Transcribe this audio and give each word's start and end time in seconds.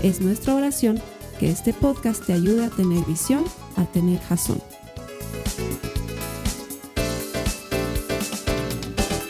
Es 0.00 0.20
nuestra 0.20 0.54
oración 0.54 1.02
que 1.40 1.50
este 1.50 1.74
podcast 1.74 2.24
te 2.24 2.32
ayude 2.32 2.64
a 2.64 2.70
tener 2.70 3.04
visión, 3.04 3.44
a 3.76 3.84
tener 3.84 4.20
jazón. 4.20 4.62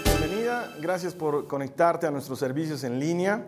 Bienvenida, 0.05 0.77
gracias 0.79 1.15
por 1.15 1.47
conectarte 1.47 2.07
a 2.07 2.11
nuestros 2.11 2.39
servicios 2.39 2.85
en 2.85 3.01
línea. 3.01 3.47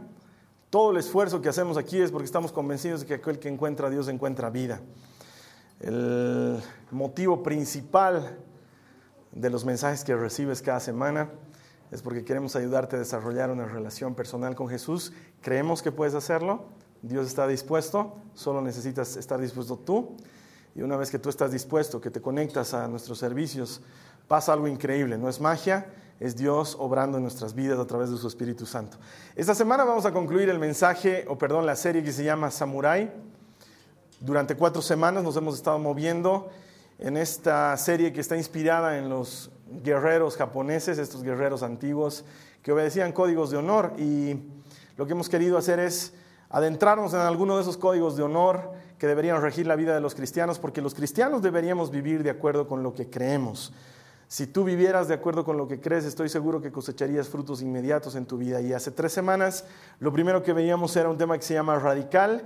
Todo 0.70 0.92
el 0.92 0.96
esfuerzo 0.96 1.42
que 1.42 1.50
hacemos 1.50 1.76
aquí 1.76 2.00
es 2.00 2.10
porque 2.10 2.24
estamos 2.24 2.52
convencidos 2.52 3.00
de 3.00 3.06
que 3.06 3.14
aquel 3.14 3.38
que 3.38 3.50
encuentra 3.50 3.88
a 3.88 3.90
Dios 3.90 4.08
encuentra 4.08 4.48
vida. 4.48 4.80
El 5.78 6.58
motivo 6.90 7.42
principal 7.42 8.38
de 9.32 9.50
los 9.50 9.66
mensajes 9.66 10.04
que 10.04 10.16
recibes 10.16 10.62
cada 10.62 10.80
semana 10.80 11.28
es 11.90 12.00
porque 12.00 12.24
queremos 12.24 12.56
ayudarte 12.56 12.96
a 12.96 12.98
desarrollar 12.98 13.50
una 13.50 13.66
relación 13.66 14.14
personal 14.14 14.54
con 14.54 14.68
Jesús. 14.68 15.12
Creemos 15.42 15.82
que 15.82 15.92
puedes 15.92 16.14
hacerlo 16.14 16.80
Dios 17.02 17.26
está 17.26 17.46
dispuesto, 17.46 18.16
solo 18.34 18.60
necesitas 18.60 19.16
estar 19.16 19.40
dispuesto 19.40 19.78
tú. 19.78 20.16
Y 20.74 20.82
una 20.82 20.96
vez 20.96 21.10
que 21.10 21.18
tú 21.18 21.28
estás 21.28 21.50
dispuesto, 21.50 22.00
que 22.00 22.10
te 22.10 22.20
conectas 22.20 22.74
a 22.74 22.86
nuestros 22.88 23.18
servicios, 23.18 23.80
pasa 24.28 24.52
algo 24.52 24.68
increíble. 24.68 25.18
No 25.18 25.28
es 25.28 25.40
magia, 25.40 25.86
es 26.20 26.36
Dios 26.36 26.76
obrando 26.78 27.16
en 27.16 27.22
nuestras 27.22 27.54
vidas 27.54 27.78
a 27.78 27.86
través 27.86 28.10
de 28.10 28.16
su 28.16 28.28
Espíritu 28.28 28.66
Santo. 28.66 28.98
Esta 29.34 29.54
semana 29.54 29.84
vamos 29.84 30.04
a 30.04 30.12
concluir 30.12 30.48
el 30.50 30.58
mensaje, 30.58 31.24
o 31.28 31.38
perdón, 31.38 31.66
la 31.66 31.74
serie 31.74 32.02
que 32.04 32.12
se 32.12 32.22
llama 32.22 32.50
Samurai. 32.50 33.10
Durante 34.20 34.54
cuatro 34.54 34.82
semanas 34.82 35.24
nos 35.24 35.36
hemos 35.36 35.56
estado 35.56 35.78
moviendo 35.78 36.50
en 36.98 37.16
esta 37.16 37.74
serie 37.78 38.12
que 38.12 38.20
está 38.20 38.36
inspirada 38.36 38.98
en 38.98 39.08
los 39.08 39.50
guerreros 39.82 40.36
japoneses, 40.36 40.98
estos 40.98 41.22
guerreros 41.22 41.62
antiguos 41.62 42.24
que 42.62 42.72
obedecían 42.72 43.12
códigos 43.12 43.50
de 43.50 43.56
honor. 43.56 43.94
Y 43.98 44.38
lo 44.98 45.06
que 45.06 45.12
hemos 45.12 45.30
querido 45.30 45.56
hacer 45.56 45.80
es 45.80 46.12
adentrarnos 46.50 47.14
en 47.14 47.20
alguno 47.20 47.56
de 47.56 47.62
esos 47.62 47.76
códigos 47.76 48.16
de 48.16 48.24
honor 48.24 48.72
que 48.98 49.06
deberían 49.06 49.40
regir 49.40 49.66
la 49.66 49.76
vida 49.76 49.94
de 49.94 50.00
los 50.00 50.14
cristianos, 50.14 50.58
porque 50.58 50.82
los 50.82 50.94
cristianos 50.94 51.40
deberíamos 51.42 51.90
vivir 51.90 52.22
de 52.22 52.30
acuerdo 52.30 52.66
con 52.68 52.82
lo 52.82 52.92
que 52.92 53.08
creemos. 53.08 53.72
Si 54.28 54.46
tú 54.46 54.62
vivieras 54.62 55.08
de 55.08 55.14
acuerdo 55.14 55.44
con 55.44 55.56
lo 55.56 55.66
que 55.66 55.80
crees, 55.80 56.04
estoy 56.04 56.28
seguro 56.28 56.60
que 56.60 56.70
cosecharías 56.70 57.28
frutos 57.28 57.62
inmediatos 57.62 58.14
en 58.14 58.26
tu 58.26 58.36
vida. 58.36 58.60
Y 58.60 58.72
hace 58.72 58.90
tres 58.90 59.12
semanas 59.12 59.64
lo 59.98 60.12
primero 60.12 60.42
que 60.42 60.52
veíamos 60.52 60.94
era 60.96 61.08
un 61.08 61.18
tema 61.18 61.36
que 61.36 61.42
se 61.42 61.54
llama 61.54 61.78
radical, 61.78 62.42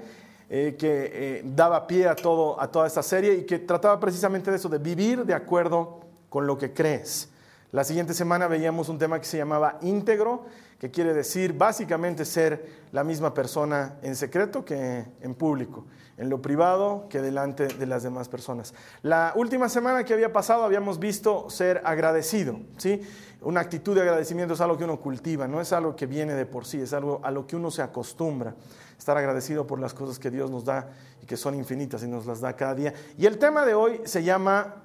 eh, 0.48 0.76
que 0.78 1.10
eh, 1.12 1.42
daba 1.44 1.86
pie 1.86 2.06
a, 2.06 2.14
todo, 2.14 2.60
a 2.60 2.70
toda 2.70 2.86
esta 2.86 3.02
serie 3.02 3.34
y 3.34 3.44
que 3.44 3.58
trataba 3.58 3.98
precisamente 4.00 4.50
de 4.50 4.56
eso, 4.56 4.68
de 4.68 4.78
vivir 4.78 5.24
de 5.24 5.34
acuerdo 5.34 6.00
con 6.28 6.46
lo 6.46 6.56
que 6.56 6.72
crees. 6.72 7.28
La 7.74 7.82
siguiente 7.82 8.14
semana 8.14 8.46
veíamos 8.46 8.88
un 8.88 8.98
tema 8.98 9.18
que 9.18 9.26
se 9.26 9.36
llamaba 9.36 9.78
íntegro, 9.82 10.44
que 10.78 10.92
quiere 10.92 11.12
decir 11.12 11.54
básicamente 11.54 12.24
ser 12.24 12.84
la 12.92 13.02
misma 13.02 13.34
persona 13.34 13.96
en 14.00 14.14
secreto 14.14 14.64
que 14.64 15.04
en 15.20 15.34
público, 15.34 15.84
en 16.16 16.30
lo 16.30 16.40
privado 16.40 17.08
que 17.10 17.20
delante 17.20 17.66
de 17.66 17.86
las 17.86 18.04
demás 18.04 18.28
personas. 18.28 18.74
La 19.02 19.32
última 19.34 19.68
semana 19.68 20.04
que 20.04 20.14
había 20.14 20.32
pasado 20.32 20.62
habíamos 20.62 21.00
visto 21.00 21.50
ser 21.50 21.82
agradecido, 21.84 22.60
¿sí? 22.76 23.02
Una 23.40 23.62
actitud 23.62 23.96
de 23.96 24.02
agradecimiento 24.02 24.54
es 24.54 24.60
algo 24.60 24.78
que 24.78 24.84
uno 24.84 25.00
cultiva, 25.00 25.48
no 25.48 25.60
es 25.60 25.72
algo 25.72 25.96
que 25.96 26.06
viene 26.06 26.34
de 26.34 26.46
por 26.46 26.66
sí, 26.66 26.80
es 26.80 26.92
algo 26.92 27.20
a 27.24 27.32
lo 27.32 27.44
que 27.44 27.56
uno 27.56 27.72
se 27.72 27.82
acostumbra. 27.82 28.54
Estar 28.96 29.16
agradecido 29.16 29.66
por 29.66 29.80
las 29.80 29.94
cosas 29.94 30.20
que 30.20 30.30
Dios 30.30 30.48
nos 30.48 30.64
da 30.64 30.90
y 31.20 31.26
que 31.26 31.36
son 31.36 31.56
infinitas 31.56 32.04
y 32.04 32.06
nos 32.06 32.24
las 32.24 32.40
da 32.40 32.54
cada 32.54 32.76
día. 32.76 32.94
Y 33.18 33.26
el 33.26 33.36
tema 33.36 33.66
de 33.66 33.74
hoy 33.74 34.00
se 34.04 34.22
llama, 34.22 34.76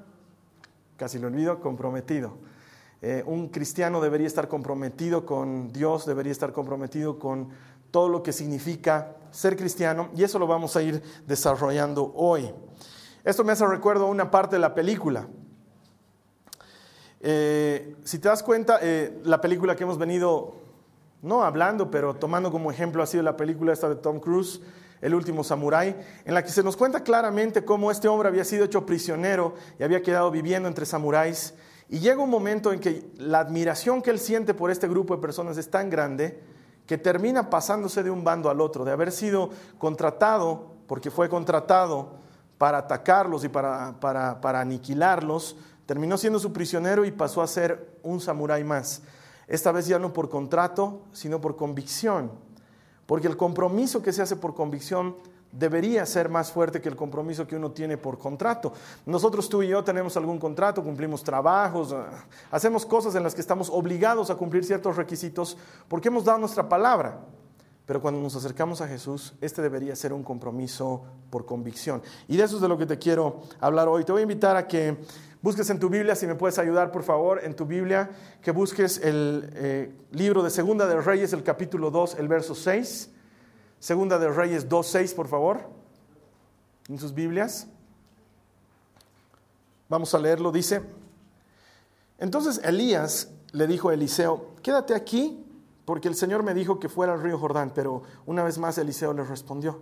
casi 0.98 1.20
lo 1.20 1.28
olvido, 1.28 1.60
comprometido. 1.60 2.50
Eh, 3.02 3.24
un 3.26 3.48
cristiano 3.48 4.02
debería 4.02 4.28
estar 4.28 4.50
comprometido 4.50 5.26
con 5.26 5.72
Dios, 5.72 6.06
debería 6.06 6.34
estar 6.34 6.52
comprometido 6.52 7.18
con 7.18 7.50
todo 7.92 8.10
lo 8.10 8.22
que 8.22 8.34
significa 8.34 9.16
ser 9.32 9.56
cristiano 9.56 10.10
y 10.16 10.24
eso 10.24 10.38
lo 10.38 10.48
vamos 10.48 10.76
a 10.76 10.82
ir 10.82 11.02
desarrollando 11.26 12.12
hoy. 12.16 12.54
Esto 13.24 13.46
me 13.46 13.54
hace 13.54 13.66
recuerdo 13.66 14.08
una 14.08 14.30
parte 14.30 14.58
de 14.58 14.60
la 14.60 14.76
película. 14.76 15.28
Eh, 17.22 17.96
si 18.04 18.20
te 18.20 18.28
das 18.28 18.44
cuenta, 18.44 18.80
eh, 18.82 19.18
la 19.24 19.40
película 19.40 19.78
que 19.78 19.84
hemos 19.84 19.98
venido, 19.98 20.56
no 21.22 21.44
hablando, 21.44 21.90
pero 21.90 22.16
tomando 22.16 22.52
como 22.52 22.70
ejemplo 22.70 23.02
ha 23.02 23.08
sido 23.08 23.24
la 23.24 23.38
película 23.38 23.72
esta 23.72 23.88
de 23.88 23.96
Tom 23.96 24.20
Cruise, 24.20 24.62
El 25.02 25.16
último 25.16 25.46
samurái, 25.46 25.96
en 26.26 26.34
la 26.34 26.44
que 26.44 26.50
se 26.50 26.62
nos 26.62 26.76
cuenta 26.76 27.04
claramente 27.04 27.64
cómo 27.64 27.90
este 27.90 28.10
hombre 28.10 28.28
había 28.28 28.44
sido 28.44 28.66
hecho 28.66 28.86
prisionero 28.86 29.54
y 29.80 29.84
había 29.84 30.02
quedado 30.02 30.30
viviendo 30.30 30.68
entre 30.68 30.86
samuráis 30.86 31.54
y 31.90 32.00
llega 32.00 32.22
un 32.22 32.30
momento 32.30 32.72
en 32.72 32.80
que 32.80 33.12
la 33.18 33.40
admiración 33.40 34.02
que 34.02 34.12
él 34.12 34.20
siente 34.20 34.54
por 34.54 34.70
este 34.70 34.88
grupo 34.88 35.16
de 35.16 35.22
personas 35.22 35.58
es 35.58 35.72
tan 35.72 35.90
grande 35.90 36.40
que 36.86 37.00
termina 37.00 37.50
pasándose 37.50 38.04
de 38.04 38.12
un 38.12 38.24
bando 38.24 38.50
al 38.50 38.62
otro, 38.62 38.86
de 38.86 38.92
haber 38.92 39.12
sido 39.12 39.50
contratado, 39.80 40.72
porque 40.88 41.10
fue 41.10 41.30
contratado 41.30 42.14
para 42.60 42.80
atacarlos 42.80 43.44
y 43.44 43.50
para, 43.50 44.00
para, 44.00 44.60
aniquilarlos, 44.60 45.56
terminó 45.88 46.18
siendo 46.18 46.40
su 46.40 46.54
prisionero 46.54 47.06
y 47.06 47.12
pasó 47.12 47.42
a 47.42 47.48
ser 47.48 47.98
un 48.04 48.20
samurái 48.20 48.64
más. 48.64 49.02
Esta 49.48 49.72
vez 49.72 49.88
ya 49.88 49.98
no 49.98 50.14
por 50.14 50.30
contrato, 50.30 51.02
sino 51.12 51.42
por 51.42 51.56
convicción. 51.56 52.32
Porque 53.08 53.28
el 53.28 53.38
compromiso 53.38 54.04
que 54.04 54.14
se 54.14 54.22
hace 54.22 54.36
por 54.36 54.54
convicción 54.54 55.16
debería 55.52 56.06
ser 56.06 56.30
más 56.30 56.52
fuerte 56.52 56.82
que 56.82 56.90
el 56.90 56.96
compromiso 56.96 57.48
que 57.48 57.56
uno 57.56 57.72
tiene 57.72 57.98
por 57.98 58.18
contrato. 58.18 58.74
Nosotros 59.06 59.50
tú 59.50 59.64
y 59.64 59.70
yo 59.70 59.84
tenemos 59.84 60.16
algún 60.18 60.40
contrato, 60.40 60.84
cumplimos 60.84 61.24
trabajos, 61.24 61.94
ah, 61.94 62.26
hacemos 62.52 62.86
cosas 62.86 63.16
en 63.16 63.24
las 63.24 63.34
que 63.34 63.42
estamos 63.42 63.70
obligados 63.70 64.30
a 64.30 64.36
cumplir 64.36 64.64
ciertos 64.64 64.96
requisitos 64.96 65.58
porque 65.88 66.10
hemos 66.10 66.26
dado 66.26 66.40
nuestra 66.40 66.68
palabra. 66.68 67.20
Pero 67.86 68.04
cuando 68.04 68.22
nos 68.22 68.36
acercamos 68.36 68.82
a 68.82 68.88
Jesús, 68.88 69.34
este 69.42 69.64
debería 69.64 69.96
ser 69.96 70.14
un 70.14 70.24
compromiso 70.24 71.06
por 71.32 71.48
convicción. 71.48 72.04
Y 72.28 72.38
de 72.38 72.44
eso 72.44 72.58
es 72.58 72.62
de 72.62 72.68
lo 72.68 72.78
que 72.78 72.86
te 72.86 73.00
quiero 73.00 73.42
hablar 73.60 73.88
hoy. 73.88 74.04
Te 74.04 74.12
voy 74.12 74.20
a 74.20 74.24
invitar 74.24 74.56
a 74.56 74.68
que 74.68 74.96
busques 75.42 75.68
en 75.72 75.80
tu 75.80 75.90
Biblia, 75.90 76.16
si 76.16 76.28
me 76.28 76.36
puedes 76.36 76.60
ayudar 76.60 76.92
por 76.92 77.02
favor, 77.02 77.44
en 77.44 77.56
tu 77.56 77.66
Biblia, 77.66 78.12
que 78.44 78.52
busques 78.52 79.00
el 79.00 79.50
eh, 79.56 79.92
libro 80.12 80.44
de 80.44 80.52
Segunda 80.52 80.86
de 80.86 81.02
Reyes, 81.02 81.34
el 81.34 81.42
capítulo 81.42 81.90
2, 81.90 82.18
el 82.20 82.28
verso 82.28 82.54
6. 82.54 83.10
Segunda 83.80 84.20
de 84.20 84.30
Reyes 84.30 84.68
2.6, 84.68 85.16
por 85.16 85.28
favor, 85.28 85.70
en 86.90 87.00
sus 87.00 87.14
Biblias. 87.14 87.68
Vamos 89.88 90.14
a 90.14 90.20
leerlo, 90.20 90.52
dice. 90.52 90.82
Entonces 92.18 92.60
Elías 92.64 93.32
le 93.54 93.68
dijo 93.68 93.90
a 93.90 93.94
Eliseo, 93.94 94.56
quédate 94.62 94.94
aquí, 94.94 95.46
porque 95.86 96.08
el 96.08 96.16
Señor 96.16 96.44
me 96.44 96.54
dijo 96.54 96.80
que 96.80 96.90
fuera 96.90 97.14
al 97.14 97.22
río 97.22 97.40
Jordán, 97.40 97.72
pero 97.74 98.04
una 98.26 98.44
vez 98.44 98.58
más 98.58 98.78
Eliseo 98.78 99.14
le 99.14 99.24
respondió, 99.24 99.82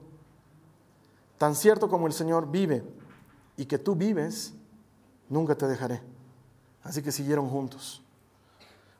tan 1.37 1.55
cierto 1.55 1.89
como 1.89 2.07
el 2.07 2.13
Señor 2.13 2.49
vive 2.49 2.83
y 3.57 3.65
que 3.65 3.77
tú 3.77 3.95
vives, 3.95 4.53
nunca 5.27 5.55
te 5.55 5.67
dejaré. 5.67 6.01
Así 6.83 7.01
que 7.01 7.11
siguieron 7.11 7.49
juntos. 7.49 8.03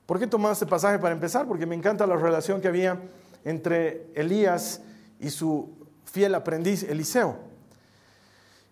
¿Por 0.06 0.20
qué 0.20 0.28
tomado 0.28 0.54
este 0.54 0.66
pasaje 0.66 1.00
para 1.00 1.14
empezar? 1.14 1.48
Porque 1.48 1.66
me 1.66 1.76
encanta 1.76 2.08
la 2.08 2.16
relación 2.16 2.60
que 2.60 2.68
había 2.68 3.00
entre 3.48 4.08
Elías 4.14 4.82
y 5.22 5.30
su 5.30 5.70
fiel 6.04 6.36
aprendiz 6.36 6.84
Eliseo. 6.84 7.38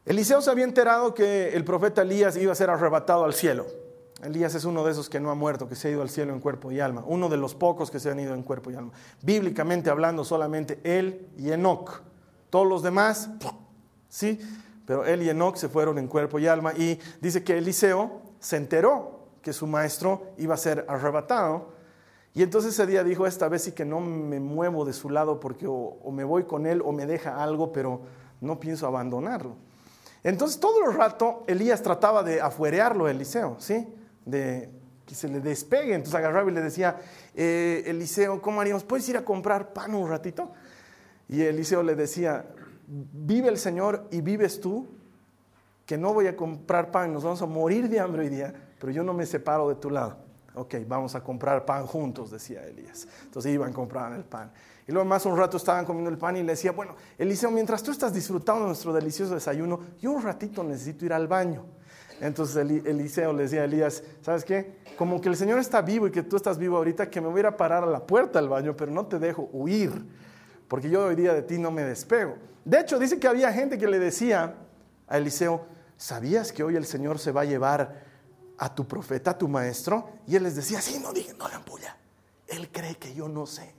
Eliseo 0.06 0.42
se 0.42 0.52
había 0.52 0.66
enterado 0.66 1.14
que 1.14 1.56
el 1.56 1.64
profeta 1.64 2.02
Elías 2.02 2.36
iba 2.36 2.52
a 2.52 2.56
ser 2.56 2.70
arrebatado 2.70 3.24
al 3.24 3.34
cielo. 3.34 3.66
Elías 4.22 4.54
es 4.54 4.66
uno 4.66 4.84
de 4.84 4.92
esos 4.92 5.10
que 5.10 5.22
no 5.22 5.32
ha 5.32 5.36
muerto, 5.36 5.70
que 5.70 5.76
se 5.76 5.88
ha 5.88 5.92
ido 5.92 6.02
al 6.02 6.10
cielo 6.10 6.34
en 6.34 6.42
cuerpo 6.42 6.74
y 6.74 6.82
alma, 6.82 7.04
uno 7.08 7.30
de 7.30 7.38
los 7.38 7.56
pocos 7.56 7.90
que 7.90 8.00
se 8.00 8.10
han 8.10 8.20
ido 8.20 8.34
en 8.34 8.44
cuerpo 8.44 8.70
y 8.70 8.76
alma. 8.76 8.92
Bíblicamente 9.22 9.90
hablando, 9.90 10.26
solamente 10.26 10.80
él 10.84 11.30
y 11.38 11.52
Enoch. 11.52 12.02
Todos 12.50 12.68
los 12.68 12.84
demás, 12.84 13.30
sí, 14.10 14.40
pero 14.86 15.06
él 15.06 15.24
y 15.24 15.30
Enoch 15.30 15.56
se 15.56 15.70
fueron 15.70 15.98
en 16.00 16.08
cuerpo 16.08 16.38
y 16.38 16.48
alma. 16.48 16.74
Y 16.74 17.00
dice 17.22 17.46
que 17.46 17.58
Eliseo 17.58 18.22
se 18.42 18.58
enteró 18.58 19.22
que 19.42 19.54
su 19.54 19.68
maestro 19.68 20.34
iba 20.38 20.54
a 20.54 20.58
ser 20.58 20.86
arrebatado 20.90 21.75
y 22.36 22.44
entonces 22.44 22.74
ese 22.74 22.86
día 22.86 23.02
dijo, 23.06 23.26
esta 23.26 23.48
vez 23.48 23.64
sí 23.64 23.72
que 23.72 23.86
no 23.86 24.02
me 24.02 24.42
muevo 24.42 24.84
de 24.84 24.92
su 24.92 25.10
lado 25.10 25.40
porque 25.40 25.68
o, 25.68 25.98
me 26.12 26.26
voy 26.26 26.44
con 26.44 26.66
él 26.66 26.82
o 26.84 26.92
me 26.92 27.06
deja 27.06 27.42
algo, 27.42 27.72
pero 27.72 28.02
no 28.42 28.60
pienso 28.60 28.86
abandonarlo. 28.86 29.56
Entonces 30.22 30.60
todo 30.60 30.84
el 30.84 30.98
rato 30.98 31.46
Elías 31.48 31.82
trataba 31.82 32.24
de 32.24 32.42
afuerearlo 32.42 33.06
a 33.06 33.12
Eliseo, 33.12 33.56
¿sí? 33.60 33.88
De 34.26 34.70
que 35.06 35.16
se 35.16 35.30
le 35.30 35.40
despegue. 35.40 35.94
Entonces 35.94 36.14
agarraba 36.14 36.52
y 36.52 36.54
le 36.54 36.60
decía, 36.60 37.00
eh, 37.36 37.84
Eliseo, 37.86 38.42
¿cómo 38.42 38.60
haríamos? 38.60 38.84
¿Puedes 38.84 39.08
ir 39.08 39.16
a 39.16 39.24
comprar 39.24 39.72
pan 39.72 39.96
un 39.96 40.10
ratito? 40.10 40.52
Y 41.30 41.42
Eliseo 41.42 41.84
le 41.84 41.96
decía, 41.96 42.48
vive 42.86 43.48
el 43.48 43.58
Señor 43.58 44.10
y 44.12 44.20
vives 44.20 44.60
tú, 44.60 44.90
que 45.86 45.98
no 45.98 46.14
voy 46.14 46.28
a 46.28 46.36
comprar 46.36 46.92
pan, 46.92 47.14
nos 47.14 47.24
vamos 47.24 47.42
a 47.42 47.46
morir 47.46 47.88
de 47.88 48.02
hambre 48.02 48.24
hoy 48.24 48.30
día, 48.30 48.54
pero 48.78 48.92
yo 48.92 49.04
no 49.04 49.14
me 49.14 49.26
separo 49.26 49.70
de 49.70 49.76
tu 49.76 49.90
lado. 49.90 50.25
Ok, 50.56 50.76
vamos 50.88 51.16
a 51.16 51.24
comprar 51.24 51.66
pan 51.66 51.86
juntos, 51.86 52.32
decía 52.32 52.66
Elías. 52.66 53.08
Entonces 53.24 53.54
iban, 53.54 53.74
compraban 53.74 54.14
el 54.14 54.24
pan. 54.24 54.52
Y 54.88 54.92
luego 54.92 55.08
más 55.08 55.26
un 55.26 55.38
rato 55.38 55.58
estaban 55.58 55.84
comiendo 55.86 56.10
el 56.10 56.18
pan 56.18 56.38
y 56.38 56.44
le 56.44 56.54
decía, 56.54 56.72
bueno, 56.72 56.96
Eliseo, 57.18 57.52
mientras 57.52 57.82
tú 57.82 57.92
estás 57.92 58.14
disfrutando 58.14 58.66
nuestro 58.66 58.94
delicioso 58.94 59.34
desayuno, 59.34 59.80
yo 60.00 60.12
un 60.12 60.22
ratito 60.22 60.64
necesito 60.64 61.06
ir 61.06 61.14
al 61.14 61.28
baño. 61.28 61.66
Entonces 62.22 62.56
Eliseo 62.56 63.34
le 63.34 63.44
decía 63.44 63.62
a 63.62 63.66
Elías, 63.66 64.04
¿sabes 64.22 64.46
qué? 64.46 64.78
Como 64.98 65.20
que 65.20 65.28
el 65.28 65.36
Señor 65.36 65.60
está 65.60 65.82
vivo 65.82 66.08
y 66.08 66.12
que 66.12 66.24
tú 66.24 66.38
estás 66.38 66.58
vivo 66.58 66.78
ahorita, 66.78 67.10
que 67.10 67.20
me 67.20 67.28
voy 67.28 67.42
a 67.42 67.58
parar 67.58 67.84
a 67.84 67.88
la 67.88 68.06
puerta 68.06 68.40
del 68.40 68.48
baño, 68.48 68.76
pero 68.78 68.92
no 68.92 69.06
te 69.08 69.20
dejo 69.20 69.50
huir, 69.52 70.06
porque 70.68 70.90
yo 70.90 71.06
hoy 71.06 71.16
día 71.16 71.34
de 71.34 71.42
ti 71.42 71.58
no 71.58 71.72
me 71.72 71.84
despego. 71.84 72.38
De 72.64 72.80
hecho, 72.80 73.00
dice 73.00 73.20
que 73.20 73.28
había 73.28 73.52
gente 73.52 73.78
que 73.78 73.88
le 73.88 74.00
decía 74.00 74.56
a 75.08 75.18
Eliseo, 75.18 75.66
¿sabías 75.98 76.52
que 76.52 76.64
hoy 76.64 76.76
el 76.76 76.86
Señor 76.86 77.20
se 77.20 77.32
va 77.32 77.42
a 77.42 77.46
llevar 77.46 78.05
a 78.58 78.74
tu 78.74 78.88
profeta, 78.88 79.32
a 79.32 79.38
tu 79.38 79.48
maestro? 79.48 80.10
Y 80.28 80.36
él 80.36 80.44
les 80.44 80.56
decía, 80.56 80.82
sí, 80.82 81.00
no 81.00 81.14
digan, 81.14 81.38
no 81.38 81.46
hagan 81.46 81.64
puya. 81.64 81.98
Él 82.48 82.70
cree 82.72 82.96
que 82.96 83.14
yo 83.14 83.28
no 83.28 83.46
sé. 83.46 83.74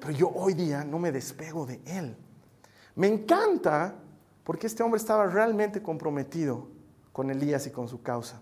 Pero 0.00 0.12
yo 0.12 0.28
hoy 0.30 0.54
día 0.54 0.84
no 0.84 0.98
me 0.98 1.12
despego 1.12 1.66
de 1.66 1.80
él. 1.86 2.16
Me 2.94 3.08
encanta 3.08 3.96
porque 4.44 4.66
este 4.66 4.82
hombre 4.82 4.98
estaba 4.98 5.26
realmente 5.26 5.82
comprometido 5.82 6.68
con 7.12 7.30
Elías 7.30 7.66
y 7.66 7.70
con 7.70 7.88
su 7.88 8.02
causa. 8.02 8.40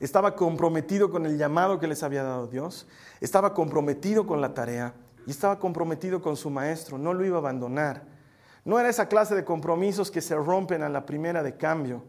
Estaba 0.00 0.34
comprometido 0.34 1.10
con 1.10 1.26
el 1.26 1.36
llamado 1.36 1.78
que 1.78 1.86
les 1.86 2.02
había 2.02 2.22
dado 2.22 2.46
Dios, 2.46 2.88
estaba 3.20 3.52
comprometido 3.52 4.26
con 4.26 4.40
la 4.40 4.54
tarea 4.54 4.94
y 5.26 5.30
estaba 5.30 5.58
comprometido 5.58 6.22
con 6.22 6.36
su 6.36 6.48
maestro, 6.48 6.96
no 6.96 7.12
lo 7.12 7.24
iba 7.26 7.36
a 7.36 7.40
abandonar. 7.40 8.04
No 8.64 8.78
era 8.78 8.88
esa 8.88 9.08
clase 9.08 9.34
de 9.34 9.44
compromisos 9.44 10.10
que 10.10 10.22
se 10.22 10.34
rompen 10.34 10.82
a 10.82 10.88
la 10.88 11.04
primera 11.04 11.42
de 11.42 11.56
cambio, 11.56 12.02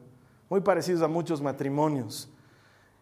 muy 0.52 0.60
parecidos 0.60 1.02
a 1.02 1.08
muchos 1.08 1.42
matrimonios, 1.42 2.30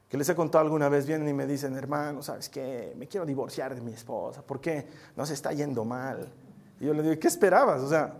que 0.08 0.20
les 0.20 0.30
he 0.30 0.36
contado 0.36 0.64
alguna 0.64 0.88
vez, 0.88 1.08
vienen 1.08 1.28
y 1.30 1.34
me 1.34 1.48
dicen, 1.48 1.76
hermano, 1.76 2.22
¿sabes 2.22 2.48
qué? 2.48 2.94
Me 2.96 3.08
quiero 3.08 3.26
divorciar 3.26 3.74
de 3.74 3.82
mi 3.82 3.92
esposa, 3.92 4.44
¿por 4.44 4.62
qué? 4.62 4.86
No 5.16 5.26
se 5.26 5.34
está 5.34 5.52
yendo 5.52 5.84
mal. 5.84 6.32
Y 6.80 6.86
yo 6.86 6.94
le 6.94 7.02
digo, 7.02 7.20
¿qué 7.20 7.28
esperabas? 7.28 7.82
O 7.82 7.90
sea, 7.90 8.14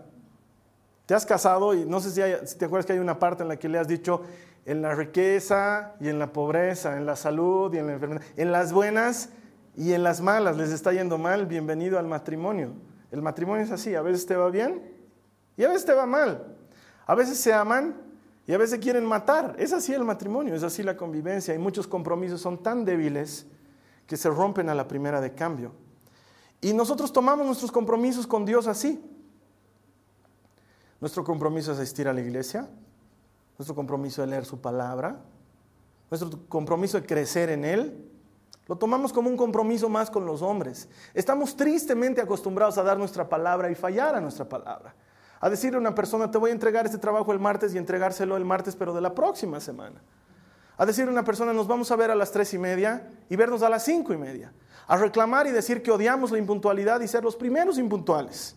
te 1.06 1.14
has 1.14 1.24
casado 1.24 1.74
y 1.74 1.84
no 1.84 2.00
sé 2.00 2.10
si, 2.10 2.48
si 2.48 2.58
te 2.58 2.64
acuerdas 2.64 2.86
que 2.86 2.94
hay 2.94 2.98
una 2.98 3.20
parte 3.20 3.44
en 3.44 3.48
la 3.48 3.56
que 3.56 3.68
le 3.68 3.78
has 3.78 3.86
dicho, 3.86 4.22
en 4.64 4.82
la 4.82 4.96
riqueza 4.96 5.92
y 6.00 6.08
en 6.08 6.18
la 6.18 6.32
pobreza, 6.32 6.96
en 6.96 7.06
la 7.06 7.14
salud 7.14 7.72
y 7.72 7.78
en 7.78 7.86
la 7.86 7.92
enfermedad, 7.92 8.22
en 8.36 8.50
las 8.50 8.72
buenas 8.72 9.28
y 9.76 9.92
en 9.92 10.02
las 10.02 10.20
malas 10.20 10.56
les 10.56 10.70
está 10.70 10.92
yendo 10.92 11.18
mal, 11.18 11.46
bienvenido 11.46 12.00
al 12.00 12.08
matrimonio. 12.08 12.72
El 13.12 13.22
matrimonio 13.22 13.62
es 13.62 13.70
así, 13.70 13.94
a 13.94 14.02
veces 14.02 14.26
te 14.26 14.34
va 14.34 14.50
bien 14.50 14.82
y 15.56 15.62
a 15.62 15.68
veces 15.68 15.84
te 15.84 15.94
va 15.94 16.04
mal. 16.04 16.56
A 17.06 17.14
veces 17.14 17.38
se 17.38 17.52
aman 17.52 18.09
y 18.50 18.52
a 18.52 18.58
veces 18.58 18.80
quieren 18.80 19.06
matar. 19.06 19.54
Es 19.60 19.72
así 19.72 19.94
el 19.94 20.02
matrimonio, 20.02 20.56
es 20.56 20.64
así 20.64 20.82
la 20.82 20.96
convivencia. 20.96 21.54
Y 21.54 21.58
muchos 21.58 21.86
compromisos 21.86 22.40
son 22.40 22.60
tan 22.60 22.84
débiles 22.84 23.46
que 24.08 24.16
se 24.16 24.28
rompen 24.28 24.68
a 24.68 24.74
la 24.74 24.88
primera 24.88 25.20
de 25.20 25.36
cambio. 25.36 25.70
Y 26.60 26.72
nosotros 26.72 27.12
tomamos 27.12 27.46
nuestros 27.46 27.70
compromisos 27.70 28.26
con 28.26 28.44
Dios 28.44 28.66
así. 28.66 29.00
Nuestro 31.00 31.22
compromiso 31.22 31.70
es 31.70 31.78
asistir 31.78 32.08
a 32.08 32.12
la 32.12 32.22
iglesia, 32.22 32.68
nuestro 33.56 33.76
compromiso 33.76 34.20
de 34.22 34.26
leer 34.26 34.44
su 34.44 34.60
palabra, 34.60 35.20
nuestro 36.10 36.28
compromiso 36.48 37.00
de 37.00 37.06
crecer 37.06 37.50
en 37.50 37.64
Él, 37.64 38.04
lo 38.66 38.74
tomamos 38.74 39.12
como 39.12 39.30
un 39.30 39.36
compromiso 39.36 39.88
más 39.88 40.10
con 40.10 40.26
los 40.26 40.42
hombres. 40.42 40.88
Estamos 41.14 41.56
tristemente 41.56 42.20
acostumbrados 42.20 42.78
a 42.78 42.82
dar 42.82 42.98
nuestra 42.98 43.28
palabra 43.28 43.70
y 43.70 43.76
fallar 43.76 44.16
a 44.16 44.20
nuestra 44.20 44.48
palabra. 44.48 44.92
A 45.40 45.48
decirle 45.48 45.78
a 45.78 45.80
una 45.80 45.94
persona, 45.94 46.30
te 46.30 46.36
voy 46.36 46.50
a 46.50 46.52
entregar 46.52 46.84
este 46.84 46.98
trabajo 46.98 47.32
el 47.32 47.38
martes 47.38 47.74
y 47.74 47.78
entregárselo 47.78 48.36
el 48.36 48.44
martes, 48.44 48.76
pero 48.76 48.92
de 48.92 49.00
la 49.00 49.14
próxima 49.14 49.58
semana. 49.58 50.00
A 50.76 50.84
decirle 50.84 51.10
a 51.10 51.12
una 51.12 51.24
persona, 51.24 51.52
nos 51.52 51.66
vamos 51.66 51.90
a 51.90 51.96
ver 51.96 52.10
a 52.10 52.14
las 52.14 52.30
tres 52.30 52.52
y 52.52 52.58
media 52.58 53.08
y 53.28 53.36
vernos 53.36 53.62
a 53.62 53.70
las 53.70 53.84
cinco 53.84 54.12
y 54.12 54.18
media. 54.18 54.52
A 54.86 54.96
reclamar 54.96 55.46
y 55.46 55.50
decir 55.50 55.82
que 55.82 55.90
odiamos 55.90 56.30
la 56.30 56.38
impuntualidad 56.38 57.00
y 57.00 57.08
ser 57.08 57.24
los 57.24 57.36
primeros 57.36 57.78
impuntuales. 57.78 58.54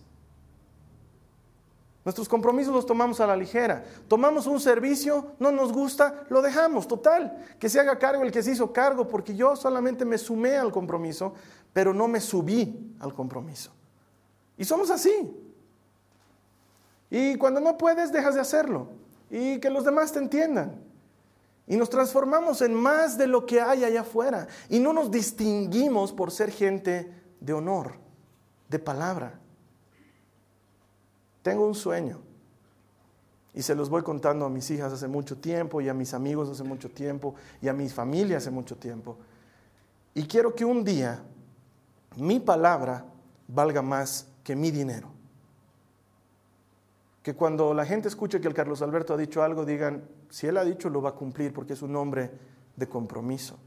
Nuestros 2.03 2.27
compromisos 2.27 2.73
los 2.73 2.85
tomamos 2.85 3.21
a 3.21 3.27
la 3.27 3.37
ligera. 3.37 3.85
Tomamos 4.09 4.45
un 4.45 4.59
servicio, 4.59 5.31
no 5.39 5.51
nos 5.51 5.71
gusta, 5.71 6.25
lo 6.29 6.41
dejamos, 6.41 6.85
total. 6.85 7.45
Que 7.59 7.69
se 7.69 7.79
haga 7.79 7.97
cargo 7.97 8.23
el 8.23 8.31
que 8.31 8.43
se 8.43 8.51
hizo 8.51 8.73
cargo, 8.73 9.07
porque 9.07 9.35
yo 9.35 9.55
solamente 9.55 10.03
me 10.03 10.17
sumé 10.17 10.57
al 10.57 10.71
compromiso, 10.73 11.33
pero 11.71 11.93
no 11.93 12.09
me 12.09 12.19
subí 12.19 12.93
al 12.99 13.13
compromiso. 13.13 13.71
Y 14.57 14.65
somos 14.65 14.89
así. 14.91 15.52
Y 17.13 17.35
cuando 17.35 17.59
no 17.59 17.77
puedes, 17.77 18.11
dejas 18.11 18.33
de 18.33 18.41
hacerlo. 18.41 18.87
Y 19.29 19.59
que 19.59 19.69
los 19.69 19.85
demás 19.85 20.11
te 20.11 20.17
entiendan. 20.17 20.81
Y 21.67 21.77
nos 21.77 21.87
transformamos 21.91 22.63
en 22.63 22.73
más 22.73 23.19
de 23.19 23.27
lo 23.27 23.45
que 23.45 23.61
hay 23.61 23.83
allá 23.83 24.01
afuera. 24.01 24.47
Y 24.67 24.79
no 24.79 24.93
nos 24.93 25.11
distinguimos 25.11 26.11
por 26.11 26.31
ser 26.31 26.49
gente 26.49 27.13
de 27.39 27.53
honor, 27.53 27.97
de 28.67 28.79
palabra. 28.79 29.39
Tengo 31.43 31.67
un 31.67 31.75
sueño 31.75 32.19
y 33.53 33.61
se 33.61 33.75
los 33.75 33.91
voy 33.91 34.01
contando 34.01 34.45
a 34.45 34.49
mis 34.49 34.71
hijas 34.71 34.91
hace 34.91 35.07
mucho 35.07 35.37
tiempo 35.37 35.81
y 35.81 35.89
a 35.89 35.93
mis 35.93 36.15
amigos 36.15 36.49
hace 36.49 36.63
mucho 36.63 36.89
tiempo 36.89 37.35
y 37.61 37.67
a 37.67 37.73
mi 37.73 37.89
familia 37.89 38.37
hace 38.37 38.49
mucho 38.49 38.75
tiempo. 38.75 39.17
Y 40.15 40.23
quiero 40.23 40.55
que 40.55 40.65
un 40.65 40.83
día 40.83 41.21
mi 42.15 42.39
palabra 42.39 43.05
valga 43.47 43.83
más 43.83 44.25
que 44.43 44.55
mi 44.55 44.71
dinero. 44.71 45.12
Que 47.23 47.33
cuando 47.33 47.73
la 47.73 47.85
gente 47.85 48.09
escuche 48.09 48.39
que 48.39 48.47
el 48.47 48.53
Carlos 48.53 48.81
Alberto 48.81 49.13
ha 49.13 49.17
dicho 49.17 49.41
algo, 49.41 49.65
digan, 49.65 50.03
si 50.29 50.45
él 50.45 50.57
ha 50.57 50.65
dicho, 50.65 50.89
lo 50.89 51.01
va 51.01 51.09
a 51.09 51.15
cumplir 51.15 51.53
porque 51.53 51.73
es 51.73 51.81
un 51.81 51.95
hombre 51.95 52.29
de 52.75 52.87
compromiso. 52.87 53.57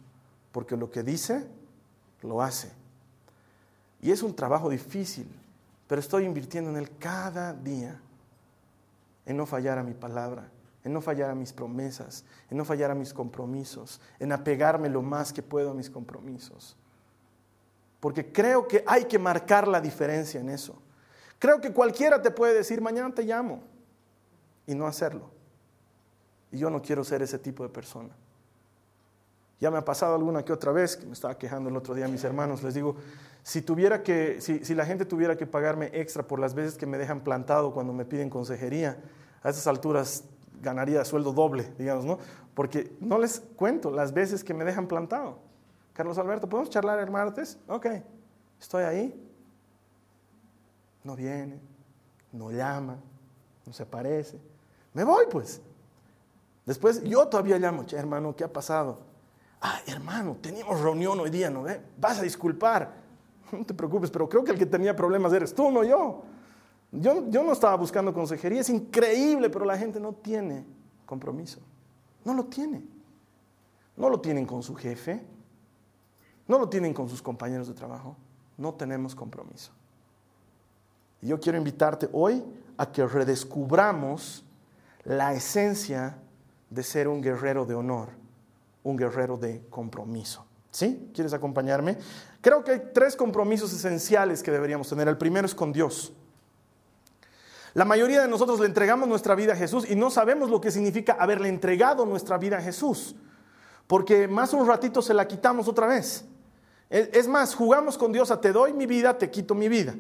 Porque 0.53 0.77
lo 0.77 0.91
que 0.91 1.03
dice, 1.03 1.47
lo 2.23 2.43
hace. 2.43 2.71
Y 4.01 4.11
es 4.11 4.23
un 4.23 4.35
trabajo 4.35 4.69
difícil, 4.69 5.27
pero 5.87 6.01
estoy 6.01 6.25
invirtiendo 6.25 6.71
en 6.71 6.77
Él 6.77 6.97
cada 6.99 7.53
día, 7.55 8.01
en 9.25 9.37
no 9.37 9.47
fallar 9.47 9.79
a 9.79 9.83
mi 9.83 9.95
palabra, 9.95 10.49
en 10.85 10.93
no 10.93 11.01
fallar 11.01 11.31
a 11.31 11.35
mis 11.35 11.53
promesas, 11.53 12.25
en 12.51 12.59
no 12.59 12.65
fallar 12.65 12.91
a 12.91 12.95
mis 12.95 13.13
compromisos, 13.13 14.01
en 14.19 14.33
apegarme 14.33 14.89
lo 14.89 15.03
más 15.03 15.33
que 15.33 15.43
puedo 15.43 15.71
a 15.71 15.75
mis 15.75 15.91
compromisos. 15.91 16.77
Porque 18.01 18.31
creo 18.31 18.69
que 18.69 18.85
hay 18.87 19.07
que 19.07 19.19
marcar 19.19 19.67
la 19.67 19.81
diferencia 19.81 20.41
en 20.41 20.51
eso. 20.51 20.81
Creo 21.39 21.61
que 21.61 21.73
cualquiera 21.73 22.23
te 22.23 22.31
puede 22.31 22.55
decir, 22.55 22.81
mañana 22.81 23.15
te 23.15 23.23
llamo, 23.23 23.63
y 24.67 24.75
no 24.75 24.87
hacerlo. 24.87 25.31
Y 26.51 26.59
yo 26.59 26.71
no 26.71 26.83
quiero 26.83 27.05
ser 27.05 27.23
ese 27.23 27.39
tipo 27.39 27.63
de 27.63 27.69
persona. 27.69 28.15
Ya 29.61 29.71
me 29.71 29.79
ha 29.79 29.85
pasado 29.85 30.15
alguna 30.15 30.45
que 30.45 30.53
otra 30.53 30.73
vez, 30.73 30.97
que 30.97 31.07
me 31.07 31.13
estaba 31.13 31.39
quejando 31.39 31.71
el 31.71 31.77
otro 31.77 31.95
día 31.95 32.07
a 32.07 32.09
mis 32.09 32.25
hermanos, 32.25 32.63
les 32.63 32.75
digo, 32.75 32.97
si, 33.43 33.63
tuviera 33.63 34.03
que, 34.03 34.41
si, 34.41 34.75
la 34.75 34.85
gente 34.85 35.05
tuviera 35.05 35.37
que 35.37 35.47
pagarme 35.47 35.91
extra 35.93 36.27
por 36.27 36.39
las 36.39 36.55
veces 36.55 36.77
que 36.77 36.87
me 36.87 36.99
dejan 36.99 37.21
plantado 37.21 37.73
cuando 37.73 37.93
me 37.93 38.05
piden 38.05 38.29
consejería, 38.29 38.99
a 39.43 39.51
esas 39.51 39.67
alturas 39.67 40.25
ganaría 40.61 41.05
sueldo 41.05 41.33
doble, 41.33 41.73
digamos, 41.79 42.05
¿no? 42.05 42.19
Porque 42.55 42.97
no 43.01 43.19
les 43.19 43.41
cuento 43.41 43.91
las 43.91 44.13
veces 44.13 44.43
que 44.43 44.53
me 44.53 44.65
dejan 44.65 44.89
plantado. 44.89 45.39
Carlos 45.93 46.19
Alberto, 46.19 46.49
¿podemos 46.49 46.71
charlar 46.71 46.99
el 46.99 47.11
martes? 47.11 47.59
Ok, 47.69 47.87
estoy 48.61 48.85
ahí. 48.85 49.26
No 51.07 51.15
viene, 51.15 51.61
no 52.33 52.51
llama, 52.51 52.99
no 53.65 53.73
se 53.73 53.85
aparece. 53.85 54.41
Me 54.93 55.05
voy 55.05 55.27
pues. 55.31 55.63
Después 56.65 57.01
yo 57.05 57.29
todavía 57.29 57.59
llamo, 57.59 57.85
hermano, 57.93 58.35
¿qué 58.35 58.43
ha 58.43 58.53
pasado? 58.53 58.99
Ah, 59.61 59.79
hermano, 59.87 60.37
teníamos 60.43 60.81
reunión 60.81 61.21
hoy 61.21 61.31
día, 61.31 61.49
¿no 61.49 61.63
ve? 61.63 61.81
Vas 61.97 62.19
a 62.19 62.23
disculpar. 62.23 63.07
No 63.53 63.65
te 63.65 63.73
preocupes, 63.73 64.11
pero 64.11 64.29
creo 64.29 64.43
que 64.43 64.51
el 64.51 64.59
que 64.59 64.67
tenía 64.67 64.97
problemas 64.97 65.33
eres 65.33 65.55
tú, 65.55 65.71
no 65.71 65.85
yo. 65.85 66.25
Yo, 66.91 67.31
yo 67.31 67.45
no 67.45 67.53
estaba 67.53 67.77
buscando 67.77 68.13
consejería, 68.13 68.61
es 68.61 68.71
increíble, 68.71 69.49
pero 69.49 69.65
la 69.65 69.79
gente 69.79 70.01
no 70.01 70.13
tiene 70.13 70.65
compromiso. 71.05 71.61
No 72.25 72.35
lo 72.35 72.47
tiene. 72.47 72.83
No 73.97 74.11
lo 74.11 74.21
tienen 74.21 74.45
con 74.45 74.61
su 74.65 74.75
jefe, 74.75 75.23
no 76.49 76.59
lo 76.59 76.69
tienen 76.69 76.93
con 76.93 77.09
sus 77.09 77.23
compañeros 77.23 77.69
de 77.69 77.75
trabajo, 77.75 78.17
no 78.59 78.75
tenemos 78.75 79.15
compromiso. 79.15 79.71
Y 81.23 81.29
yo 81.29 81.41
quiero 81.41 81.59
invitarte 81.59 82.09
hoy 82.13 82.45
a 82.77 82.91
que 82.91 83.07
redescubramos 83.07 84.45
la 85.05 85.35
esencia 85.35 86.19
de 86.71 86.83
ser 86.83 87.09
un 87.09 87.23
guerrero 87.23 87.65
de 87.65 87.75
honor, 87.75 88.09
un 88.83 88.97
guerrero 88.97 89.37
de 89.37 89.63
compromiso. 89.71 90.45
¿Sí? 90.71 91.11
¿Quieres 91.15 91.33
acompañarme? 91.33 91.97
Creo 92.43 92.63
que 92.63 92.73
hay 92.73 92.83
tres 92.93 93.17
compromisos 93.17 93.73
esenciales 93.73 94.43
que 94.43 94.51
deberíamos 94.51 94.89
tener. 94.89 95.09
El 95.09 95.17
primero 95.17 95.47
es 95.47 95.55
con 95.55 95.73
Dios. 95.73 96.13
La 97.73 97.85
mayoría 97.85 98.23
de 98.23 98.29
nosotros 98.29 98.61
le 98.61 98.67
entregamos 98.67 99.09
nuestra 99.09 99.35
vida 99.35 99.53
a 99.53 99.57
Jesús 99.57 99.89
y 99.89 99.97
no 99.97 100.11
sabemos 100.11 100.51
lo 100.51 100.61
que 100.61 100.71
significa 100.71 101.17
haberle 101.19 101.49
entregado 101.49 102.07
nuestra 102.07 102.39
vida 102.39 102.59
a 102.59 102.63
Jesús, 102.63 103.17
porque 103.87 104.29
más 104.29 104.55
un 104.55 104.67
ratito 104.67 105.03
se 105.03 105.13
la 105.13 105.29
quitamos 105.29 105.69
otra 105.69 105.87
vez. 105.87 106.25
Es 106.89 107.29
más, 107.29 107.55
jugamos 107.55 107.99
con 107.99 108.13
Dios 108.13 108.31
a 108.31 108.41
te 108.41 108.53
doy 108.53 108.73
mi 108.73 108.87
vida, 108.87 109.19
te 109.19 109.31
quito 109.31 109.55
mi 109.55 109.69
vida. 109.69 109.95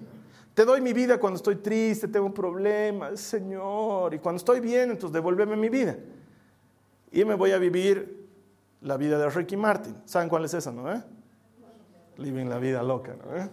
Te 0.56 0.64
doy 0.64 0.80
mi 0.80 0.94
vida 0.94 1.18
cuando 1.18 1.36
estoy 1.36 1.56
triste, 1.56 2.08
tengo 2.08 2.32
problemas, 2.32 3.20
Señor. 3.20 4.14
Y 4.14 4.18
cuando 4.18 4.38
estoy 4.38 4.58
bien, 4.58 4.90
entonces 4.90 5.12
devuélveme 5.12 5.54
mi 5.54 5.68
vida. 5.68 5.98
Y 7.12 7.26
me 7.26 7.34
voy 7.34 7.52
a 7.52 7.58
vivir 7.58 8.26
la 8.80 8.96
vida 8.96 9.18
de 9.18 9.28
Ricky 9.28 9.54
Martin. 9.54 9.94
¿Saben 10.06 10.30
cuál 10.30 10.46
es 10.46 10.54
esa, 10.54 10.72
no? 10.72 10.90
Eh? 10.90 11.02
Living 12.16 12.46
la 12.46 12.56
vida 12.56 12.82
loca, 12.82 13.14
¿no? 13.22 13.36
Eh? 13.36 13.50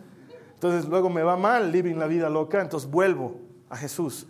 Entonces 0.54 0.86
luego 0.86 1.10
me 1.10 1.24
va 1.24 1.36
mal, 1.36 1.74
living 1.74 1.96
la 1.96 2.08
vida 2.08 2.30
loca, 2.30 2.62
entonces 2.62 2.90
vuelvo 2.90 3.38
a 3.70 3.76
Jesús. 3.76 4.26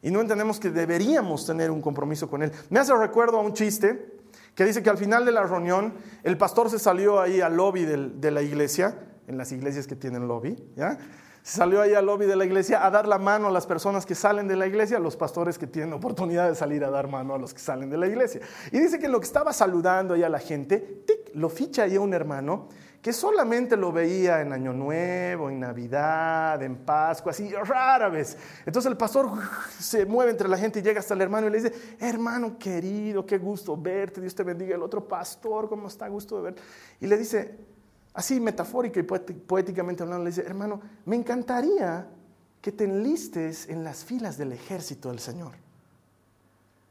Y 0.00 0.10
no 0.10 0.22
entendemos 0.22 0.58
que 0.58 0.70
deberíamos 0.70 1.44
tener 1.44 1.70
un 1.70 1.82
compromiso 1.82 2.30
con 2.30 2.42
Él. 2.42 2.52
Me 2.70 2.80
hace 2.80 2.96
recuerdo 2.96 3.38
a 3.38 3.42
un 3.42 3.52
chiste 3.52 4.14
que 4.54 4.64
dice 4.64 4.82
que 4.82 4.88
al 4.88 4.96
final 4.96 5.26
de 5.26 5.32
la 5.32 5.42
reunión 5.42 5.92
el 6.22 6.38
pastor 6.38 6.70
se 6.70 6.78
salió 6.78 7.20
ahí 7.20 7.42
al 7.42 7.54
lobby 7.54 7.84
de 7.84 8.30
la 8.30 8.40
iglesia, 8.40 8.98
en 9.26 9.36
las 9.36 9.52
iglesias 9.52 9.86
que 9.86 9.94
tienen 9.94 10.26
lobby, 10.26 10.56
¿ya? 10.74 10.96
Salió 11.46 11.82
ahí 11.82 11.92
al 11.92 12.06
lobby 12.06 12.24
de 12.24 12.36
la 12.36 12.46
iglesia 12.46 12.86
a 12.86 12.90
dar 12.90 13.06
la 13.06 13.18
mano 13.18 13.48
a 13.48 13.50
las 13.50 13.66
personas 13.66 14.06
que 14.06 14.14
salen 14.14 14.48
de 14.48 14.56
la 14.56 14.66
iglesia, 14.66 14.96
a 14.96 15.00
los 15.00 15.14
pastores 15.14 15.58
que 15.58 15.66
tienen 15.66 15.92
oportunidad 15.92 16.48
de 16.48 16.54
salir 16.54 16.82
a 16.82 16.90
dar 16.90 17.06
mano 17.06 17.34
a 17.34 17.38
los 17.38 17.52
que 17.52 17.60
salen 17.60 17.90
de 17.90 17.98
la 17.98 18.06
iglesia. 18.06 18.40
Y 18.72 18.78
dice 18.78 18.98
que 18.98 19.08
lo 19.08 19.20
que 19.20 19.26
estaba 19.26 19.52
saludando 19.52 20.14
ahí 20.14 20.22
a 20.22 20.30
la 20.30 20.38
gente, 20.38 20.78
tic, 21.06 21.34
lo 21.34 21.50
ficha 21.50 21.82
ahí 21.82 21.96
a 21.96 22.00
un 22.00 22.14
hermano 22.14 22.68
que 23.02 23.12
solamente 23.12 23.76
lo 23.76 23.92
veía 23.92 24.40
en 24.40 24.54
Año 24.54 24.72
Nuevo, 24.72 25.50
en 25.50 25.60
Navidad, 25.60 26.62
en 26.62 26.76
Pascua, 26.76 27.32
así 27.32 27.52
rara 27.52 28.08
vez. 28.08 28.38
Entonces 28.64 28.90
el 28.90 28.96
pastor 28.96 29.28
se 29.78 30.06
mueve 30.06 30.30
entre 30.30 30.48
la 30.48 30.56
gente 30.56 30.78
y 30.78 30.82
llega 30.82 31.00
hasta 31.00 31.12
el 31.12 31.20
hermano 31.20 31.48
y 31.48 31.50
le 31.50 31.60
dice, 31.60 31.74
hermano 32.00 32.58
querido, 32.58 33.26
qué 33.26 33.36
gusto 33.36 33.76
verte, 33.76 34.22
Dios 34.22 34.34
te 34.34 34.44
bendiga. 34.44 34.76
El 34.76 34.82
otro 34.82 35.06
pastor, 35.06 35.68
¿cómo 35.68 35.88
está? 35.88 36.08
Gusto 36.08 36.36
de 36.36 36.42
verte. 36.44 36.62
Y 37.02 37.06
le 37.06 37.18
dice, 37.18 37.73
así 38.14 38.40
metafórica 38.40 39.00
y 39.00 39.02
poéticamente 39.02 40.02
hablando, 40.02 40.24
le 40.24 40.30
dice, 40.30 40.42
hermano, 40.42 40.80
me 41.04 41.16
encantaría 41.16 42.08
que 42.62 42.72
te 42.72 42.84
enlistes 42.84 43.68
en 43.68 43.84
las 43.84 44.04
filas 44.04 44.38
del 44.38 44.52
ejército 44.52 45.10
del 45.10 45.18
Señor. 45.18 45.52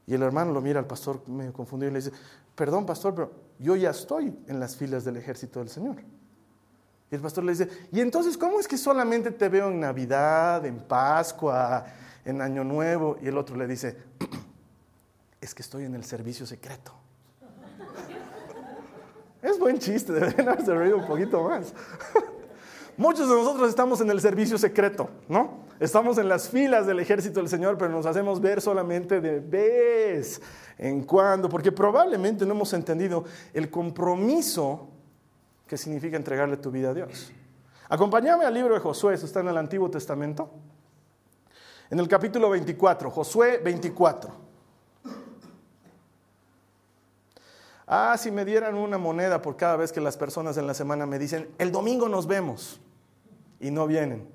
Y 0.06 0.14
el 0.14 0.22
hermano 0.22 0.52
lo 0.52 0.62
mira 0.62 0.80
al 0.80 0.86
pastor 0.86 1.28
medio 1.28 1.54
confundido 1.54 1.90
y 1.90 1.94
le 1.94 2.00
dice, 2.02 2.12
perdón 2.56 2.86
pastor, 2.86 3.16
pero 3.16 3.32
yo 3.58 3.76
ya 3.76 3.90
estoy 3.90 4.38
en 4.48 4.60
las 4.60 4.76
filas 4.76 5.06
del 5.06 5.18
ejército 5.18 5.60
del 5.60 5.70
Señor. 5.70 5.96
Y 7.10 7.16
el 7.16 7.22
pastor 7.22 7.44
le 7.46 7.54
dice, 7.54 7.70
¿y 7.92 8.02
entonces 8.02 8.38
cómo 8.38 8.60
es 8.60 8.68
que 8.68 8.78
solamente 8.78 9.32
te 9.32 9.48
veo 9.48 9.70
en 9.70 9.80
Navidad, 9.80 10.66
en 10.66 10.80
Pascua, 10.80 11.86
en 12.26 12.42
Año 12.42 12.64
Nuevo? 12.64 13.18
Y 13.22 13.28
el 13.28 13.38
otro 13.38 13.56
le 13.56 13.66
dice, 13.66 13.98
es 15.42 15.56
que 15.56 15.62
estoy 15.62 15.86
en 15.86 15.96
el 15.96 16.04
servicio 16.04 16.46
secreto. 16.46 17.03
Es 19.44 19.60
buen 19.60 19.78
chiste, 19.78 20.12
deberían 20.14 20.50
haberse 20.50 20.74
reído 20.74 20.98
un 20.98 21.06
poquito 21.06 21.44
más. 21.44 21.74
Muchos 22.98 23.28
de 23.28 23.36
nosotros 23.36 23.70
estamos 23.70 24.02
en 24.02 24.10
el 24.10 24.22
servicio 24.22 24.58
secreto, 24.58 25.10
¿no? 25.28 25.64
Estamos 25.80 26.18
en 26.20 26.30
las 26.30 26.48
filas 26.48 26.86
del 26.86 27.00
ejército 27.00 27.40
del 27.40 27.50
Señor, 27.50 27.78
pero 27.78 27.92
nos 27.92 28.06
hacemos 28.06 28.40
ver 28.40 28.62
solamente 28.62 29.20
de 29.20 29.40
vez 29.40 30.42
en 30.78 31.04
cuando, 31.04 31.50
porque 31.50 31.72
probablemente 31.72 32.46
no 32.46 32.54
hemos 32.54 32.72
entendido 32.74 33.26
el 33.54 33.70
compromiso 33.70 34.90
que 35.68 35.76
significa 35.76 36.16
entregarle 36.16 36.58
tu 36.58 36.70
vida 36.70 36.92
a 36.92 36.94
Dios. 36.94 37.32
Acompáñame 37.90 38.46
al 38.46 38.54
libro 38.54 38.76
de 38.76 38.80
Josué, 38.80 39.16
eso 39.16 39.26
está 39.26 39.40
en 39.40 39.50
el 39.50 39.58
Antiguo 39.58 39.90
Testamento. 39.90 40.52
En 41.90 42.00
el 42.00 42.08
capítulo 42.08 42.50
24, 42.50 43.10
Josué 43.10 43.60
24. 43.64 44.43
Ah, 47.86 48.16
si 48.18 48.32
me 48.32 48.46
dieran 48.46 48.76
una 48.76 48.98
moneda 48.98 49.42
por 49.42 49.58
cada 49.58 49.76
vez 49.76 49.92
que 49.92 50.02
las 50.02 50.18
personas 50.18 50.58
en 50.58 50.68
la 50.68 50.74
semana 50.74 51.06
me 51.06 51.20
dicen, 51.20 51.50
el 51.58 51.72
domingo 51.72 52.08
nos 52.08 52.28
vemos 52.28 52.80
y 53.60 53.72
no 53.72 53.88
vienen. 53.88 54.28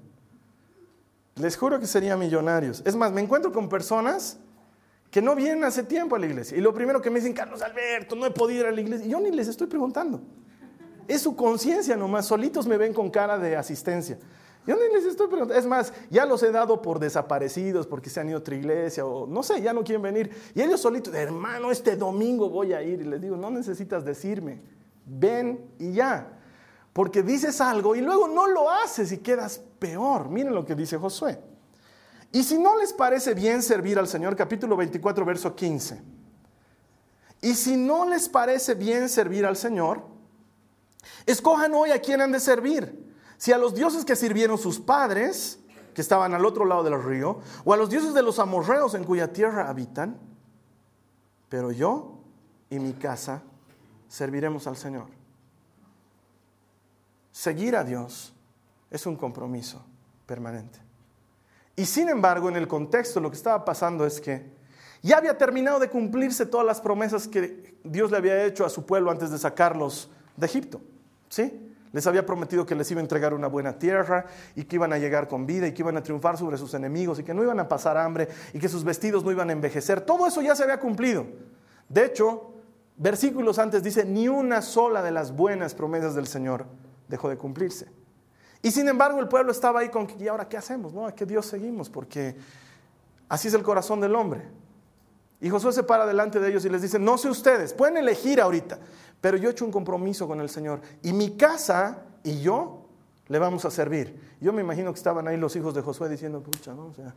Les 1.37 1.57
juro 1.57 1.79
que 1.79 1.87
serían 1.87 2.19
millonarios. 2.19 2.83
Es 2.85 2.97
más, 2.97 3.13
me 3.13 3.21
encuentro 3.21 3.53
con 3.53 3.69
personas 3.69 4.39
que 5.11 5.23
no 5.23 5.35
vienen 5.35 5.65
hace 5.65 5.83
tiempo 5.83 6.17
a 6.17 6.19
la 6.19 6.27
iglesia. 6.27 6.59
Y 6.59 6.61
lo 6.61 6.75
primero 6.75 7.01
que 7.01 7.11
me 7.11 7.21
dicen, 7.21 7.33
Carlos 7.33 7.63
Alberto, 7.63 8.17
no 8.17 8.27
he 8.27 8.31
podido 8.31 8.63
ir 8.63 8.67
a 8.67 8.73
la 8.73 8.81
iglesia. 8.81 9.07
Y 9.07 9.11
yo 9.11 9.21
ni 9.21 9.31
les 9.31 9.49
estoy 9.49 9.67
preguntando. 9.67 10.21
Es 11.07 11.23
su 11.23 11.35
conciencia 11.35 11.97
nomás. 11.97 12.27
Solitos 12.27 12.67
me 12.67 12.77
ven 12.77 12.93
con 12.93 13.11
cara 13.11 13.39
de 13.39 13.57
asistencia. 13.57 14.19
Yo 14.69 14.77
ni 14.77 14.93
les 14.93 15.07
estoy 15.07 15.29
preguntando. 15.29 15.59
Es 15.59 15.65
más, 15.65 15.95
ya 16.11 16.27
los 16.27 16.43
he 16.43 16.53
dado 16.53 16.83
por 16.83 16.99
desaparecidos 16.99 17.87
porque 17.87 18.11
se 18.11 18.21
han 18.21 18.29
ido 18.29 18.37
a 18.37 18.41
otra 18.41 18.55
iglesia 18.55 19.07
o 19.07 19.27
no 19.27 19.43
sé, 19.43 19.63
ya 19.63 19.73
no 19.73 19.83
quieren 19.83 20.03
venir. 20.03 20.31
Y 20.55 20.61
ellos 20.61 20.83
solitos, 20.83 21.15
hermano, 21.15 21.71
este 21.71 21.97
domingo 21.97 22.51
voy 22.51 22.75
a 22.75 22.83
ir. 22.83 23.01
Y 23.01 23.05
les 23.05 23.19
digo, 23.19 23.35
no 23.35 23.49
necesitas 23.49 24.05
decirme. 24.05 24.61
Ven 25.07 25.71
y 25.79 25.95
ya. 25.95 26.39
Porque 26.93 27.23
dices 27.23 27.63
algo 27.63 27.97
y 27.97 28.03
luego 28.03 28.29
no 28.29 28.47
lo 28.47 28.69
haces 28.69 29.11
y 29.11 29.19
quedas 29.19 29.59
peor. 29.79 30.29
Miren 30.29 30.55
lo 30.55 30.67
que 30.67 30.75
dice 30.75 30.99
Josué. 30.99 31.41
Y 32.31 32.43
si 32.43 32.59
no 32.59 32.77
les 32.77 32.93
parece 32.93 33.33
bien 33.33 33.63
servir 33.63 33.99
al 33.99 34.07
Señor, 34.07 34.37
capítulo 34.37 34.77
24, 34.77 35.25
verso 35.25 35.57
15. 35.57 36.03
Y 37.41 37.55
si 37.55 37.75
no 37.75 38.07
les 38.07 38.29
parece 38.29 38.75
bien 38.75 39.09
servir 39.09 39.47
al 39.47 39.57
Señor, 39.57 40.03
escojan 41.25 41.73
hoy 41.73 41.91
a 41.91 42.03
quién 42.03 42.21
han 42.21 42.33
de 42.33 42.41
servir. 42.41 43.08
Si 43.39 43.53
a 43.53 43.59
los 43.59 43.75
dioses 43.75 44.05
que 44.05 44.17
sirvieron 44.17 44.59
sus 44.59 44.81
padres, 44.81 45.61
que 45.95 46.03
estaban 46.03 46.35
al 46.35 46.45
otro 46.45 46.65
lado 46.65 46.83
del 46.83 47.03
río, 47.03 47.41
o 47.65 47.73
a 47.73 47.77
los 47.77 47.89
dioses 47.89 48.13
de 48.13 48.23
los 48.23 48.39
amorreos 48.39 48.95
en 48.95 49.05
cuya 49.05 49.33
tierra 49.33 49.69
habitan, 49.69 50.19
pero 51.49 51.73
yo 51.73 52.19
y 52.69 52.79
mi 52.79 52.93
casa 52.93 53.43
serviremos 54.09 54.67
al 54.67 54.77
Señor. 54.77 55.07
Seguir 57.31 57.77
a 57.77 57.85
Dios 57.85 58.35
es 58.91 59.07
un 59.07 59.17
compromiso 59.17 59.85
permanente. 60.27 60.81
Y 61.77 61.87
sin 61.87 62.09
embargo, 62.09 62.49
en 62.49 62.57
el 62.57 62.67
contexto 62.67 63.21
lo 63.21 63.31
que 63.31 63.37
estaba 63.37 63.65
pasando 63.65 64.05
es 64.05 64.21
que 64.21 64.59
ya 65.01 65.19
había 65.19 65.39
terminado 65.39 65.79
de 65.79 65.89
cumplirse 65.89 66.45
todas 66.45 66.67
las 66.67 66.81
promesas 66.81 67.29
que 67.29 67.79
Dios 67.85 68.11
le 68.11 68.17
había 68.17 68.45
hecho 68.45 68.67
a 68.67 68.69
su 68.69 68.85
pueblo 68.85 69.13
antes 69.13 69.31
de 69.31 69.39
sacarlos 69.39 70.11
de 70.37 70.47
Egipto. 70.47 70.81
¿Sí? 71.29 71.68
Les 71.93 72.07
había 72.07 72.27
prometido 72.27 72.67
que 72.67 72.75
les 72.75 72.91
iba 72.91 73.01
a 73.01 73.03
entregar 73.03 73.35
una 73.35 73.47
buena 73.47 73.79
tierra 73.79 74.27
y 74.55 74.65
que 74.65 74.77
iban 74.77 74.93
a 74.93 74.99
llegar 74.99 75.29
con 75.29 75.47
vida 75.47 75.67
y 75.67 75.73
que 75.73 75.83
iban 75.83 75.97
a 75.97 76.03
triunfar 76.03 76.37
sobre 76.37 76.59
sus 76.59 76.75
enemigos 76.75 77.19
y 77.19 77.25
que 77.25 77.35
no 77.35 77.43
iban 77.43 77.59
a 77.61 77.69
pasar 77.69 77.97
hambre 77.97 78.29
y 78.53 78.59
que 78.59 78.69
sus 78.69 78.85
vestidos 78.85 79.25
no 79.25 79.31
iban 79.31 79.51
a 79.51 79.53
envejecer. 79.53 80.01
Todo 80.01 80.27
eso 80.27 80.43
ya 80.43 80.55
se 80.55 80.65
había 80.65 80.81
cumplido. 80.81 81.27
De 81.89 82.05
hecho, 82.05 82.53
versículos 82.97 83.59
antes 83.59 83.83
dice, 83.83 84.05
ni 84.05 84.29
una 84.29 84.61
sola 84.61 85.03
de 85.03 85.11
las 85.11 85.35
buenas 85.35 85.75
promesas 85.75 86.15
del 86.15 86.27
Señor 86.27 86.67
dejó 87.09 87.29
de 87.29 87.37
cumplirse. 87.37 87.87
Y 88.61 88.71
sin 88.71 88.89
embargo 88.89 89.21
el 89.21 89.29
pueblo 89.29 89.53
estaba 89.53 89.81
ahí 89.81 89.89
con, 89.89 90.09
¿y 90.19 90.29
ahora 90.29 90.49
qué 90.49 90.57
hacemos? 90.57 90.93
¿No? 90.93 91.07
¿A 91.07 91.15
qué 91.15 91.25
Dios 91.25 91.47
seguimos? 91.47 91.89
Porque 91.89 92.37
así 93.29 93.49
es 93.49 93.55
el 93.55 93.63
corazón 93.63 94.01
del 94.01 94.15
hombre. 94.15 94.43
Y 95.41 95.51
Josué 95.51 95.73
se 95.73 95.85
para 95.85 96.05
delante 96.07 96.41
de 96.41 96.49
ellos 96.49 96.65
y 96.65 96.69
les 96.69 96.83
dice, 96.83 96.99
no 96.99 97.17
sé 97.17 97.29
ustedes, 97.29 97.73
pueden 97.73 97.97
elegir 97.97 98.41
ahorita, 98.41 98.79
pero 99.21 99.37
yo 99.37 99.49
he 99.49 99.53
hecho 99.53 99.65
un 99.65 99.73
compromiso 99.73 100.27
con 100.27 100.41
el 100.41 100.49
Señor. 100.49 100.81
Y 101.03 101.13
mi 101.13 101.37
casa 101.37 102.05
y 102.23 102.41
yo 102.41 102.87
le 103.29 103.39
vamos 103.39 103.65
a 103.65 103.71
servir. 103.71 104.19
Yo 104.41 104.53
me 104.53 104.63
imagino 104.63 104.93
que 104.93 104.99
estaban 104.99 105.27
ahí 105.29 105.37
los 105.37 105.55
hijos 105.57 105.75
de 105.75 105.83
Josué 105.83 106.09
diciendo, 106.09 106.41
pucha, 106.41 106.73
¿no? 106.73 106.87
O 106.87 106.95
sea, 106.95 107.15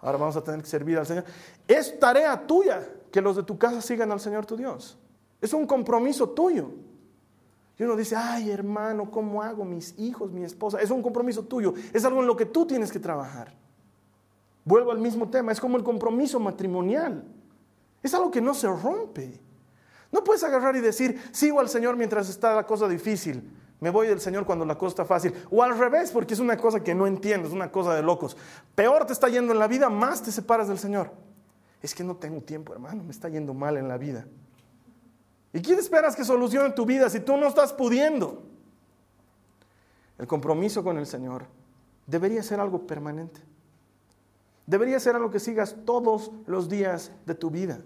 ahora 0.00 0.18
vamos 0.18 0.36
a 0.36 0.42
tener 0.42 0.60
que 0.60 0.68
servir 0.68 0.98
al 0.98 1.06
Señor. 1.06 1.24
Es 1.66 1.98
tarea 1.98 2.46
tuya 2.46 2.86
que 3.10 3.20
los 3.20 3.36
de 3.36 3.42
tu 3.44 3.56
casa 3.56 3.80
sigan 3.80 4.10
al 4.10 4.20
Señor 4.20 4.46
tu 4.46 4.56
Dios. 4.56 4.98
Es 5.40 5.52
un 5.52 5.66
compromiso 5.66 6.30
tuyo. 6.30 6.70
Y 7.78 7.82
uno 7.82 7.96
dice, 7.96 8.14
ay 8.16 8.50
hermano, 8.50 9.10
¿cómo 9.10 9.42
hago? 9.42 9.64
Mis 9.64 9.98
hijos, 9.98 10.30
mi 10.30 10.44
esposa. 10.44 10.80
Es 10.80 10.90
un 10.90 11.02
compromiso 11.02 11.44
tuyo. 11.44 11.74
Es 11.92 12.04
algo 12.04 12.20
en 12.20 12.26
lo 12.26 12.36
que 12.36 12.46
tú 12.46 12.66
tienes 12.66 12.92
que 12.92 13.00
trabajar. 13.00 13.54
Vuelvo 14.64 14.92
al 14.92 14.98
mismo 14.98 15.28
tema. 15.28 15.52
Es 15.52 15.60
como 15.60 15.76
el 15.76 15.84
compromiso 15.84 16.40
matrimonial. 16.40 17.24
Es 18.02 18.14
algo 18.14 18.30
que 18.30 18.40
no 18.40 18.54
se 18.54 18.68
rompe. 18.68 19.40
No 20.14 20.22
puedes 20.22 20.44
agarrar 20.44 20.76
y 20.76 20.80
decir, 20.80 21.20
sigo 21.32 21.58
al 21.58 21.68
Señor 21.68 21.96
mientras 21.96 22.28
está 22.28 22.54
la 22.54 22.64
cosa 22.64 22.86
difícil. 22.86 23.50
Me 23.80 23.90
voy 23.90 24.06
del 24.06 24.20
Señor 24.20 24.46
cuando 24.46 24.64
la 24.64 24.78
cosa 24.78 24.90
está 24.90 25.04
fácil. 25.04 25.34
O 25.50 25.60
al 25.60 25.76
revés, 25.76 26.12
porque 26.12 26.34
es 26.34 26.40
una 26.40 26.56
cosa 26.56 26.84
que 26.84 26.94
no 26.94 27.08
entiendes, 27.08 27.48
es 27.48 27.52
una 27.52 27.72
cosa 27.72 27.96
de 27.96 28.02
locos. 28.04 28.36
Peor 28.76 29.06
te 29.06 29.12
está 29.12 29.28
yendo 29.28 29.52
en 29.52 29.58
la 29.58 29.66
vida, 29.66 29.90
más 29.90 30.22
te 30.22 30.30
separas 30.30 30.68
del 30.68 30.78
Señor. 30.78 31.10
Es 31.82 31.96
que 31.96 32.04
no 32.04 32.14
tengo 32.14 32.40
tiempo, 32.42 32.72
hermano, 32.72 33.02
me 33.02 33.10
está 33.10 33.28
yendo 33.28 33.54
mal 33.54 33.76
en 33.76 33.88
la 33.88 33.98
vida. 33.98 34.24
¿Y 35.52 35.60
quién 35.60 35.80
esperas 35.80 36.14
que 36.14 36.24
solucione 36.24 36.70
tu 36.70 36.86
vida 36.86 37.10
si 37.10 37.18
tú 37.18 37.36
no 37.36 37.48
estás 37.48 37.72
pudiendo? 37.72 38.44
El 40.16 40.28
compromiso 40.28 40.84
con 40.84 40.96
el 40.96 41.06
Señor 41.06 41.46
debería 42.06 42.44
ser 42.44 42.60
algo 42.60 42.86
permanente. 42.86 43.40
Debería 44.64 45.00
ser 45.00 45.16
algo 45.16 45.32
que 45.32 45.40
sigas 45.40 45.74
todos 45.84 46.30
los 46.46 46.68
días 46.68 47.10
de 47.26 47.34
tu 47.34 47.50
vida. 47.50 47.80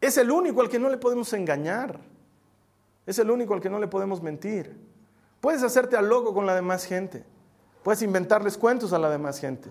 Es 0.00 0.16
el 0.18 0.30
único 0.30 0.60
al 0.60 0.68
que 0.68 0.78
no 0.78 0.88
le 0.88 0.96
podemos 0.96 1.32
engañar. 1.32 1.98
Es 3.06 3.18
el 3.18 3.30
único 3.30 3.54
al 3.54 3.60
que 3.60 3.70
no 3.70 3.78
le 3.78 3.88
podemos 3.88 4.22
mentir. 4.22 4.76
Puedes 5.40 5.62
hacerte 5.62 5.96
al 5.96 6.08
loco 6.08 6.34
con 6.34 6.46
la 6.46 6.54
demás 6.54 6.84
gente. 6.84 7.24
Puedes 7.82 8.02
inventarles 8.02 8.58
cuentos 8.58 8.92
a 8.92 8.98
la 8.98 9.08
demás 9.08 9.40
gente. 9.40 9.70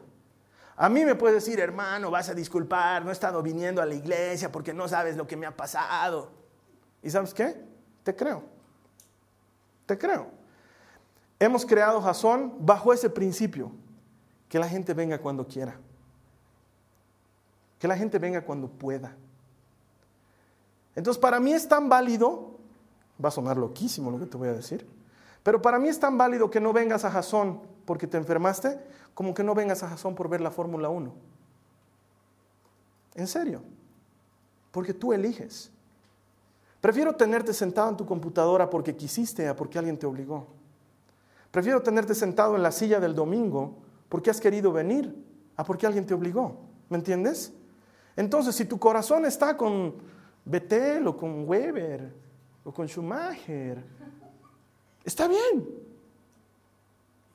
A 0.76 0.90
mí 0.90 1.04
me 1.04 1.16
puedes 1.16 1.44
decir, 1.44 1.60
hermano, 1.60 2.12
vas 2.12 2.30
a 2.30 2.34
disculpar, 2.34 3.04
no 3.04 3.10
he 3.10 3.14
estado 3.14 3.42
viniendo 3.42 3.82
a 3.82 3.86
la 3.86 3.96
iglesia 3.96 4.52
porque 4.52 4.74
no 4.74 4.88
sabes 4.88 5.18
lo 5.18 5.26
que 5.26 5.36
me 5.36 5.46
ha 5.46 5.56
pasado. 5.56 6.32
¿Y 7.02 7.10
sabes 7.10 7.34
qué? 7.34 7.56
Te 8.04 8.16
creo. 8.16 8.44
Te 9.86 9.98
creo. 9.98 10.28
Hemos 11.40 11.66
creado 11.66 12.02
Jasón 12.02 12.54
bajo 12.60 12.94
ese 12.94 13.10
principio, 13.10 13.72
que 14.50 14.60
la 14.60 14.68
gente 14.68 14.94
venga 14.94 15.20
cuando 15.20 15.48
quiera, 15.48 15.78
que 17.80 17.88
la 17.88 17.98
gente 17.98 18.18
venga 18.18 18.44
cuando 18.44 18.68
pueda. 18.68 19.16
Entonces, 20.98 21.22
para 21.22 21.39
mí 21.39 21.54
es 21.54 21.68
tan 21.68 21.89
válido, 21.89 22.58
va 23.24 23.30
a 23.30 23.32
sonar 23.32 23.56
loquísimo 23.56 24.10
lo 24.10 24.18
que 24.18 24.25
te 24.25 24.36
voy 24.36 24.48
a 24.48 24.54
decir, 24.54 24.88
pero 25.44 25.62
para 25.62 25.77
mí 25.77 25.89
es 25.89 26.00
tan 26.00 26.18
válido 26.18 26.50
que 26.50 26.60
no 26.60 26.74
vengas 26.74 27.06
a 27.06 27.12
Jasón 27.12 27.62
porque 27.86 28.08
te 28.08 28.18
enfermaste, 28.18 28.80
como 29.13 29.36
que 29.36 29.44
no 29.44 29.54
vengas 29.54 29.84
a 29.84 29.89
Jasón 29.89 30.16
por 30.16 30.27
ver 30.27 30.42
la 30.42 30.50
Fórmula 30.50 30.89
1. 30.89 31.13
En 33.13 33.27
serio, 33.27 33.62
porque 34.72 34.92
tú 34.92 35.13
eliges. 35.13 35.70
Prefiero 36.82 37.16
tenerte 37.16 37.54
sentado 37.54 37.89
en 37.89 37.98
tu 37.98 38.06
computadora 38.08 38.68
porque 38.68 38.96
quisiste 38.96 39.48
a 39.48 39.56
porque 39.56 39.77
alguien 39.77 40.00
te 40.00 40.08
obligó. 40.08 40.48
Prefiero 41.51 41.84
tenerte 41.84 42.16
sentado 42.16 42.56
en 42.56 42.63
la 42.63 42.72
silla 42.72 43.00
del 43.00 43.13
domingo 43.13 43.75
porque 44.10 44.32
has 44.32 44.42
querido 44.42 44.72
venir 44.72 45.16
a 45.58 45.63
porque 45.63 45.86
alguien 45.86 46.08
te 46.08 46.16
obligó. 46.16 46.58
¿Me 46.89 46.98
entiendes? 46.98 47.54
Entonces, 48.16 48.56
si 48.56 48.66
tu 48.66 48.80
corazón 48.80 49.25
está 49.25 49.56
con 49.56 50.17
Betel 50.48 51.06
o 51.08 51.18
con 51.18 51.48
Weber 51.48 52.13
o 52.63 52.74
con 52.74 52.88
Schumacher, 52.88 53.84
está 55.04 55.27
bien. 55.27 55.68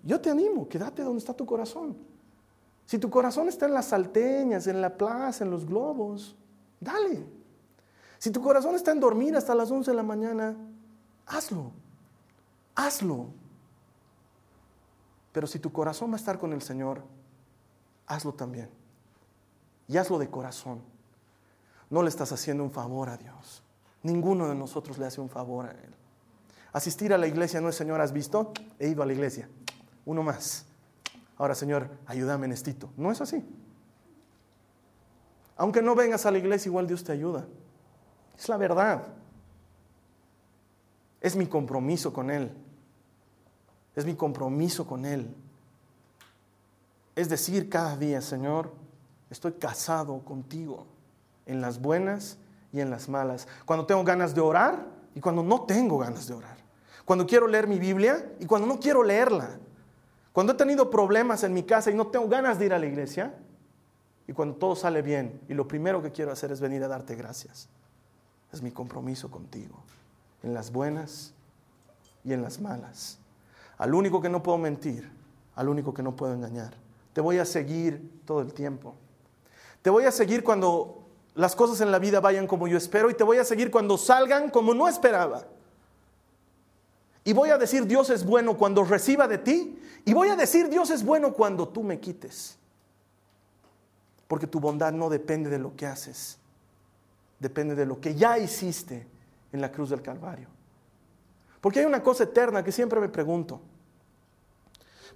Yo 0.02 0.20
te 0.20 0.30
animo, 0.30 0.66
quédate 0.68 1.02
donde 1.02 1.18
está 1.18 1.34
tu 1.34 1.44
corazón. 1.44 1.96
Si 2.86 2.98
tu 2.98 3.10
corazón 3.10 3.48
está 3.48 3.66
en 3.66 3.74
las 3.74 3.86
salteñas, 3.86 4.66
en 4.66 4.80
la 4.80 4.96
plaza, 4.96 5.44
en 5.44 5.50
los 5.50 5.66
globos, 5.66 6.34
dale. 6.80 7.24
Si 8.18 8.30
tu 8.30 8.40
corazón 8.40 8.74
está 8.74 8.92
en 8.92 9.00
dormir 9.00 9.36
hasta 9.36 9.54
las 9.54 9.70
11 9.70 9.90
de 9.90 9.96
la 9.96 10.02
mañana, 10.02 10.56
hazlo. 11.26 11.70
Hazlo. 12.74 13.26
Pero 15.32 15.46
si 15.46 15.58
tu 15.58 15.70
corazón 15.70 16.10
va 16.10 16.14
a 16.14 16.16
estar 16.16 16.38
con 16.38 16.52
el 16.52 16.62
Señor, 16.62 17.02
hazlo 18.06 18.32
también. 18.32 18.70
Y 19.86 19.96
hazlo 19.98 20.18
de 20.18 20.28
corazón. 20.28 20.91
No 21.92 22.02
le 22.02 22.08
estás 22.08 22.32
haciendo 22.32 22.64
un 22.64 22.70
favor 22.70 23.10
a 23.10 23.18
Dios. 23.18 23.62
Ninguno 24.02 24.48
de 24.48 24.54
nosotros 24.54 24.96
le 24.96 25.04
hace 25.04 25.20
un 25.20 25.28
favor 25.28 25.66
a 25.66 25.72
Él. 25.72 25.94
Asistir 26.72 27.12
a 27.12 27.18
la 27.18 27.26
iglesia 27.26 27.60
no 27.60 27.68
es, 27.68 27.76
Señor, 27.76 28.00
¿has 28.00 28.14
visto? 28.14 28.54
He 28.78 28.88
ido 28.88 29.02
a 29.02 29.06
la 29.06 29.12
iglesia. 29.12 29.46
Uno 30.06 30.22
más. 30.22 30.64
Ahora, 31.36 31.54
Señor, 31.54 31.90
ayúdame 32.06 32.46
en 32.46 32.52
estito. 32.52 32.88
No 32.96 33.12
es 33.12 33.20
así. 33.20 33.44
Aunque 35.58 35.82
no 35.82 35.94
vengas 35.94 36.24
a 36.24 36.30
la 36.30 36.38
iglesia, 36.38 36.70
igual 36.70 36.86
Dios 36.86 37.04
te 37.04 37.12
ayuda. 37.12 37.44
Es 38.38 38.48
la 38.48 38.56
verdad. 38.56 39.08
Es 41.20 41.36
mi 41.36 41.46
compromiso 41.46 42.10
con 42.10 42.30
Él. 42.30 42.50
Es 43.94 44.06
mi 44.06 44.14
compromiso 44.14 44.86
con 44.86 45.04
Él. 45.04 45.28
Es 47.14 47.28
decir, 47.28 47.68
cada 47.68 47.98
día, 47.98 48.22
Señor, 48.22 48.72
estoy 49.28 49.52
casado 49.52 50.20
contigo 50.20 50.86
en 51.46 51.60
las 51.60 51.80
buenas 51.80 52.38
y 52.72 52.80
en 52.80 52.90
las 52.90 53.08
malas. 53.08 53.48
Cuando 53.64 53.86
tengo 53.86 54.04
ganas 54.04 54.34
de 54.34 54.40
orar 54.40 54.86
y 55.14 55.20
cuando 55.20 55.42
no 55.42 55.62
tengo 55.62 55.98
ganas 55.98 56.26
de 56.26 56.34
orar. 56.34 56.56
Cuando 57.04 57.26
quiero 57.26 57.46
leer 57.46 57.66
mi 57.66 57.78
Biblia 57.78 58.32
y 58.40 58.46
cuando 58.46 58.66
no 58.66 58.78
quiero 58.78 59.02
leerla. 59.02 59.58
Cuando 60.32 60.52
he 60.52 60.56
tenido 60.56 60.90
problemas 60.90 61.42
en 61.44 61.52
mi 61.52 61.62
casa 61.62 61.90
y 61.90 61.94
no 61.94 62.06
tengo 62.06 62.28
ganas 62.28 62.58
de 62.58 62.66
ir 62.66 62.74
a 62.74 62.78
la 62.78 62.86
iglesia. 62.86 63.34
Y 64.26 64.32
cuando 64.32 64.54
todo 64.54 64.76
sale 64.76 65.02
bien 65.02 65.40
y 65.48 65.54
lo 65.54 65.66
primero 65.66 66.00
que 66.02 66.12
quiero 66.12 66.32
hacer 66.32 66.52
es 66.52 66.60
venir 66.60 66.82
a 66.84 66.88
darte 66.88 67.16
gracias. 67.16 67.68
Es 68.52 68.62
mi 68.62 68.70
compromiso 68.70 69.30
contigo. 69.30 69.82
En 70.42 70.54
las 70.54 70.72
buenas 70.72 71.34
y 72.24 72.32
en 72.32 72.42
las 72.42 72.60
malas 72.60 73.18
al 73.82 73.94
único 73.94 74.20
que 74.20 74.28
no 74.28 74.44
puedo 74.44 74.58
mentir, 74.58 75.10
al 75.56 75.68
único 75.68 75.92
que 75.92 76.04
no 76.04 76.14
puedo 76.14 76.32
engañar. 76.32 76.72
Te 77.12 77.20
voy 77.20 77.38
a 77.38 77.44
seguir 77.44 78.22
todo 78.24 78.40
el 78.40 78.52
tiempo. 78.52 78.94
Te 79.82 79.90
voy 79.90 80.04
a 80.04 80.12
seguir 80.12 80.44
cuando 80.44 81.01
las 81.34 81.56
cosas 81.56 81.80
en 81.80 81.90
la 81.90 81.98
vida 81.98 82.20
vayan 82.20 82.46
como 82.46 82.68
yo 82.68 82.76
espero 82.76 83.10
y 83.10 83.14
te 83.14 83.24
voy 83.24 83.38
a 83.38 83.44
seguir 83.44 83.70
cuando 83.70 83.96
salgan 83.96 84.50
como 84.50 84.74
no 84.74 84.88
esperaba. 84.88 85.46
Y 87.24 87.32
voy 87.32 87.50
a 87.50 87.58
decir 87.58 87.86
Dios 87.86 88.10
es 88.10 88.24
bueno 88.24 88.56
cuando 88.56 88.84
reciba 88.84 89.28
de 89.28 89.38
ti 89.38 89.78
y 90.04 90.12
voy 90.12 90.28
a 90.28 90.36
decir 90.36 90.68
Dios 90.68 90.90
es 90.90 91.04
bueno 91.04 91.32
cuando 91.32 91.68
tú 91.68 91.82
me 91.82 92.00
quites. 92.00 92.58
Porque 94.28 94.46
tu 94.46 94.60
bondad 94.60 94.92
no 94.92 95.08
depende 95.08 95.48
de 95.48 95.58
lo 95.58 95.74
que 95.76 95.86
haces, 95.86 96.38
depende 97.38 97.74
de 97.74 97.86
lo 97.86 98.00
que 98.00 98.14
ya 98.14 98.38
hiciste 98.38 99.06
en 99.52 99.60
la 99.60 99.70
cruz 99.70 99.90
del 99.90 100.02
Calvario. 100.02 100.48
Porque 101.60 101.80
hay 101.80 101.86
una 101.86 102.02
cosa 102.02 102.24
eterna 102.24 102.64
que 102.64 102.72
siempre 102.72 103.00
me 103.00 103.08
pregunto. 103.08 103.60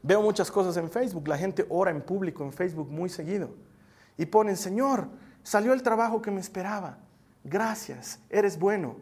Veo 0.03 0.23
muchas 0.23 0.51
cosas 0.51 0.77
en 0.77 0.91
Facebook, 0.91 1.27
la 1.27 1.37
gente 1.37 1.67
ora 1.69 1.91
en 1.91 2.03
público 2.03 2.45
en 2.45 2.53
Facebook 2.53 2.89
muy 2.89 3.09
seguido 3.09 3.51
y 4.17 4.27
ponen, 4.27 4.57
Señor, 4.57 5.09
salió 5.47 5.73
el 5.73 5.83
trabajo 5.85 6.21
que 6.21 6.33
me 6.33 6.41
esperaba, 6.41 6.99
gracias, 7.45 8.19
eres 8.29 8.59
bueno. 8.59 8.97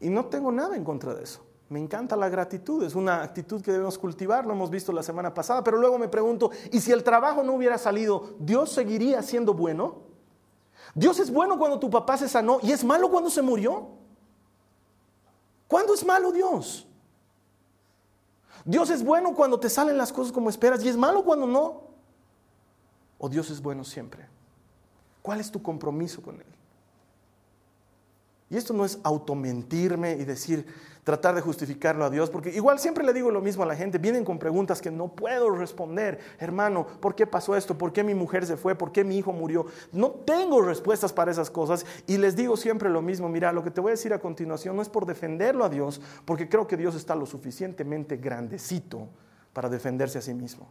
Y 0.00 0.08
no 0.08 0.24
tengo 0.24 0.50
nada 0.50 0.74
en 0.74 0.84
contra 0.84 1.14
de 1.14 1.22
eso. 1.22 1.44
Me 1.68 1.78
encanta 1.78 2.16
la 2.16 2.30
gratitud, 2.30 2.82
es 2.82 2.94
una 2.94 3.22
actitud 3.22 3.60
que 3.60 3.70
debemos 3.70 3.98
cultivar, 3.98 4.46
lo 4.46 4.54
hemos 4.54 4.70
visto 4.70 4.90
la 4.90 5.02
semana 5.02 5.34
pasada, 5.34 5.62
pero 5.62 5.76
luego 5.76 5.98
me 5.98 6.08
pregunto, 6.08 6.50
¿y 6.72 6.80
si 6.80 6.92
el 6.92 7.04
trabajo 7.04 7.42
no 7.42 7.52
hubiera 7.52 7.76
salido, 7.76 8.36
Dios 8.38 8.72
seguiría 8.72 9.22
siendo 9.22 9.52
bueno? 9.52 9.98
Dios 10.94 11.20
es 11.20 11.30
bueno 11.30 11.58
cuando 11.58 11.78
tu 11.78 11.90
papá 11.90 12.16
se 12.16 12.28
sanó 12.28 12.58
y 12.62 12.72
es 12.72 12.82
malo 12.82 13.10
cuando 13.10 13.28
se 13.28 13.42
murió. 13.42 13.88
¿Cuándo 15.68 15.92
es 15.92 16.06
malo 16.06 16.32
Dios? 16.32 16.88
Dios 18.64 18.88
es 18.88 19.04
bueno 19.04 19.34
cuando 19.34 19.60
te 19.60 19.68
salen 19.68 19.98
las 19.98 20.10
cosas 20.10 20.32
como 20.32 20.48
esperas 20.48 20.82
y 20.82 20.88
es 20.88 20.96
malo 20.96 21.22
cuando 21.22 21.46
no. 21.46 21.82
O 23.18 23.28
Dios 23.28 23.50
es 23.50 23.60
bueno 23.60 23.84
siempre. 23.84 24.39
¿Cuál 25.22 25.40
es 25.40 25.50
tu 25.50 25.62
compromiso 25.62 26.22
con 26.22 26.36
Él? 26.36 26.46
Y 28.50 28.56
esto 28.56 28.74
no 28.74 28.84
es 28.84 28.98
automentirme 29.04 30.14
y 30.14 30.24
decir, 30.24 30.66
tratar 31.04 31.36
de 31.36 31.40
justificarlo 31.40 32.04
a 32.04 32.10
Dios, 32.10 32.30
porque 32.30 32.50
igual 32.50 32.80
siempre 32.80 33.04
le 33.04 33.12
digo 33.12 33.30
lo 33.30 33.40
mismo 33.40 33.62
a 33.62 33.66
la 33.66 33.76
gente, 33.76 33.98
vienen 33.98 34.24
con 34.24 34.40
preguntas 34.40 34.82
que 34.82 34.90
no 34.90 35.08
puedo 35.08 35.50
responder. 35.50 36.18
Hermano, 36.38 36.84
¿por 37.00 37.14
qué 37.14 37.28
pasó 37.28 37.54
esto? 37.54 37.78
¿Por 37.78 37.92
qué 37.92 38.02
mi 38.02 38.12
mujer 38.12 38.44
se 38.44 38.56
fue? 38.56 38.74
¿Por 38.74 38.90
qué 38.90 39.04
mi 39.04 39.16
hijo 39.16 39.32
murió? 39.32 39.66
No 39.92 40.10
tengo 40.10 40.62
respuestas 40.62 41.12
para 41.12 41.30
esas 41.30 41.48
cosas 41.48 41.86
y 42.08 42.18
les 42.18 42.34
digo 42.34 42.56
siempre 42.56 42.90
lo 42.90 43.02
mismo. 43.02 43.28
Mira, 43.28 43.52
lo 43.52 43.62
que 43.62 43.70
te 43.70 43.80
voy 43.80 43.90
a 43.90 43.94
decir 43.94 44.12
a 44.12 44.18
continuación 44.18 44.74
no 44.74 44.82
es 44.82 44.88
por 44.88 45.06
defenderlo 45.06 45.64
a 45.64 45.68
Dios, 45.68 46.00
porque 46.24 46.48
creo 46.48 46.66
que 46.66 46.76
Dios 46.76 46.96
está 46.96 47.14
lo 47.14 47.26
suficientemente 47.26 48.16
grandecito 48.16 49.08
para 49.52 49.68
defenderse 49.68 50.18
a 50.18 50.22
sí 50.22 50.34
mismo. 50.34 50.68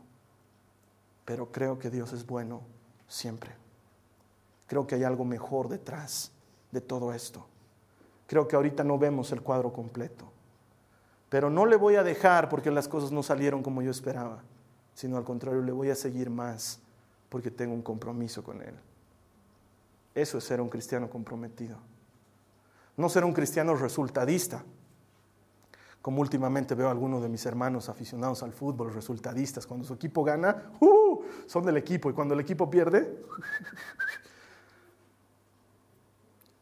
Pero 1.24 1.50
creo 1.50 1.80
que 1.80 1.90
Dios 1.90 2.12
es 2.12 2.26
bueno 2.26 2.62
siempre. 3.08 3.69
Creo 4.70 4.86
que 4.86 4.94
hay 4.94 5.04
algo 5.04 5.26
mejor 5.26 5.68
detrás 5.68 6.32
de 6.72 6.80
todo 6.80 7.12
esto. 7.12 7.48
Creo 8.28 8.48
que 8.48 8.56
ahorita 8.56 8.84
no 8.84 9.00
vemos 9.00 9.32
el 9.32 9.42
cuadro 9.42 9.74
completo. 9.74 10.32
Pero 11.28 11.50
no 11.50 11.66
le 11.66 11.76
voy 11.76 11.96
a 11.96 12.04
dejar 12.04 12.50
porque 12.50 12.70
las 12.70 12.88
cosas 12.88 13.12
no 13.12 13.24
salieron 13.24 13.64
como 13.64 13.82
yo 13.82 13.90
esperaba, 13.90 14.44
sino 14.94 15.18
al 15.18 15.24
contrario, 15.24 15.64
le 15.64 15.72
voy 15.72 15.90
a 15.90 15.96
seguir 15.96 16.30
más 16.30 16.80
porque 17.30 17.50
tengo 17.50 17.74
un 17.74 17.82
compromiso 17.82 18.44
con 18.44 18.62
Él. 18.62 18.76
Eso 20.14 20.38
es 20.38 20.44
ser 20.44 20.62
un 20.62 20.70
cristiano 20.70 21.10
comprometido. 21.10 21.78
No 22.96 23.10
ser 23.10 23.26
un 23.26 23.34
cristiano 23.34 23.74
resultadista, 23.74 24.64
como 26.04 26.22
últimamente 26.22 26.76
veo 26.76 26.90
a 26.90 26.92
algunos 26.92 27.24
de 27.24 27.30
mis 27.30 27.44
hermanos 27.48 27.90
aficionados 27.90 28.44
al 28.44 28.54
fútbol, 28.54 28.94
resultadistas. 28.94 29.66
Cuando 29.66 29.88
su 29.88 29.96
equipo 29.96 30.24
gana, 30.24 30.74
¡uh! 30.80 31.24
son 31.48 31.66
del 31.66 31.78
equipo, 31.78 32.12
y 32.12 32.14
cuando 32.14 32.36
el 32.36 32.40
equipo 32.40 32.70
pierde, 32.70 33.18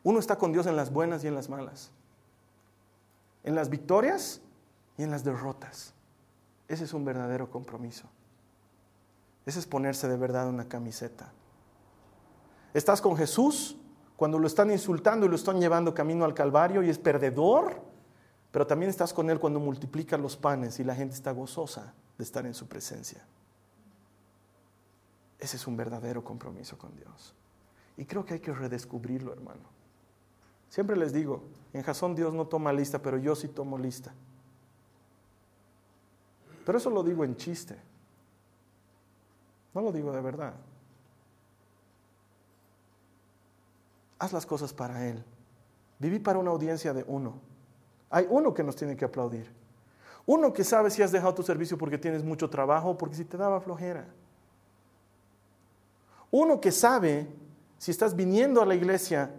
Uno 0.08 0.20
está 0.20 0.38
con 0.38 0.54
Dios 0.54 0.66
en 0.68 0.78
las 0.78 0.94
buenas 0.94 1.26
y 1.26 1.28
en 1.28 1.36
las 1.36 1.50
malas. 1.50 1.92
En 3.44 3.56
las 3.56 3.70
victorias 3.70 4.40
y 4.98 5.04
en 5.04 5.12
las 5.12 5.26
derrotas. 5.26 5.94
Ese 6.70 6.86
es 6.86 6.94
un 6.94 7.04
verdadero 7.04 7.52
compromiso. 7.52 8.08
Ese 9.46 9.60
es 9.60 9.66
ponerse 9.66 10.08
de 10.08 10.16
verdad 10.16 10.48
una 10.48 10.70
camiseta. 10.70 11.34
Estás 12.74 13.02
con 13.02 13.18
Jesús 13.18 13.76
cuando 14.16 14.40
lo 14.40 14.48
están 14.48 14.72
insultando 14.72 15.26
y 15.26 15.30
lo 15.30 15.36
están 15.36 15.60
llevando 15.60 15.94
camino 15.94 16.24
al 16.24 16.34
Calvario 16.34 16.82
y 16.84 16.90
es 16.90 17.00
perdedor, 17.00 17.82
pero 18.54 18.66
también 18.66 18.90
estás 18.90 19.14
con 19.14 19.30
Él 19.30 19.42
cuando 19.42 19.60
multiplica 19.60 20.18
los 20.18 20.38
panes 20.38 20.80
y 20.80 20.86
la 20.86 20.96
gente 20.96 21.16
está 21.16 21.32
gozosa 21.32 21.94
de 22.18 22.24
estar 22.24 22.46
en 22.46 22.54
su 22.54 22.66
presencia. 22.70 23.26
Ese 25.38 25.58
es 25.58 25.68
un 25.68 25.76
verdadero 25.76 26.24
compromiso 26.24 26.78
con 26.78 26.96
Dios. 26.96 27.36
Y 27.98 28.06
creo 28.06 28.24
que 28.24 28.36
hay 28.36 28.40
que 28.40 28.54
redescubrirlo, 28.54 29.34
hermano. 29.34 29.76
Siempre 30.70 30.96
les 30.96 31.14
digo, 31.14 31.44
en 31.74 31.84
Jasón 31.84 32.16
Dios 32.16 32.34
no 32.34 32.48
toma 32.48 32.74
lista, 32.74 33.00
pero 33.00 33.18
yo 33.18 33.36
sí 33.36 33.48
tomo 33.48 33.78
lista. 33.78 34.14
Pero 36.66 36.78
eso 36.78 36.90
lo 36.90 37.04
digo 37.04 37.24
en 37.24 37.36
chiste. 37.36 37.78
No 39.74 39.82
lo 39.82 39.92
digo 39.92 40.12
de 40.12 40.22
verdad. 40.22 40.54
Haz 44.20 44.34
las 44.34 44.46
cosas 44.46 44.74
para 44.74 45.08
Él. 45.08 45.24
Viví 46.00 46.20
para 46.20 46.40
una 46.40 46.52
audiencia 46.52 46.94
de 46.94 47.06
uno. 47.08 47.36
Hay 48.10 48.26
uno 48.30 48.54
que 48.54 48.64
nos 48.64 48.76
tiene 48.76 48.96
que 48.96 49.06
aplaudir. 49.06 49.52
Uno 50.26 50.52
que 50.52 50.64
sabe 50.64 50.90
si 50.90 51.02
has 51.02 51.12
dejado 51.12 51.36
tu 51.36 51.44
servicio 51.44 51.78
porque 51.78 51.98
tienes 51.98 52.24
mucho 52.24 52.50
trabajo 52.50 52.90
o 52.90 52.98
porque 52.98 53.16
si 53.16 53.26
te 53.26 53.38
daba 53.38 53.62
flojera. 53.62 54.06
Uno 56.32 56.60
que 56.60 56.72
sabe 56.72 57.28
si 57.78 57.92
estás 57.92 58.16
viniendo 58.16 58.62
a 58.62 58.66
la 58.66 58.76
iglesia 58.76 59.32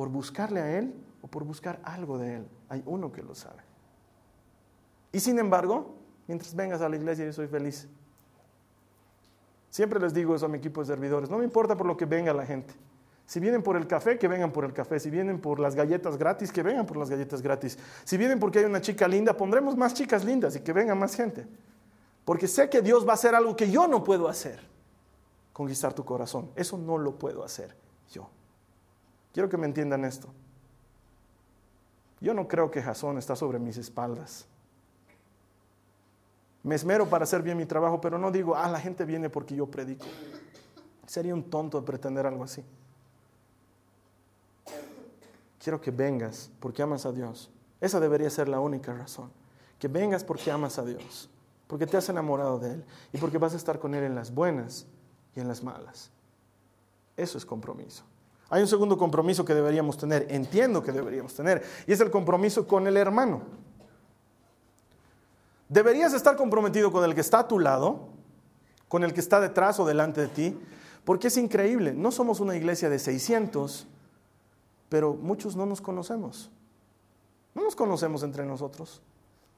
por 0.00 0.08
buscarle 0.08 0.60
a 0.60 0.78
Él 0.78 0.94
o 1.20 1.28
por 1.28 1.44
buscar 1.44 1.78
algo 1.84 2.16
de 2.16 2.36
Él. 2.36 2.48
Hay 2.70 2.82
uno 2.86 3.12
que 3.12 3.22
lo 3.22 3.34
sabe. 3.34 3.60
Y 5.12 5.20
sin 5.20 5.38
embargo, 5.38 5.94
mientras 6.26 6.54
vengas 6.54 6.80
a 6.80 6.88
la 6.88 6.96
iglesia 6.96 7.26
yo 7.26 7.34
soy 7.34 7.48
feliz. 7.48 7.86
Siempre 9.68 10.00
les 10.00 10.14
digo 10.14 10.34
eso 10.34 10.46
a 10.46 10.48
mi 10.48 10.56
equipo 10.56 10.80
de 10.80 10.86
servidores, 10.86 11.28
no 11.28 11.36
me 11.36 11.44
importa 11.44 11.76
por 11.76 11.86
lo 11.86 11.98
que 11.98 12.06
venga 12.06 12.32
la 12.32 12.46
gente. 12.46 12.72
Si 13.26 13.40
vienen 13.40 13.62
por 13.62 13.76
el 13.76 13.86
café, 13.86 14.18
que 14.18 14.26
vengan 14.26 14.50
por 14.52 14.64
el 14.64 14.72
café. 14.72 14.98
Si 14.98 15.10
vienen 15.10 15.38
por 15.38 15.60
las 15.60 15.74
galletas 15.74 16.16
gratis, 16.16 16.50
que 16.50 16.62
vengan 16.62 16.86
por 16.86 16.96
las 16.96 17.10
galletas 17.10 17.42
gratis. 17.42 17.78
Si 18.04 18.16
vienen 18.16 18.40
porque 18.40 18.60
hay 18.60 18.64
una 18.64 18.80
chica 18.80 19.06
linda, 19.06 19.36
pondremos 19.36 19.76
más 19.76 19.92
chicas 19.92 20.24
lindas 20.24 20.56
y 20.56 20.60
que 20.60 20.72
venga 20.72 20.94
más 20.94 21.14
gente. 21.14 21.46
Porque 22.24 22.48
sé 22.48 22.70
que 22.70 22.80
Dios 22.80 23.06
va 23.06 23.10
a 23.10 23.14
hacer 23.16 23.34
algo 23.34 23.54
que 23.54 23.70
yo 23.70 23.86
no 23.86 24.02
puedo 24.02 24.28
hacer. 24.28 24.60
Conquistar 25.52 25.92
tu 25.92 26.06
corazón. 26.06 26.52
Eso 26.56 26.78
no 26.78 26.96
lo 26.96 27.18
puedo 27.18 27.44
hacer 27.44 27.76
yo. 28.10 28.30
Quiero 29.32 29.48
que 29.48 29.56
me 29.56 29.66
entiendan 29.66 30.04
esto. 30.04 30.28
Yo 32.20 32.34
no 32.34 32.46
creo 32.48 32.70
que 32.70 32.82
Jasón 32.82 33.18
está 33.18 33.34
sobre 33.34 33.58
mis 33.58 33.76
espaldas. 33.76 34.46
Me 36.62 36.74
esmero 36.74 37.08
para 37.08 37.24
hacer 37.24 37.42
bien 37.42 37.56
mi 37.56 37.64
trabajo, 37.64 38.00
pero 38.00 38.18
no 38.18 38.30
digo, 38.30 38.54
ah, 38.54 38.68
la 38.68 38.80
gente 38.80 39.04
viene 39.04 39.30
porque 39.30 39.54
yo 39.54 39.66
predico. 39.66 40.04
Sería 41.06 41.34
un 41.34 41.44
tonto 41.44 41.82
pretender 41.84 42.26
algo 42.26 42.44
así. 42.44 42.62
Quiero 45.58 45.80
que 45.80 45.90
vengas 45.90 46.50
porque 46.60 46.82
amas 46.82 47.06
a 47.06 47.12
Dios. 47.12 47.50
Esa 47.80 47.98
debería 47.98 48.28
ser 48.28 48.48
la 48.48 48.60
única 48.60 48.92
razón. 48.92 49.30
Que 49.78 49.88
vengas 49.88 50.22
porque 50.22 50.50
amas 50.50 50.78
a 50.78 50.84
Dios, 50.84 51.30
porque 51.66 51.86
te 51.86 51.96
has 51.96 52.08
enamorado 52.10 52.58
de 52.58 52.74
Él 52.74 52.84
y 53.14 53.18
porque 53.18 53.38
vas 53.38 53.54
a 53.54 53.56
estar 53.56 53.78
con 53.78 53.94
Él 53.94 54.04
en 54.04 54.14
las 54.14 54.34
buenas 54.34 54.86
y 55.34 55.40
en 55.40 55.48
las 55.48 55.62
malas. 55.62 56.10
Eso 57.16 57.38
es 57.38 57.46
compromiso. 57.46 58.04
Hay 58.50 58.60
un 58.60 58.68
segundo 58.68 58.98
compromiso 58.98 59.44
que 59.44 59.54
deberíamos 59.54 59.96
tener, 59.96 60.26
entiendo 60.28 60.82
que 60.82 60.90
deberíamos 60.90 61.32
tener, 61.34 61.62
y 61.86 61.92
es 61.92 62.00
el 62.00 62.10
compromiso 62.10 62.66
con 62.66 62.86
el 62.88 62.96
hermano. 62.96 63.42
Deberías 65.68 66.12
estar 66.12 66.36
comprometido 66.36 66.90
con 66.90 67.04
el 67.04 67.14
que 67.14 67.20
está 67.20 67.38
a 67.38 67.48
tu 67.48 67.60
lado, 67.60 68.08
con 68.88 69.04
el 69.04 69.14
que 69.14 69.20
está 69.20 69.40
detrás 69.40 69.78
o 69.78 69.86
delante 69.86 70.20
de 70.20 70.26
ti, 70.26 70.58
porque 71.04 71.28
es 71.28 71.36
increíble. 71.36 71.92
No 71.92 72.10
somos 72.10 72.40
una 72.40 72.56
iglesia 72.56 72.90
de 72.90 72.98
600, 72.98 73.86
pero 74.88 75.14
muchos 75.14 75.54
no 75.54 75.64
nos 75.64 75.80
conocemos. 75.80 76.50
No 77.54 77.62
nos 77.62 77.76
conocemos 77.76 78.24
entre 78.24 78.44
nosotros. 78.44 79.00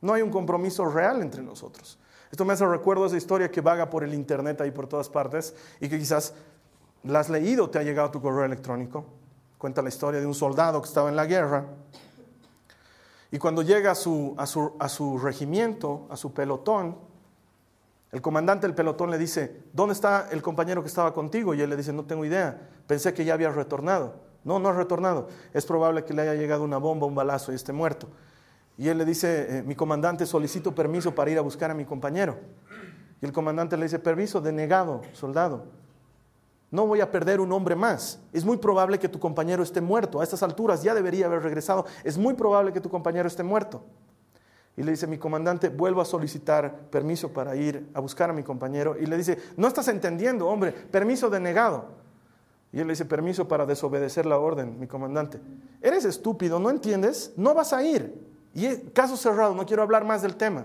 No 0.02 0.12
hay 0.12 0.20
un 0.20 0.30
compromiso 0.30 0.84
real 0.84 1.22
entre 1.22 1.42
nosotros. 1.42 1.98
Esto 2.30 2.44
me 2.44 2.52
hace 2.52 2.66
recuerdo 2.66 3.06
esa 3.06 3.16
historia 3.16 3.50
que 3.50 3.62
vaga 3.62 3.88
por 3.88 4.04
el 4.04 4.12
internet 4.12 4.60
ahí 4.60 4.70
por 4.70 4.86
todas 4.86 5.08
partes 5.08 5.54
y 5.80 5.88
que 5.88 5.98
quizás 5.98 6.34
la 7.04 7.20
has 7.20 7.30
leído, 7.30 7.70
te 7.70 7.78
ha 7.78 7.82
llegado 7.82 8.10
tu 8.10 8.20
correo 8.20 8.44
electrónico. 8.44 9.04
Cuenta 9.58 9.82
la 9.82 9.88
historia 9.88 10.20
de 10.20 10.26
un 10.26 10.34
soldado 10.34 10.80
que 10.82 10.88
estaba 10.88 11.08
en 11.08 11.16
la 11.16 11.26
guerra 11.26 11.66
y 13.32 13.38
cuando 13.38 13.62
llega 13.62 13.92
a 13.92 13.94
su 13.94 15.20
regimiento, 15.22 16.06
a 16.10 16.18
su 16.18 16.34
pelotón, 16.34 16.98
el 18.12 18.20
comandante 18.20 18.66
del 18.66 18.76
pelotón 18.76 19.10
le 19.10 19.16
dice, 19.16 19.62
¿dónde 19.72 19.94
está 19.94 20.28
el 20.30 20.42
compañero 20.42 20.82
que 20.82 20.88
estaba 20.88 21.14
contigo? 21.14 21.54
Y 21.54 21.62
él 21.62 21.70
le 21.70 21.76
dice, 21.76 21.94
no 21.94 22.04
tengo 22.04 22.26
idea, 22.26 22.68
pensé 22.86 23.14
que 23.14 23.24
ya 23.24 23.32
había 23.32 23.50
retornado. 23.50 24.16
No, 24.44 24.58
no 24.58 24.68
ha 24.68 24.72
retornado. 24.74 25.28
Es 25.54 25.64
probable 25.64 26.04
que 26.04 26.12
le 26.12 26.20
haya 26.20 26.34
llegado 26.34 26.62
una 26.62 26.76
bomba, 26.76 27.06
un 27.06 27.14
balazo 27.14 27.52
y 27.52 27.54
esté 27.54 27.72
muerto. 27.72 28.06
Y 28.76 28.88
él 28.88 28.98
le 28.98 29.06
dice, 29.06 29.60
eh, 29.60 29.62
mi 29.62 29.74
comandante, 29.74 30.26
solicito 30.26 30.74
permiso 30.74 31.14
para 31.14 31.30
ir 31.30 31.38
a 31.38 31.40
buscar 31.40 31.70
a 31.70 31.74
mi 31.74 31.86
compañero. 31.86 32.38
Y 33.22 33.24
el 33.24 33.32
comandante 33.32 33.78
le 33.78 33.84
dice, 33.84 33.98
permiso 33.98 34.42
denegado, 34.42 35.00
soldado. 35.14 35.64
No 36.72 36.86
voy 36.86 37.02
a 37.02 37.10
perder 37.10 37.38
un 37.38 37.52
hombre 37.52 37.76
más. 37.76 38.18
Es 38.32 38.46
muy 38.46 38.56
probable 38.56 38.98
que 38.98 39.08
tu 39.08 39.20
compañero 39.20 39.62
esté 39.62 39.82
muerto. 39.82 40.20
A 40.20 40.24
estas 40.24 40.42
alturas 40.42 40.82
ya 40.82 40.94
debería 40.94 41.26
haber 41.26 41.42
regresado. 41.42 41.84
Es 42.02 42.16
muy 42.16 42.32
probable 42.32 42.72
que 42.72 42.80
tu 42.80 42.88
compañero 42.88 43.28
esté 43.28 43.42
muerto. 43.42 43.84
Y 44.74 44.82
le 44.82 44.92
dice, 44.92 45.06
mi 45.06 45.18
comandante, 45.18 45.68
vuelvo 45.68 46.00
a 46.00 46.06
solicitar 46.06 46.88
permiso 46.88 47.30
para 47.30 47.54
ir 47.56 47.90
a 47.92 48.00
buscar 48.00 48.30
a 48.30 48.32
mi 48.32 48.42
compañero. 48.42 48.96
Y 48.98 49.04
le 49.04 49.18
dice, 49.18 49.36
no 49.58 49.68
estás 49.68 49.86
entendiendo, 49.88 50.48
hombre, 50.48 50.72
permiso 50.72 51.28
denegado. 51.28 51.90
Y 52.72 52.80
él 52.80 52.86
le 52.86 52.94
dice, 52.94 53.04
permiso 53.04 53.46
para 53.46 53.66
desobedecer 53.66 54.24
la 54.24 54.38
orden, 54.38 54.80
mi 54.80 54.86
comandante. 54.86 55.40
Eres 55.82 56.06
estúpido, 56.06 56.58
¿no 56.58 56.70
entiendes? 56.70 57.34
No 57.36 57.52
vas 57.52 57.74
a 57.74 57.84
ir. 57.84 58.32
Y 58.54 58.76
caso 58.94 59.18
cerrado, 59.18 59.54
no 59.54 59.66
quiero 59.66 59.82
hablar 59.82 60.06
más 60.06 60.22
del 60.22 60.36
tema. 60.36 60.64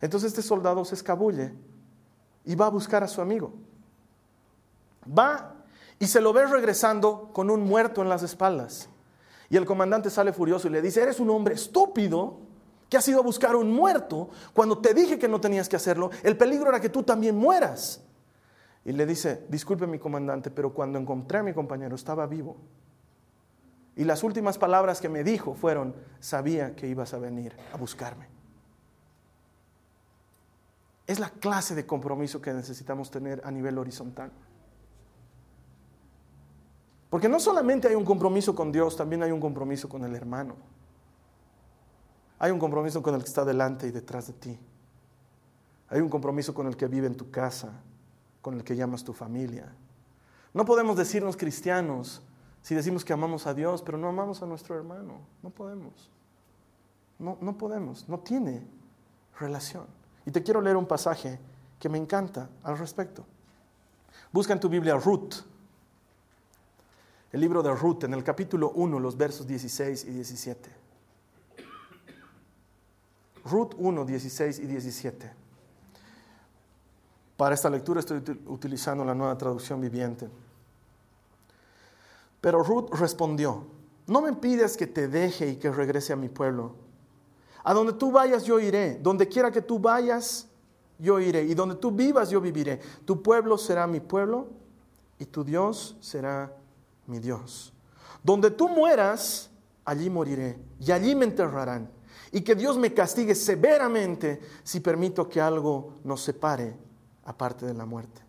Entonces 0.00 0.28
este 0.28 0.40
soldado 0.40 0.82
se 0.86 0.94
escabulle 0.94 1.52
y 2.42 2.54
va 2.54 2.66
a 2.66 2.70
buscar 2.70 3.04
a 3.04 3.08
su 3.08 3.20
amigo. 3.20 3.52
Va 5.06 5.54
y 5.98 6.06
se 6.06 6.20
lo 6.20 6.32
ve 6.32 6.46
regresando 6.46 7.30
con 7.32 7.50
un 7.50 7.62
muerto 7.62 8.02
en 8.02 8.08
las 8.08 8.22
espaldas. 8.22 8.88
Y 9.48 9.56
el 9.56 9.64
comandante 9.64 10.10
sale 10.10 10.32
furioso 10.32 10.68
y 10.68 10.70
le 10.70 10.82
dice, 10.82 11.02
eres 11.02 11.20
un 11.20 11.30
hombre 11.30 11.54
estúpido 11.54 12.38
que 12.88 12.96
has 12.96 13.08
ido 13.08 13.20
a 13.20 13.22
buscar 13.22 13.56
un 13.56 13.72
muerto 13.72 14.30
cuando 14.52 14.78
te 14.78 14.94
dije 14.94 15.18
que 15.18 15.28
no 15.28 15.40
tenías 15.40 15.68
que 15.68 15.76
hacerlo. 15.76 16.10
El 16.22 16.36
peligro 16.36 16.68
era 16.68 16.80
que 16.80 16.88
tú 16.88 17.02
también 17.02 17.36
mueras. 17.36 18.02
Y 18.84 18.92
le 18.92 19.06
dice, 19.06 19.44
disculpe 19.48 19.86
mi 19.86 19.98
comandante, 19.98 20.50
pero 20.50 20.72
cuando 20.72 20.98
encontré 20.98 21.38
a 21.38 21.42
mi 21.42 21.52
compañero 21.52 21.96
estaba 21.96 22.26
vivo. 22.26 22.56
Y 23.96 24.04
las 24.04 24.22
últimas 24.22 24.58
palabras 24.58 25.00
que 25.00 25.08
me 25.08 25.24
dijo 25.24 25.54
fueron, 25.54 25.94
sabía 26.20 26.76
que 26.76 26.86
ibas 26.86 27.14
a 27.14 27.18
venir 27.18 27.56
a 27.72 27.76
buscarme. 27.76 28.28
Es 31.06 31.18
la 31.18 31.30
clase 31.30 31.74
de 31.74 31.86
compromiso 31.86 32.42
que 32.42 32.52
necesitamos 32.52 33.10
tener 33.10 33.40
a 33.44 33.50
nivel 33.50 33.78
horizontal. 33.78 34.30
Porque 37.10 37.28
no 37.28 37.38
solamente 37.38 37.88
hay 37.88 37.94
un 37.94 38.04
compromiso 38.04 38.54
con 38.54 38.72
Dios, 38.72 38.96
también 38.96 39.22
hay 39.22 39.30
un 39.30 39.40
compromiso 39.40 39.88
con 39.88 40.04
el 40.04 40.14
hermano. 40.14 40.56
Hay 42.38 42.50
un 42.50 42.58
compromiso 42.58 43.02
con 43.02 43.14
el 43.14 43.22
que 43.22 43.28
está 43.28 43.44
delante 43.44 43.86
y 43.86 43.90
detrás 43.90 44.26
de 44.26 44.32
ti. 44.34 44.58
Hay 45.88 46.00
un 46.00 46.08
compromiso 46.08 46.52
con 46.52 46.66
el 46.66 46.76
que 46.76 46.86
vive 46.86 47.06
en 47.06 47.16
tu 47.16 47.30
casa, 47.30 47.72
con 48.42 48.54
el 48.54 48.64
que 48.64 48.76
llamas 48.76 49.04
tu 49.04 49.12
familia. 49.12 49.72
No 50.52 50.64
podemos 50.64 50.96
decirnos 50.96 51.36
cristianos 51.36 52.22
si 52.62 52.74
decimos 52.74 53.04
que 53.04 53.12
amamos 53.12 53.46
a 53.46 53.54
Dios, 53.54 53.82
pero 53.82 53.96
no 53.96 54.08
amamos 54.08 54.42
a 54.42 54.46
nuestro 54.46 54.74
hermano. 54.74 55.20
No 55.42 55.50
podemos. 55.50 56.10
No, 57.18 57.38
no 57.40 57.56
podemos. 57.56 58.08
No 58.08 58.18
tiene 58.18 58.66
relación. 59.38 59.86
Y 60.24 60.32
te 60.32 60.42
quiero 60.42 60.60
leer 60.60 60.76
un 60.76 60.86
pasaje 60.86 61.38
que 61.78 61.88
me 61.88 61.98
encanta 61.98 62.50
al 62.64 62.76
respecto. 62.76 63.24
Busca 64.32 64.52
en 64.52 64.60
tu 64.60 64.68
Biblia 64.68 64.96
Ruth. 64.96 65.34
El 67.32 67.40
libro 67.40 67.62
de 67.62 67.74
Ruth 67.74 68.04
en 68.04 68.14
el 68.14 68.22
capítulo 68.22 68.70
1, 68.70 69.00
los 69.00 69.16
versos 69.16 69.46
16 69.46 70.04
y 70.04 70.10
17. 70.10 70.70
Ruth 73.44 73.74
1, 73.76 74.04
16 74.04 74.58
y 74.60 74.66
17. 74.66 75.32
Para 77.36 77.54
esta 77.54 77.68
lectura 77.68 78.00
estoy 78.00 78.22
utilizando 78.46 79.04
la 79.04 79.14
nueva 79.14 79.36
traducción 79.36 79.80
viviente. 79.80 80.28
Pero 82.40 82.62
Ruth 82.62 82.94
respondió, 82.94 83.66
no 84.06 84.22
me 84.22 84.32
pides 84.32 84.76
que 84.76 84.86
te 84.86 85.08
deje 85.08 85.48
y 85.48 85.56
que 85.56 85.70
regrese 85.70 86.12
a 86.12 86.16
mi 86.16 86.28
pueblo. 86.28 86.74
A 87.64 87.74
donde 87.74 87.92
tú 87.94 88.12
vayas 88.12 88.44
yo 88.44 88.60
iré, 88.60 89.00
donde 89.02 89.26
quiera 89.28 89.50
que 89.50 89.62
tú 89.62 89.80
vayas 89.80 90.46
yo 90.98 91.18
iré, 91.18 91.42
y 91.42 91.54
donde 91.54 91.74
tú 91.74 91.90
vivas 91.90 92.30
yo 92.30 92.40
viviré. 92.40 92.80
Tu 93.04 93.20
pueblo 93.20 93.58
será 93.58 93.86
mi 93.86 93.98
pueblo 94.00 94.46
y 95.18 95.26
tu 95.26 95.42
Dios 95.44 95.96
será 96.00 96.52
mi 97.06 97.18
Dios. 97.18 97.72
Donde 98.22 98.50
tú 98.50 98.68
mueras, 98.68 99.50
allí 99.84 100.10
moriré 100.10 100.58
y 100.80 100.90
allí 100.92 101.14
me 101.14 101.24
enterrarán. 101.24 101.90
Y 102.32 102.40
que 102.42 102.54
Dios 102.54 102.76
me 102.76 102.92
castigue 102.92 103.34
severamente 103.34 104.40
si 104.62 104.80
permito 104.80 105.28
que 105.28 105.40
algo 105.40 105.94
nos 106.04 106.22
separe 106.22 106.76
aparte 107.24 107.66
de 107.66 107.74
la 107.74 107.86
muerte. 107.86 108.20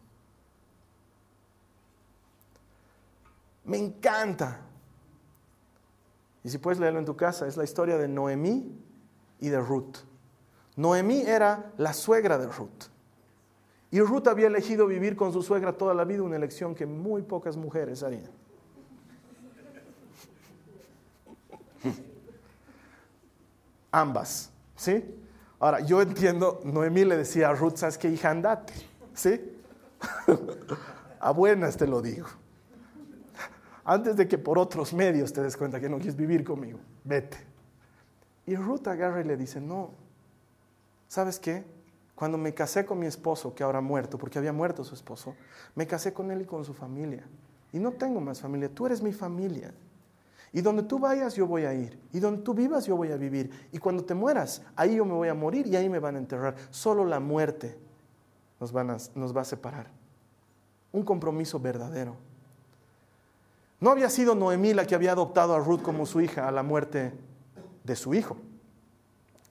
Me 3.66 3.78
encanta. 3.78 4.62
Y 6.44 6.50
si 6.50 6.58
puedes 6.58 6.80
leerlo 6.80 7.00
en 7.00 7.06
tu 7.06 7.18
casa, 7.18 7.48
es 7.48 7.58
la 7.58 7.64
historia 7.64 7.98
de 7.98 8.08
Noemí 8.08 8.72
y 9.40 9.50
de 9.50 9.60
Ruth. 9.60 9.98
Noemí 10.78 11.22
era 11.22 11.74
la 11.78 11.92
suegra 11.94 12.38
de 12.38 12.48
Ruth. 12.48 12.86
Y 13.92 14.00
Ruth 14.00 14.28
había 14.28 14.48
elegido 14.48 14.86
vivir 14.88 15.16
con 15.16 15.34
su 15.34 15.42
suegra 15.42 15.74
toda 15.74 15.94
la 15.94 16.06
vida, 16.06 16.24
una 16.24 16.36
elección 16.36 16.76
que 16.76 16.86
muy 16.86 17.24
pocas 17.24 17.58
mujeres 17.58 18.04
harían. 18.04 18.32
Ambas, 23.92 24.52
¿sí? 24.76 25.04
Ahora, 25.60 25.80
yo 25.80 26.02
entiendo, 26.02 26.62
Noemí 26.64 27.06
le 27.06 27.18
decía 27.18 27.50
a 27.50 27.54
Ruth, 27.54 27.78
¿sabes 27.78 27.98
qué, 27.98 28.10
hija, 28.10 28.30
andate? 28.30 28.74
¿Sí? 29.14 29.42
a 31.20 31.32
buenas 31.32 31.78
te 31.78 31.88
lo 31.88 32.02
digo. 32.02 32.28
Antes 33.84 34.18
de 34.18 34.28
que 34.28 34.38
por 34.38 34.60
otros 34.60 34.94
medios 34.94 35.34
te 35.34 35.42
des 35.42 35.58
cuenta 35.58 35.80
que 35.80 35.90
no 35.90 35.98
quieres 35.98 36.16
vivir 36.16 36.44
conmigo, 36.44 36.80
vete. 37.04 37.38
Y 38.46 38.56
Ruth 38.56 38.88
agarra 38.88 39.22
y 39.22 39.24
le 39.24 39.38
dice, 39.38 39.60
no, 39.60 39.92
¿Sabes 41.08 41.40
qué? 41.40 41.64
Cuando 42.16 42.38
me 42.38 42.54
casé 42.54 42.86
con 42.86 43.00
mi 43.00 43.06
esposo, 43.06 43.54
que 43.56 43.64
ahora 43.64 43.80
ha 43.80 43.82
muerto, 43.82 44.18
porque 44.18 44.40
había 44.40 44.54
muerto 44.54 44.84
su 44.84 44.96
esposo, 44.96 45.36
me 45.76 45.88
casé 45.88 46.14
con 46.14 46.32
él 46.32 46.42
y 46.42 46.46
con 46.46 46.66
su 46.66 46.74
familia. 46.74 47.24
Y 47.72 47.80
no 47.80 47.92
tengo 47.92 48.20
más 48.20 48.42
familia, 48.42 48.70
tú 48.70 48.86
eres 48.86 49.02
mi 49.02 49.14
familia. 49.14 49.74
Y 50.54 50.62
donde 50.62 50.84
tú 50.84 51.00
vayas, 51.00 51.36
yo 51.36 51.46
voy 51.46 51.66
a 51.66 51.74
ir. 51.74 52.00
Y 52.14 52.20
donde 52.20 52.42
tú 52.42 52.54
vivas, 52.54 52.86
yo 52.86 52.96
voy 52.96 53.12
a 53.12 53.18
vivir. 53.18 53.68
Y 53.72 53.80
cuando 53.80 54.04
te 54.04 54.14
mueras, 54.14 54.62
ahí 54.76 54.96
yo 54.96 55.06
me 55.06 55.14
voy 55.14 55.28
a 55.28 55.34
morir 55.34 55.68
y 55.68 55.76
ahí 55.76 55.90
me 55.90 56.00
van 56.00 56.16
a 56.16 56.20
enterrar. 56.20 56.56
Solo 56.70 57.06
la 57.06 57.20
muerte 57.20 57.78
nos, 58.60 58.76
va 58.76 59.42
a 59.42 59.46
separar. 59.46 59.88
Un 60.92 61.04
compromiso 61.04 61.60
verdadero. 61.60 62.16
No 63.80 63.92
había 63.92 64.10
sido 64.10 64.34
Noemí 64.34 64.74
la 64.74 64.86
que 64.86 64.96
había 64.96 65.12
adoptado 65.12 65.54
a 65.54 65.60
Ruth 65.60 65.82
como 65.82 66.06
su 66.06 66.22
hija 66.22 66.48
a 66.48 66.52
la 66.52 66.64
muerte 66.64 67.14
de 67.84 67.96
su 67.96 68.16
hijo, 68.16 68.38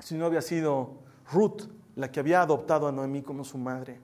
sino 0.00 0.26
había 0.26 0.42
sido 0.42 0.94
Ruth 1.32 1.68
la 1.94 2.10
que 2.10 2.20
había 2.20 2.42
adoptado 2.42 2.88
a 2.88 2.92
Noemí 2.92 3.22
como 3.22 3.44
su 3.44 3.56
madre 3.56 4.00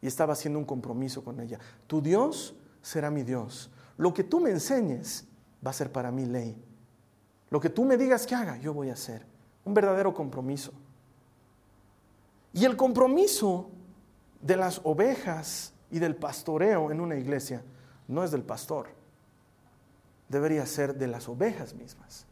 y 0.00 0.06
estaba 0.06 0.34
haciendo 0.34 0.58
un 0.58 0.64
compromiso 0.64 1.24
con 1.24 1.40
ella. 1.40 1.58
Tu 1.86 2.00
Dios 2.00 2.54
será 2.80 3.10
mi 3.10 3.22
Dios. 3.22 3.70
Lo 3.96 4.14
que 4.14 4.22
tú 4.22 4.38
me 4.38 4.50
enseñes 4.50 5.26
va 5.64 5.70
a 5.70 5.74
ser 5.74 5.90
para 5.90 6.10
mí 6.10 6.26
ley. 6.26 6.62
Lo 7.50 7.60
que 7.60 7.70
tú 7.70 7.84
me 7.84 7.96
digas 7.96 8.26
que 8.26 8.34
haga, 8.34 8.56
yo 8.58 8.74
voy 8.74 8.90
a 8.90 8.94
hacer. 8.94 9.24
Un 9.64 9.74
verdadero 9.74 10.12
compromiso. 10.12 10.72
Y 12.52 12.64
el 12.64 12.76
compromiso 12.76 13.70
de 14.40 14.56
las 14.56 14.80
ovejas 14.84 15.72
y 15.90 15.98
del 15.98 16.16
pastoreo 16.16 16.90
en 16.90 17.00
una 17.00 17.16
iglesia 17.16 17.62
no 18.08 18.22
es 18.22 18.30
del 18.30 18.42
pastor, 18.42 18.88
debería 20.28 20.66
ser 20.66 20.94
de 20.94 21.06
las 21.06 21.28
ovejas 21.28 21.74
mismas. 21.74 22.26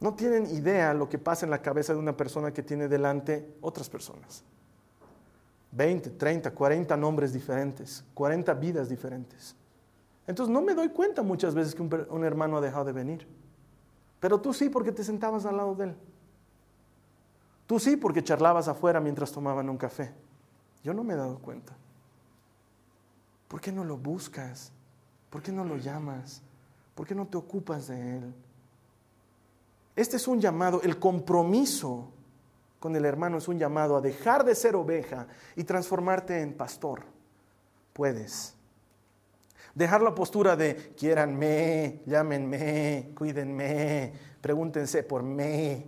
No 0.00 0.14
tienen 0.14 0.46
idea 0.46 0.94
lo 0.94 1.08
que 1.08 1.18
pasa 1.18 1.46
en 1.46 1.50
la 1.50 1.62
cabeza 1.62 1.92
de 1.92 1.98
una 1.98 2.16
persona 2.16 2.52
que 2.52 2.62
tiene 2.62 2.88
delante 2.88 3.54
otras 3.60 3.88
personas. 3.88 4.42
20, 5.70 6.10
30, 6.10 6.50
40 6.50 6.96
nombres 6.96 7.32
diferentes, 7.32 8.04
40 8.14 8.52
vidas 8.54 8.88
diferentes. 8.88 9.54
Entonces 10.26 10.52
no 10.52 10.62
me 10.62 10.74
doy 10.74 10.88
cuenta 10.90 11.22
muchas 11.22 11.54
veces 11.54 11.74
que 11.74 11.82
un, 11.82 12.24
hermano 12.24 12.58
ha 12.58 12.60
dejado 12.60 12.84
de 12.84 12.92
venir. 12.92 13.26
Pero 14.20 14.40
tú 14.40 14.52
sí 14.52 14.68
porque 14.68 14.92
te 14.92 15.02
sentabas 15.02 15.46
al 15.46 15.56
lado 15.56 15.74
de 15.74 15.84
él. 15.86 15.96
Tú 17.66 17.78
sí 17.78 17.96
porque 17.96 18.22
charlabas 18.22 18.68
afuera 18.68 19.00
mientras 19.00 19.32
tomaban 19.32 19.68
un 19.68 19.76
café. 19.76 20.12
Yo 20.84 20.94
no 20.94 21.02
me 21.02 21.14
he 21.14 21.16
dado 21.16 21.38
cuenta. 21.38 21.74
¿Por 23.48 23.60
qué 23.60 23.72
no 23.72 23.84
lo 23.84 23.96
buscas? 23.96 24.72
¿Por 25.28 25.42
qué 25.42 25.50
no 25.50 25.64
lo 25.64 25.76
llamas? 25.76 26.42
¿Por 26.94 27.06
qué 27.06 27.14
no 27.14 27.26
te 27.26 27.36
ocupas 27.36 27.88
de 27.88 28.18
él? 28.18 28.34
Este 29.96 30.16
es 30.16 30.26
un 30.28 30.40
llamado, 30.40 30.80
el 30.82 30.98
compromiso 30.98 32.08
con 32.78 32.96
el 32.96 33.04
hermano 33.04 33.38
es 33.38 33.48
un 33.48 33.58
llamado 33.58 33.96
a 33.96 34.00
dejar 34.00 34.44
de 34.44 34.54
ser 34.54 34.74
oveja 34.74 35.26
y 35.54 35.64
transformarte 35.64 36.40
en 36.40 36.54
pastor. 36.54 37.04
Puedes. 37.92 38.56
Dejar 39.74 40.02
la 40.02 40.14
postura 40.14 40.54
de 40.54 40.92
quiéranme, 40.96 42.02
llámenme, 42.04 43.12
cuídenme, 43.16 44.12
pregúntense 44.40 45.02
por 45.02 45.22
mí. 45.22 45.42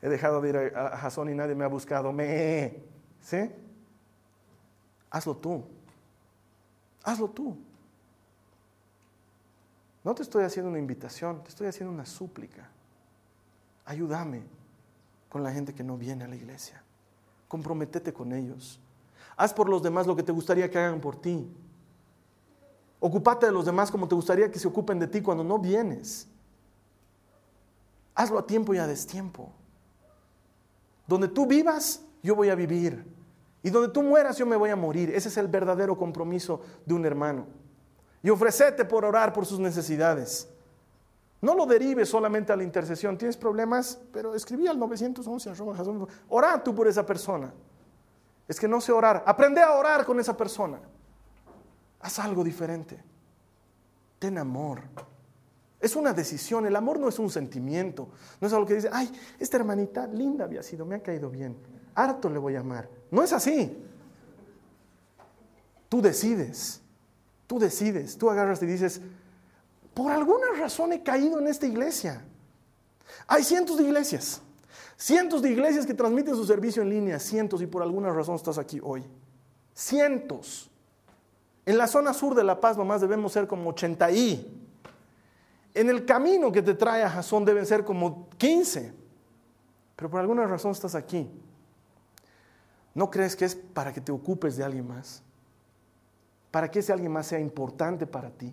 He 0.00 0.08
dejado 0.08 0.40
de 0.40 0.48
ir 0.48 0.56
a 0.76 0.96
Jason 0.96 1.28
y 1.30 1.34
nadie 1.34 1.56
me 1.56 1.64
ha 1.64 1.68
buscado. 1.68 2.12
Me. 2.12 2.84
¿Sí? 3.20 3.50
Hazlo 5.10 5.36
tú. 5.36 5.64
Hazlo 7.02 7.28
tú. 7.30 7.58
No 10.04 10.14
te 10.14 10.22
estoy 10.22 10.44
haciendo 10.44 10.70
una 10.70 10.78
invitación, 10.78 11.42
te 11.42 11.48
estoy 11.48 11.66
haciendo 11.66 11.92
una 11.92 12.06
súplica. 12.06 12.70
Ayúdame 13.84 14.44
con 15.28 15.42
la 15.42 15.50
gente 15.50 15.74
que 15.74 15.82
no 15.82 15.98
viene 15.98 16.22
a 16.24 16.28
la 16.28 16.36
iglesia. 16.36 16.80
Comprométete 17.48 18.12
con 18.12 18.32
ellos. 18.32 18.80
Haz 19.38 19.54
por 19.54 19.68
los 19.68 19.84
demás 19.84 20.04
lo 20.04 20.16
que 20.16 20.24
te 20.24 20.32
gustaría 20.32 20.68
que 20.68 20.76
hagan 20.76 21.00
por 21.00 21.14
ti. 21.14 21.48
Ocúpate 22.98 23.46
de 23.46 23.52
los 23.52 23.64
demás 23.64 23.88
como 23.88 24.08
te 24.08 24.16
gustaría 24.16 24.50
que 24.50 24.58
se 24.58 24.66
ocupen 24.66 24.98
de 24.98 25.06
ti 25.06 25.22
cuando 25.22 25.44
no 25.44 25.60
vienes. 25.60 26.26
Hazlo 28.16 28.40
a 28.40 28.44
tiempo 28.44 28.74
y 28.74 28.78
a 28.78 28.86
destiempo. 28.88 29.52
Donde 31.06 31.28
tú 31.28 31.46
vivas, 31.46 32.02
yo 32.20 32.34
voy 32.34 32.48
a 32.48 32.56
vivir. 32.56 33.06
Y 33.62 33.70
donde 33.70 33.90
tú 33.90 34.02
mueras, 34.02 34.36
yo 34.38 34.44
me 34.44 34.56
voy 34.56 34.70
a 34.70 34.76
morir. 34.76 35.10
Ese 35.14 35.28
es 35.28 35.36
el 35.36 35.46
verdadero 35.46 35.96
compromiso 35.96 36.60
de 36.84 36.94
un 36.94 37.06
hermano. 37.06 37.46
Y 38.24 38.30
ofrecete 38.30 38.84
por 38.84 39.04
orar 39.04 39.32
por 39.32 39.46
sus 39.46 39.60
necesidades. 39.60 40.48
No 41.40 41.54
lo 41.54 41.64
derives 41.64 42.08
solamente 42.08 42.52
a 42.52 42.56
la 42.56 42.64
intercesión. 42.64 43.16
Tienes 43.16 43.36
problemas, 43.36 44.00
pero 44.12 44.34
escribí 44.34 44.66
al 44.66 44.80
911 44.80 45.52
Ora 46.28 46.64
tú 46.64 46.74
por 46.74 46.88
esa 46.88 47.06
persona. 47.06 47.54
Es 48.48 48.58
que 48.58 48.66
no 48.66 48.80
sé 48.80 48.92
orar. 48.92 49.22
Aprende 49.26 49.60
a 49.60 49.74
orar 49.74 50.06
con 50.06 50.18
esa 50.18 50.36
persona. 50.36 50.80
Haz 52.00 52.18
algo 52.18 52.42
diferente. 52.42 52.98
Ten 54.18 54.38
amor. 54.38 54.82
Es 55.78 55.94
una 55.94 56.14
decisión. 56.14 56.66
El 56.66 56.74
amor 56.74 56.98
no 56.98 57.08
es 57.08 57.18
un 57.18 57.30
sentimiento. 57.30 58.08
No 58.40 58.48
es 58.48 58.52
algo 58.54 58.66
que 58.66 58.74
dice, 58.74 58.88
ay, 58.90 59.12
esta 59.38 59.58
hermanita 59.58 60.06
linda 60.06 60.44
había 60.44 60.62
sido, 60.62 60.86
me 60.86 60.96
ha 60.96 61.02
caído 61.02 61.28
bien. 61.28 61.56
Harto 61.94 62.30
le 62.30 62.38
voy 62.38 62.56
a 62.56 62.60
amar. 62.60 62.88
No 63.10 63.22
es 63.22 63.32
así. 63.32 63.84
Tú 65.88 66.00
decides. 66.00 66.80
Tú 67.46 67.58
decides. 67.58 68.16
Tú 68.16 68.30
agarras 68.30 68.62
y 68.62 68.66
dices, 68.66 69.00
por 69.92 70.10
alguna 70.10 70.46
razón 70.58 70.92
he 70.92 71.02
caído 71.02 71.38
en 71.38 71.48
esta 71.48 71.66
iglesia. 71.66 72.24
Hay 73.26 73.44
cientos 73.44 73.76
de 73.76 73.84
iglesias. 73.84 74.40
Cientos 74.98 75.42
de 75.42 75.50
iglesias 75.50 75.86
que 75.86 75.94
transmiten 75.94 76.34
su 76.34 76.44
servicio 76.44 76.82
en 76.82 76.90
línea, 76.90 77.20
cientos, 77.20 77.62
y 77.62 77.66
por 77.68 77.82
alguna 77.82 78.12
razón 78.12 78.34
estás 78.34 78.58
aquí 78.58 78.80
hoy. 78.82 79.04
Cientos. 79.72 80.68
En 81.64 81.78
la 81.78 81.86
zona 81.86 82.12
sur 82.12 82.34
de 82.34 82.42
La 82.42 82.60
Paz 82.60 82.76
nomás 82.76 83.00
debemos 83.00 83.32
ser 83.32 83.46
como 83.46 83.70
80 83.70 84.10
y. 84.10 84.68
En 85.72 85.88
el 85.88 86.04
camino 86.04 86.50
que 86.50 86.62
te 86.62 86.74
trae 86.74 87.04
a 87.04 87.10
Jasón 87.10 87.44
deben 87.44 87.64
ser 87.64 87.84
como 87.84 88.28
15. 88.38 88.92
Pero 89.94 90.10
por 90.10 90.18
alguna 90.18 90.44
razón 90.48 90.72
estás 90.72 90.96
aquí. 90.96 91.30
¿No 92.92 93.08
crees 93.08 93.36
que 93.36 93.44
es 93.44 93.54
para 93.54 93.92
que 93.92 94.00
te 94.00 94.10
ocupes 94.10 94.56
de 94.56 94.64
alguien 94.64 94.88
más? 94.88 95.22
Para 96.50 96.68
que 96.68 96.80
ese 96.80 96.92
alguien 96.92 97.12
más 97.12 97.28
sea 97.28 97.38
importante 97.38 98.04
para 98.04 98.30
ti. 98.30 98.52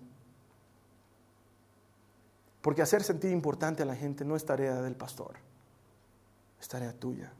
Porque 2.61 2.83
hacer 2.83 3.01
sentir 3.01 3.31
importante 3.31 3.81
a 3.81 3.85
la 3.87 3.95
gente 3.95 4.23
no 4.23 4.35
es 4.35 4.45
tarea 4.45 4.79
del 4.83 4.95
pastor 4.95 5.37
es 6.59 6.67
tarea 6.67 6.93
tuya. 6.93 7.31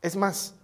Es 0.00 0.16
más, 0.16 0.54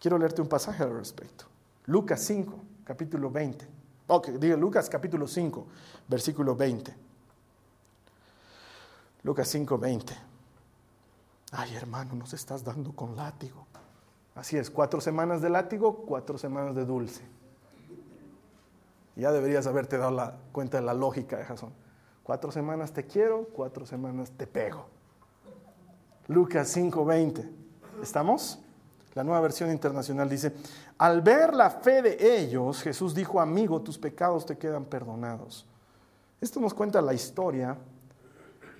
quiero 0.00 0.18
leerte 0.18 0.42
un 0.42 0.48
pasaje 0.48 0.82
al 0.82 0.96
respecto. 0.96 1.44
Lucas 1.86 2.20
5, 2.20 2.58
capítulo 2.84 3.30
20. 3.30 3.66
Ok, 4.06 4.28
diga 4.30 4.56
Lucas 4.56 4.88
capítulo 4.88 5.26
5, 5.26 5.66
versículo 6.08 6.54
20. 6.54 6.94
Lucas 9.22 9.48
5, 9.48 9.78
20. 9.78 10.14
Ay, 11.52 11.74
hermano, 11.74 12.14
nos 12.14 12.34
estás 12.34 12.64
dando 12.64 12.92
con 12.92 13.16
látigo. 13.16 13.66
Así 14.34 14.56
es, 14.56 14.70
cuatro 14.70 15.00
semanas 15.00 15.40
de 15.40 15.48
látigo, 15.48 16.04
cuatro 16.04 16.36
semanas 16.36 16.74
de 16.74 16.84
dulce. 16.84 17.22
Ya 19.16 19.30
deberías 19.30 19.66
haberte 19.66 19.96
dado 19.96 20.10
la 20.10 20.36
cuenta 20.50 20.78
de 20.78 20.82
la 20.84 20.92
lógica 20.92 21.36
de 21.36 21.44
Jason. 21.44 21.72
Cuatro 22.24 22.50
semanas 22.50 22.92
te 22.92 23.06
quiero, 23.06 23.44
cuatro 23.52 23.86
semanas 23.86 24.32
te 24.32 24.46
pego. 24.46 24.88
Lucas 26.28 26.76
5:20. 26.76 27.48
¿Estamos? 28.02 28.58
La 29.14 29.22
nueva 29.22 29.40
versión 29.40 29.70
internacional 29.70 30.28
dice, 30.28 30.52
al 30.98 31.22
ver 31.22 31.54
la 31.54 31.70
fe 31.70 32.02
de 32.02 32.38
ellos, 32.38 32.82
Jesús 32.82 33.14
dijo, 33.14 33.40
amigo, 33.40 33.80
tus 33.80 33.96
pecados 33.96 34.44
te 34.44 34.58
quedan 34.58 34.84
perdonados. 34.84 35.64
Esto 36.40 36.58
nos 36.58 36.74
cuenta 36.74 37.00
la 37.00 37.14
historia 37.14 37.76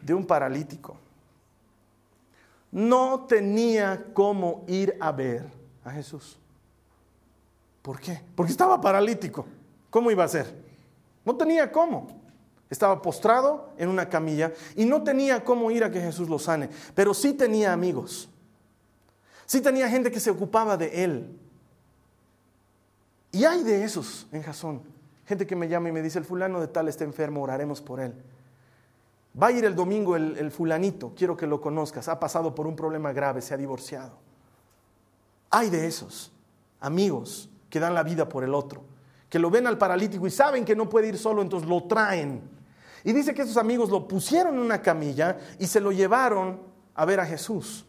de 0.02 0.12
un 0.12 0.26
paralítico. 0.26 0.96
No 2.72 3.26
tenía 3.28 4.06
cómo 4.12 4.64
ir 4.66 4.96
a 5.00 5.12
ver 5.12 5.46
a 5.84 5.92
Jesús. 5.92 6.36
¿Por 7.80 8.00
qué? 8.00 8.20
Porque 8.34 8.50
estaba 8.50 8.80
paralítico. 8.80 9.46
¿Cómo 9.88 10.10
iba 10.10 10.24
a 10.24 10.28
ser? 10.28 10.52
No 11.24 11.36
tenía 11.36 11.70
cómo. 11.70 12.23
Estaba 12.74 13.00
postrado 13.00 13.68
en 13.78 13.88
una 13.88 14.08
camilla 14.08 14.52
y 14.74 14.84
no 14.84 15.04
tenía 15.04 15.44
cómo 15.44 15.70
ir 15.70 15.84
a 15.84 15.92
que 15.92 16.00
Jesús 16.00 16.28
lo 16.28 16.40
sane, 16.40 16.68
pero 16.92 17.14
sí 17.14 17.32
tenía 17.32 17.72
amigos. 17.72 18.28
Sí 19.46 19.60
tenía 19.60 19.88
gente 19.88 20.10
que 20.10 20.18
se 20.18 20.28
ocupaba 20.28 20.76
de 20.76 21.04
él. 21.04 21.38
Y 23.30 23.44
hay 23.44 23.62
de 23.62 23.84
esos 23.84 24.26
en 24.32 24.42
Jasón. 24.42 24.82
Gente 25.24 25.46
que 25.46 25.54
me 25.54 25.68
llama 25.68 25.88
y 25.88 25.92
me 25.92 26.02
dice, 26.02 26.18
el 26.18 26.24
fulano 26.24 26.60
de 26.60 26.66
tal 26.66 26.88
está 26.88 27.04
enfermo, 27.04 27.42
oraremos 27.42 27.80
por 27.80 28.00
él. 28.00 28.12
Va 29.40 29.46
a 29.46 29.52
ir 29.52 29.64
el 29.64 29.76
domingo 29.76 30.16
el, 30.16 30.36
el 30.36 30.50
fulanito, 30.50 31.12
quiero 31.16 31.36
que 31.36 31.46
lo 31.46 31.60
conozcas, 31.60 32.08
ha 32.08 32.18
pasado 32.18 32.56
por 32.56 32.66
un 32.66 32.74
problema 32.74 33.12
grave, 33.12 33.40
se 33.40 33.54
ha 33.54 33.56
divorciado. 33.56 34.18
Hay 35.50 35.70
de 35.70 35.86
esos 35.86 36.32
amigos 36.80 37.48
que 37.70 37.78
dan 37.78 37.94
la 37.94 38.02
vida 38.02 38.28
por 38.28 38.42
el 38.42 38.52
otro, 38.52 38.82
que 39.28 39.38
lo 39.38 39.48
ven 39.48 39.68
al 39.68 39.78
paralítico 39.78 40.26
y 40.26 40.32
saben 40.32 40.64
que 40.64 40.74
no 40.74 40.88
puede 40.88 41.06
ir 41.06 41.18
solo, 41.18 41.40
entonces 41.40 41.68
lo 41.68 41.84
traen 41.84 42.53
Y 43.04 43.12
dice 43.12 43.34
que 43.34 43.42
esos 43.42 43.58
amigos 43.58 43.90
lo 43.90 44.08
pusieron 44.08 44.54
en 44.54 44.60
una 44.60 44.80
camilla 44.80 45.36
y 45.58 45.66
se 45.66 45.78
lo 45.78 45.92
llevaron 45.92 46.60
a 46.94 47.04
ver 47.04 47.20
a 47.20 47.26
Jesús. 47.26 47.84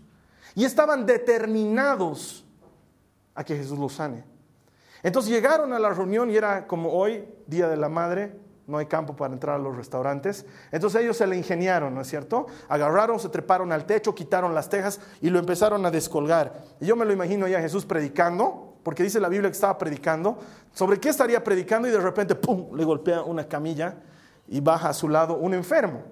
Y 0.54 0.66
estaban 0.66 1.06
determinados 1.06 2.46
a 3.34 3.44
que 3.44 3.56
Jesús 3.56 3.80
los 3.80 3.94
sane. 3.94 4.24
Entonces 5.04 5.32
llegaron 5.32 5.72
a 5.74 5.80
la 5.80 5.92
reunión 5.92 6.30
y 6.30 6.36
era 6.36 6.68
como 6.68 6.92
hoy, 6.92 7.26
Día 7.48 7.68
de 7.68 7.78
la 7.78 7.90
Madre, 7.90 8.40
no 8.68 8.78
hay 8.78 8.88
campo 8.88 9.16
para 9.16 9.34
entrar 9.34 9.56
a 9.56 9.60
los 9.60 9.78
restaurantes. 9.78 10.46
Entonces 10.72 11.02
ellos 11.02 11.16
se 11.16 11.28
le 11.28 11.38
ingeniaron, 11.38 11.94
¿no 11.94 12.02
es 12.02 12.08
cierto? 12.08 12.48
Agarraron, 12.68 13.20
se 13.20 13.30
treparon 13.30 13.72
al 13.72 13.86
techo, 13.86 14.16
quitaron 14.16 14.56
las 14.56 14.70
tejas 14.70 15.00
y 15.22 15.30
lo 15.30 15.40
empezaron 15.40 15.86
a 15.86 15.92
descolgar. 15.92 16.64
Y 16.80 16.88
yo 16.88 16.96
me 16.96 17.06
lo 17.06 17.14
imagino 17.14 17.48
ya 17.48 17.62
Jesús 17.62 17.86
predicando, 17.86 18.80
porque 18.84 19.04
dice 19.04 19.20
la 19.20 19.30
Biblia 19.30 19.50
que 19.50 19.56
estaba 19.56 19.78
predicando. 19.78 20.40
¿Sobre 20.74 21.00
qué 21.00 21.10
estaría 21.10 21.44
predicando? 21.44 21.88
Y 21.88 21.92
de 21.92 22.00
repente, 22.00 22.36
¡pum!, 22.36 22.76
le 22.76 22.84
golpea 22.84 23.22
una 23.22 23.48
camilla 23.48 23.96
y 24.48 24.60
baja 24.60 24.90
a 24.90 24.94
su 24.94 25.10
lado 25.10 25.36
un 25.36 25.54
enfermo. 25.54 26.04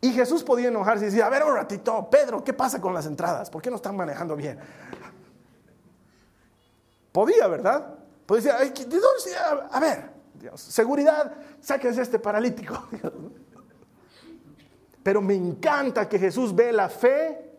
Y 0.00 0.12
Jesús 0.12 0.42
podía 0.42 0.68
enojarse 0.68 1.04
y 1.04 1.06
decir, 1.06 1.22
a 1.22 1.28
ver 1.28 1.44
un 1.44 1.54
ratito, 1.54 2.08
Pedro, 2.10 2.42
¿qué 2.42 2.54
pasa 2.54 2.80
con 2.80 2.94
las 2.94 3.06
entradas? 3.06 3.50
¿Por 3.50 3.60
qué 3.60 3.68
no 3.68 3.76
están 3.76 3.96
manejando 3.96 4.34
bien? 4.34 4.58
Podía, 7.12 7.46
¿verdad? 7.48 7.94
Podía 8.24 8.56
decir. 8.58 8.86
A 9.70 9.80
ver, 9.80 10.10
Dios, 10.34 10.60
seguridad, 10.60 11.34
sáquense 11.60 12.00
este 12.00 12.18
paralítico. 12.18 12.88
Pero 15.02 15.20
me 15.20 15.34
encanta 15.34 16.08
que 16.08 16.18
Jesús 16.18 16.54
ve 16.54 16.72
la 16.72 16.88
fe 16.88 17.58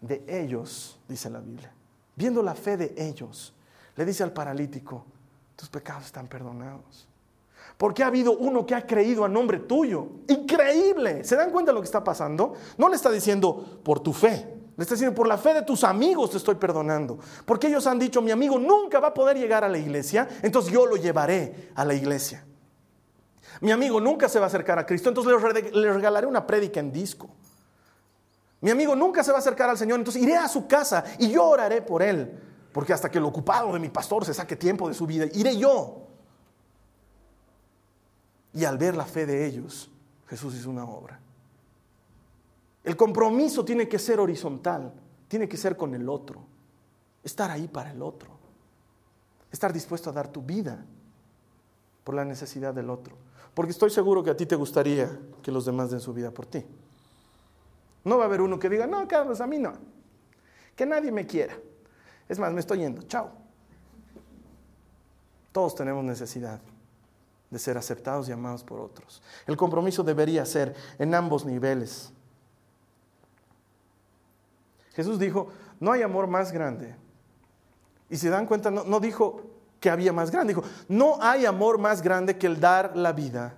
de 0.00 0.24
ellos, 0.26 0.98
dice 1.08 1.30
la 1.30 1.40
Biblia. 1.40 1.72
Viendo 2.16 2.42
la 2.42 2.54
fe 2.54 2.76
de 2.76 2.94
ellos, 2.96 3.54
le 3.96 4.04
dice 4.04 4.22
al 4.22 4.32
paralítico, 4.32 5.04
tus 5.56 5.68
pecados 5.68 6.06
están 6.06 6.26
perdonados. 6.28 7.07
Porque 7.78 8.02
ha 8.02 8.08
habido 8.08 8.36
uno 8.36 8.66
que 8.66 8.74
ha 8.74 8.84
creído 8.86 9.24
a 9.24 9.28
nombre 9.28 9.60
tuyo. 9.60 10.08
Increíble. 10.26 11.24
¿Se 11.24 11.36
dan 11.36 11.50
cuenta 11.50 11.70
de 11.70 11.76
lo 11.76 11.80
que 11.80 11.86
está 11.86 12.02
pasando? 12.04 12.54
No 12.76 12.88
le 12.88 12.96
está 12.96 13.10
diciendo 13.10 13.80
por 13.84 14.00
tu 14.00 14.12
fe. 14.12 14.58
Le 14.76 14.82
está 14.82 14.94
diciendo, 14.94 15.14
por 15.14 15.26
la 15.26 15.38
fe 15.38 15.54
de 15.54 15.62
tus 15.62 15.82
amigos 15.84 16.30
te 16.30 16.36
estoy 16.36 16.56
perdonando. 16.56 17.18
Porque 17.44 17.68
ellos 17.68 17.86
han 17.86 17.98
dicho, 17.98 18.20
mi 18.20 18.32
amigo 18.32 18.58
nunca 18.58 19.00
va 19.00 19.08
a 19.08 19.14
poder 19.14 19.36
llegar 19.36 19.64
a 19.64 19.68
la 19.68 19.78
iglesia, 19.78 20.28
entonces 20.40 20.72
yo 20.72 20.86
lo 20.86 20.96
llevaré 20.96 21.70
a 21.74 21.84
la 21.84 21.94
iglesia. 21.94 22.44
Mi 23.60 23.72
amigo 23.72 24.00
nunca 24.00 24.28
se 24.28 24.38
va 24.38 24.44
a 24.44 24.48
acercar 24.48 24.78
a 24.78 24.86
Cristo, 24.86 25.08
entonces 25.08 25.32
le 25.72 25.92
regalaré 25.92 26.28
una 26.28 26.46
prédica 26.46 26.78
en 26.78 26.92
disco. 26.92 27.28
Mi 28.60 28.70
amigo 28.70 28.94
nunca 28.94 29.24
se 29.24 29.32
va 29.32 29.38
a 29.38 29.40
acercar 29.40 29.68
al 29.68 29.78
Señor, 29.78 29.98
entonces 29.98 30.22
iré 30.22 30.36
a 30.36 30.46
su 30.46 30.68
casa 30.68 31.04
y 31.18 31.30
yo 31.30 31.44
oraré 31.44 31.82
por 31.82 32.00
él. 32.00 32.38
Porque 32.72 32.92
hasta 32.92 33.10
que 33.10 33.18
el 33.18 33.24
ocupado 33.24 33.72
de 33.72 33.80
mi 33.80 33.88
pastor 33.88 34.24
se 34.24 34.34
saque 34.34 34.54
tiempo 34.54 34.88
de 34.88 34.94
su 34.94 35.06
vida, 35.06 35.26
iré 35.32 35.56
yo. 35.56 36.07
Y 38.52 38.64
al 38.64 38.78
ver 38.78 38.96
la 38.96 39.04
fe 39.04 39.26
de 39.26 39.46
ellos, 39.46 39.90
Jesús 40.28 40.54
hizo 40.54 40.70
una 40.70 40.84
obra. 40.84 41.20
El 42.84 42.96
compromiso 42.96 43.64
tiene 43.64 43.88
que 43.88 43.98
ser 43.98 44.20
horizontal, 44.20 44.92
tiene 45.26 45.48
que 45.48 45.56
ser 45.56 45.76
con 45.76 45.94
el 45.94 46.08
otro, 46.08 46.40
estar 47.22 47.50
ahí 47.50 47.68
para 47.68 47.90
el 47.90 48.02
otro, 48.02 48.30
estar 49.52 49.72
dispuesto 49.72 50.10
a 50.10 50.12
dar 50.12 50.28
tu 50.28 50.42
vida 50.42 50.84
por 52.04 52.14
la 52.14 52.24
necesidad 52.24 52.72
del 52.72 52.88
otro. 52.88 53.16
Porque 53.52 53.72
estoy 53.72 53.90
seguro 53.90 54.22
que 54.22 54.30
a 54.30 54.36
ti 54.36 54.46
te 54.46 54.56
gustaría 54.56 55.18
que 55.42 55.52
los 55.52 55.66
demás 55.66 55.90
den 55.90 56.00
su 56.00 56.14
vida 56.14 56.30
por 56.30 56.46
ti. 56.46 56.64
No 58.04 58.16
va 58.16 58.24
a 58.24 58.26
haber 58.26 58.40
uno 58.40 58.58
que 58.58 58.68
diga, 58.68 58.86
no, 58.86 59.06
Carlos, 59.06 59.40
a 59.40 59.46
mí 59.46 59.58
no. 59.58 59.72
Que 60.74 60.86
nadie 60.86 61.10
me 61.10 61.26
quiera. 61.26 61.58
Es 62.28 62.38
más, 62.38 62.52
me 62.52 62.60
estoy 62.60 62.78
yendo. 62.78 63.02
Chao. 63.02 63.30
Todos 65.52 65.74
tenemos 65.74 66.04
necesidad 66.04 66.60
de 67.50 67.58
ser 67.58 67.78
aceptados 67.78 68.28
y 68.28 68.32
amados 68.32 68.62
por 68.62 68.80
otros. 68.80 69.22
El 69.46 69.56
compromiso 69.56 70.02
debería 70.02 70.44
ser 70.44 70.74
en 70.98 71.14
ambos 71.14 71.44
niveles. 71.44 72.12
Jesús 74.92 75.18
dijo, 75.18 75.48
no 75.80 75.92
hay 75.92 76.02
amor 76.02 76.26
más 76.26 76.52
grande. 76.52 76.94
Y 78.10 78.16
se 78.16 78.28
dan 78.28 78.46
cuenta, 78.46 78.70
no, 78.70 79.00
dijo 79.00 79.42
que 79.80 79.90
había 79.90 80.12
más 80.12 80.30
grande, 80.30 80.54
dijo, 80.54 80.66
no 80.88 81.18
hay 81.22 81.46
amor 81.46 81.78
más 81.78 82.02
grande 82.02 82.36
que 82.36 82.46
el 82.46 82.58
dar 82.58 82.96
la 82.96 83.12
vida 83.12 83.54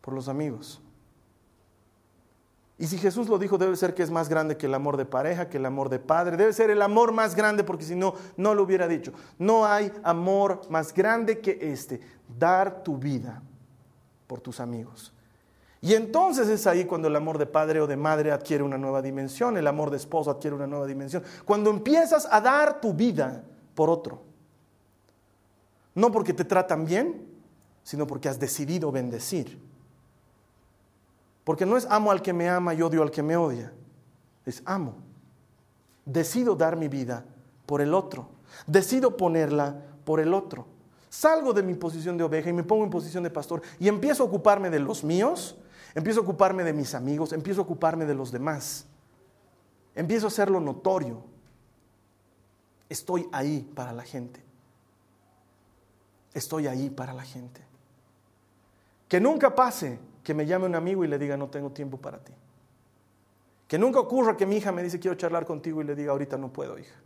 por 0.00 0.14
los 0.14 0.28
amigos. 0.28 0.81
Y 2.82 2.88
si 2.88 2.98
Jesús 2.98 3.28
lo 3.28 3.38
dijo, 3.38 3.58
debe 3.58 3.76
ser 3.76 3.94
que 3.94 4.02
es 4.02 4.10
más 4.10 4.28
grande 4.28 4.56
que 4.56 4.66
el 4.66 4.74
amor 4.74 4.96
de 4.96 5.04
pareja, 5.04 5.48
que 5.48 5.58
el 5.58 5.66
amor 5.66 5.88
de 5.88 6.00
padre. 6.00 6.36
Debe 6.36 6.52
ser 6.52 6.68
el 6.68 6.82
amor 6.82 7.12
más 7.12 7.36
grande 7.36 7.62
porque 7.62 7.84
si 7.84 7.94
no, 7.94 8.14
no 8.36 8.56
lo 8.56 8.64
hubiera 8.64 8.88
dicho. 8.88 9.12
No 9.38 9.64
hay 9.64 9.92
amor 10.02 10.62
más 10.68 10.92
grande 10.92 11.38
que 11.38 11.56
este, 11.60 12.00
dar 12.36 12.82
tu 12.82 12.98
vida 12.98 13.40
por 14.26 14.40
tus 14.40 14.58
amigos. 14.58 15.12
Y 15.80 15.94
entonces 15.94 16.48
es 16.48 16.66
ahí 16.66 16.84
cuando 16.84 17.06
el 17.06 17.14
amor 17.14 17.38
de 17.38 17.46
padre 17.46 17.80
o 17.80 17.86
de 17.86 17.96
madre 17.96 18.32
adquiere 18.32 18.64
una 18.64 18.78
nueva 18.78 19.00
dimensión, 19.00 19.56
el 19.56 19.68
amor 19.68 19.88
de 19.88 19.98
esposo 19.98 20.32
adquiere 20.32 20.56
una 20.56 20.66
nueva 20.66 20.88
dimensión. 20.88 21.22
Cuando 21.44 21.70
empiezas 21.70 22.26
a 22.28 22.40
dar 22.40 22.80
tu 22.80 22.92
vida 22.92 23.44
por 23.76 23.90
otro. 23.90 24.22
No 25.94 26.10
porque 26.10 26.32
te 26.32 26.44
tratan 26.44 26.84
bien, 26.84 27.28
sino 27.84 28.08
porque 28.08 28.28
has 28.28 28.40
decidido 28.40 28.90
bendecir. 28.90 29.70
Porque 31.44 31.66
no 31.66 31.76
es 31.76 31.86
amo 31.90 32.10
al 32.10 32.22
que 32.22 32.32
me 32.32 32.48
ama 32.48 32.74
y 32.74 32.82
odio 32.82 33.02
al 33.02 33.10
que 33.10 33.22
me 33.22 33.36
odia. 33.36 33.72
Es 34.46 34.62
amo. 34.64 34.94
Decido 36.04 36.54
dar 36.54 36.76
mi 36.76 36.88
vida 36.88 37.24
por 37.66 37.80
el 37.80 37.94
otro. 37.94 38.28
Decido 38.66 39.16
ponerla 39.16 39.76
por 40.04 40.20
el 40.20 40.34
otro. 40.34 40.66
Salgo 41.08 41.52
de 41.52 41.62
mi 41.62 41.74
posición 41.74 42.16
de 42.16 42.24
oveja 42.24 42.50
y 42.50 42.52
me 42.52 42.64
pongo 42.64 42.84
en 42.84 42.90
posición 42.90 43.22
de 43.22 43.30
pastor 43.30 43.62
y 43.78 43.88
empiezo 43.88 44.22
a 44.22 44.26
ocuparme 44.26 44.70
de 44.70 44.78
los 44.78 45.04
míos 45.04 45.56
Empiezo 45.94 46.20
a 46.20 46.22
ocuparme 46.22 46.64
de 46.64 46.72
mis 46.72 46.94
amigos, 46.94 47.32
empiezo 47.32 47.60
a 47.60 47.64
ocuparme 47.64 48.06
de 48.06 48.14
los 48.14 48.32
demás. 48.32 48.86
Empiezo 49.94 50.26
a 50.26 50.28
hacerlo 50.28 50.58
notorio. 50.58 51.22
Estoy 52.88 53.28
ahí 53.32 53.70
para 53.74 53.92
la 53.92 54.02
gente. 54.02 54.42
Estoy 56.32 56.66
ahí 56.66 56.88
para 56.88 57.12
la 57.12 57.22
gente. 57.22 57.60
Que 59.06 59.20
nunca 59.20 59.54
pase 59.54 59.98
que 60.22 60.34
me 60.34 60.46
llame 60.46 60.66
un 60.66 60.74
amigo 60.74 61.04
y 61.04 61.08
le 61.08 61.18
diga 61.18 61.36
no 61.36 61.48
tengo 61.48 61.70
tiempo 61.70 61.98
para 61.98 62.18
ti. 62.18 62.32
Que 63.68 63.78
nunca 63.78 64.00
ocurra 64.00 64.36
que 64.36 64.46
mi 64.46 64.56
hija 64.56 64.72
me 64.72 64.82
dice 64.82 65.00
quiero 65.00 65.16
charlar 65.16 65.46
contigo 65.46 65.80
y 65.80 65.84
le 65.84 65.94
diga 65.94 66.12
ahorita 66.12 66.36
no 66.36 66.52
puedo, 66.52 66.78
hija. 66.78 66.96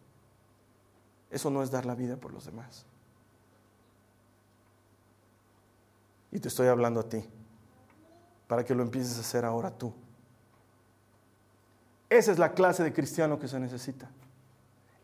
Eso 1.30 1.50
no 1.50 1.62
es 1.62 1.70
dar 1.70 1.86
la 1.86 1.94
vida 1.94 2.16
por 2.16 2.32
los 2.32 2.44
demás. 2.46 2.86
Y 6.32 6.40
te 6.40 6.48
estoy 6.48 6.68
hablando 6.68 7.00
a 7.00 7.08
ti 7.08 7.24
para 8.46 8.64
que 8.64 8.74
lo 8.74 8.82
empieces 8.82 9.16
a 9.16 9.20
hacer 9.20 9.44
ahora 9.44 9.70
tú. 9.70 9.92
Esa 12.08 12.32
es 12.32 12.38
la 12.38 12.52
clase 12.52 12.84
de 12.84 12.92
cristiano 12.92 13.38
que 13.38 13.48
se 13.48 13.58
necesita. 13.58 14.08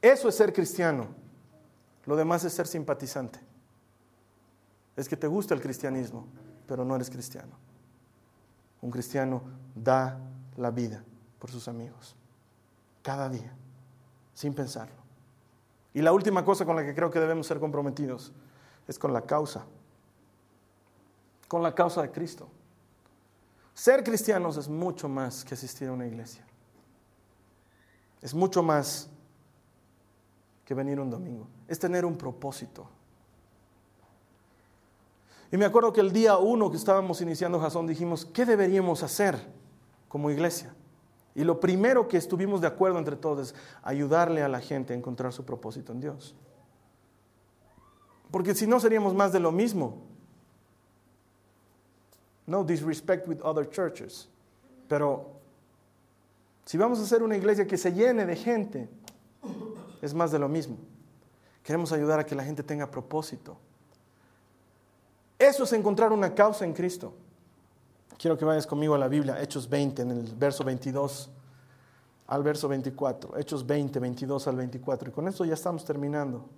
Eso 0.00 0.28
es 0.28 0.34
ser 0.36 0.52
cristiano. 0.52 1.08
Lo 2.06 2.16
demás 2.16 2.44
es 2.44 2.52
ser 2.52 2.66
simpatizante. 2.66 3.40
Es 4.96 5.08
que 5.08 5.16
te 5.16 5.26
gusta 5.26 5.54
el 5.54 5.60
cristianismo, 5.60 6.26
pero 6.66 6.84
no 6.84 6.94
eres 6.94 7.08
cristiano. 7.10 7.56
Un 8.82 8.90
cristiano 8.90 9.42
da 9.74 10.18
la 10.56 10.70
vida 10.70 11.02
por 11.38 11.50
sus 11.50 11.66
amigos, 11.66 12.14
cada 13.02 13.28
día, 13.28 13.52
sin 14.34 14.54
pensarlo. 14.54 15.02
Y 15.94 16.02
la 16.02 16.12
última 16.12 16.44
cosa 16.44 16.64
con 16.64 16.76
la 16.76 16.84
que 16.84 16.94
creo 16.94 17.10
que 17.10 17.20
debemos 17.20 17.46
ser 17.46 17.58
comprometidos 17.58 18.32
es 18.86 18.98
con 18.98 19.12
la 19.12 19.22
causa, 19.22 19.64
con 21.48 21.62
la 21.62 21.74
causa 21.74 22.02
de 22.02 22.10
Cristo. 22.10 22.48
Ser 23.74 24.04
cristianos 24.04 24.56
es 24.56 24.68
mucho 24.68 25.08
más 25.08 25.44
que 25.44 25.54
asistir 25.54 25.88
a 25.88 25.92
una 25.92 26.06
iglesia. 26.06 26.44
Es 28.20 28.34
mucho 28.34 28.62
más 28.62 29.08
que 30.64 30.74
venir 30.74 31.00
un 31.00 31.10
domingo. 31.10 31.48
Es 31.66 31.78
tener 31.78 32.04
un 32.04 32.16
propósito. 32.16 32.88
Y 35.52 35.58
me 35.58 35.66
acuerdo 35.66 35.92
que 35.92 36.00
el 36.00 36.12
día 36.12 36.38
uno 36.38 36.70
que 36.70 36.78
estábamos 36.78 37.20
iniciando 37.20 37.60
Jason 37.60 37.86
dijimos, 37.86 38.24
¿qué 38.24 38.46
deberíamos 38.46 39.02
hacer 39.02 39.38
como 40.08 40.30
iglesia? 40.30 40.74
Y 41.34 41.44
lo 41.44 41.60
primero 41.60 42.08
que 42.08 42.16
estuvimos 42.16 42.62
de 42.62 42.66
acuerdo 42.66 42.98
entre 42.98 43.16
todos 43.16 43.48
es 43.48 43.54
ayudarle 43.82 44.42
a 44.42 44.48
la 44.48 44.60
gente 44.60 44.94
a 44.94 44.96
encontrar 44.96 45.30
su 45.30 45.44
propósito 45.44 45.92
en 45.92 46.00
Dios. 46.00 46.34
Porque 48.30 48.54
si 48.54 48.66
no 48.66 48.80
seríamos 48.80 49.14
más 49.14 49.30
de 49.30 49.40
lo 49.40 49.52
mismo. 49.52 49.98
No 52.46 52.64
disrespect 52.64 53.28
with 53.28 53.38
other 53.42 53.68
churches. 53.68 54.30
Pero 54.88 55.32
si 56.64 56.78
vamos 56.78 56.98
a 56.98 57.02
hacer 57.02 57.22
una 57.22 57.36
iglesia 57.36 57.66
que 57.66 57.76
se 57.76 57.92
llene 57.92 58.24
de 58.24 58.36
gente, 58.36 58.88
es 60.00 60.14
más 60.14 60.32
de 60.32 60.38
lo 60.38 60.48
mismo. 60.48 60.78
Queremos 61.62 61.92
ayudar 61.92 62.20
a 62.20 62.24
que 62.24 62.34
la 62.34 62.42
gente 62.42 62.62
tenga 62.62 62.90
propósito. 62.90 63.58
Eso 65.42 65.64
es 65.64 65.72
encontrar 65.72 66.12
una 66.12 66.32
causa 66.36 66.64
en 66.64 66.72
Cristo. 66.72 67.12
Quiero 68.16 68.38
que 68.38 68.44
vayas 68.44 68.64
conmigo 68.64 68.94
a 68.94 68.98
la 68.98 69.08
Biblia, 69.08 69.42
Hechos 69.42 69.68
20, 69.68 70.02
en 70.02 70.10
el 70.12 70.34
verso 70.36 70.62
22 70.62 71.30
al 72.28 72.44
verso 72.44 72.68
24. 72.68 73.36
Hechos 73.36 73.66
20, 73.66 73.98
22 73.98 74.46
al 74.46 74.54
24. 74.54 75.08
Y 75.08 75.12
con 75.12 75.26
esto 75.26 75.44
ya 75.44 75.54
estamos 75.54 75.84
terminando. 75.84 76.48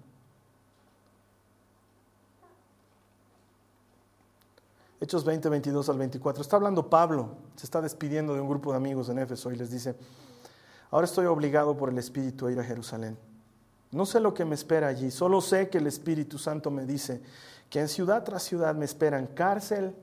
Hechos 5.01 5.25
20, 5.25 5.49
22 5.49 5.89
al 5.89 5.97
24. 5.97 6.43
Está 6.43 6.57
hablando 6.57 6.91
Pablo, 6.91 7.39
se 7.57 7.65
está 7.65 7.81
despidiendo 7.81 8.35
de 8.35 8.43
un 8.43 8.49
grupo 8.51 8.73
de 8.73 8.77
amigos 8.77 9.09
en 9.09 9.19
Éfeso 9.19 9.51
y 9.51 9.57
les 9.57 9.71
dice, 9.71 9.97
ahora 10.91 11.07
estoy 11.07 11.25
obligado 11.25 11.75
por 11.75 11.89
el 11.89 11.97
Espíritu 11.97 12.49
a 12.49 12.53
ir 12.53 12.61
a 12.61 12.65
Jerusalén. 12.65 13.17
No 13.93 14.05
sé 14.05 14.21
lo 14.21 14.35
que 14.35 14.45
me 14.45 14.55
espera 14.55 14.89
allí, 14.89 15.11
solo 15.11 15.41
sé 15.41 15.71
que 15.71 15.79
el 15.79 15.87
Espíritu 15.87 16.37
Santo 16.37 16.71
me 16.71 16.85
dice 16.85 17.23
que 17.75 17.81
en 17.81 17.89
ciudad 17.89 18.23
tras 18.23 18.45
ciudad 18.45 18.73
me 18.77 18.85
esperan 18.85 19.27
cárcel 19.27 19.97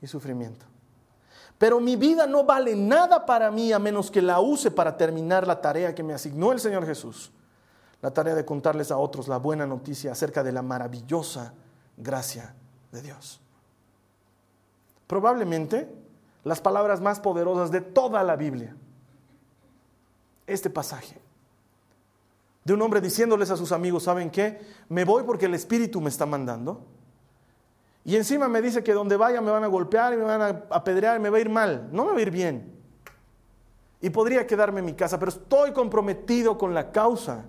y 0.00 0.06
sufrimiento. 0.06 0.64
Pero 1.58 1.80
mi 1.80 1.96
vida 1.96 2.24
no 2.28 2.44
vale 2.44 2.76
nada 2.76 3.26
para 3.26 3.50
mí 3.50 3.72
a 3.72 3.80
menos 3.80 4.12
que 4.12 4.22
la 4.22 4.38
use 4.38 4.70
para 4.70 4.96
terminar 4.96 5.44
la 5.44 5.60
tarea 5.60 5.92
que 5.92 6.04
me 6.04 6.14
asignó 6.14 6.52
el 6.52 6.60
Señor 6.60 6.86
Jesús. 6.86 7.32
La 8.00 8.12
tarea 8.12 8.36
de 8.36 8.44
contarles 8.44 8.92
a 8.92 8.96
otros 8.96 9.26
la 9.26 9.38
buena 9.38 9.66
noticia 9.66 10.12
acerca 10.12 10.44
de 10.44 10.52
la 10.52 10.62
maravillosa 10.62 11.52
gracia 11.96 12.54
de 12.92 13.02
Dios. 13.02 13.40
Probablemente 15.08 15.92
las 16.44 16.60
palabras 16.60 17.00
más 17.00 17.18
poderosas 17.18 17.72
de 17.72 17.80
toda 17.80 18.22
la 18.22 18.36
Biblia. 18.36 18.76
Este 20.46 20.70
pasaje. 20.70 21.20
De 22.62 22.72
un 22.72 22.80
hombre 22.82 23.00
diciéndoles 23.00 23.50
a 23.50 23.56
sus 23.56 23.72
amigos, 23.72 24.04
¿saben 24.04 24.30
qué? 24.30 24.60
Me 24.88 25.04
voy 25.04 25.24
porque 25.24 25.46
el 25.46 25.54
Espíritu 25.54 26.00
me 26.00 26.08
está 26.08 26.24
mandando. 26.24 26.86
Y 28.04 28.16
encima 28.16 28.48
me 28.48 28.62
dice 28.62 28.82
que 28.82 28.92
donde 28.92 29.16
vaya 29.16 29.40
me 29.40 29.50
van 29.50 29.64
a 29.64 29.66
golpear 29.66 30.14
y 30.14 30.16
me 30.16 30.24
van 30.24 30.40
a 30.40 30.48
apedrear 30.70 31.18
y 31.18 31.20
me 31.20 31.30
va 31.30 31.36
a 31.36 31.40
ir 31.40 31.50
mal. 31.50 31.88
No 31.92 32.06
me 32.06 32.12
va 32.12 32.18
a 32.18 32.22
ir 32.22 32.30
bien. 32.30 32.80
Y 34.00 34.08
podría 34.10 34.46
quedarme 34.46 34.80
en 34.80 34.86
mi 34.86 34.94
casa, 34.94 35.18
pero 35.18 35.30
estoy 35.30 35.72
comprometido 35.72 36.56
con 36.56 36.72
la 36.72 36.90
causa. 36.90 37.44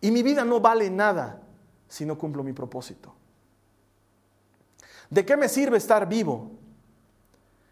Y 0.00 0.10
mi 0.10 0.22
vida 0.22 0.44
no 0.44 0.60
vale 0.60 0.90
nada 0.90 1.40
si 1.88 2.04
no 2.04 2.18
cumplo 2.18 2.42
mi 2.44 2.52
propósito. 2.52 3.14
¿De 5.08 5.24
qué 5.24 5.36
me 5.36 5.48
sirve 5.48 5.78
estar 5.78 6.06
vivo 6.06 6.50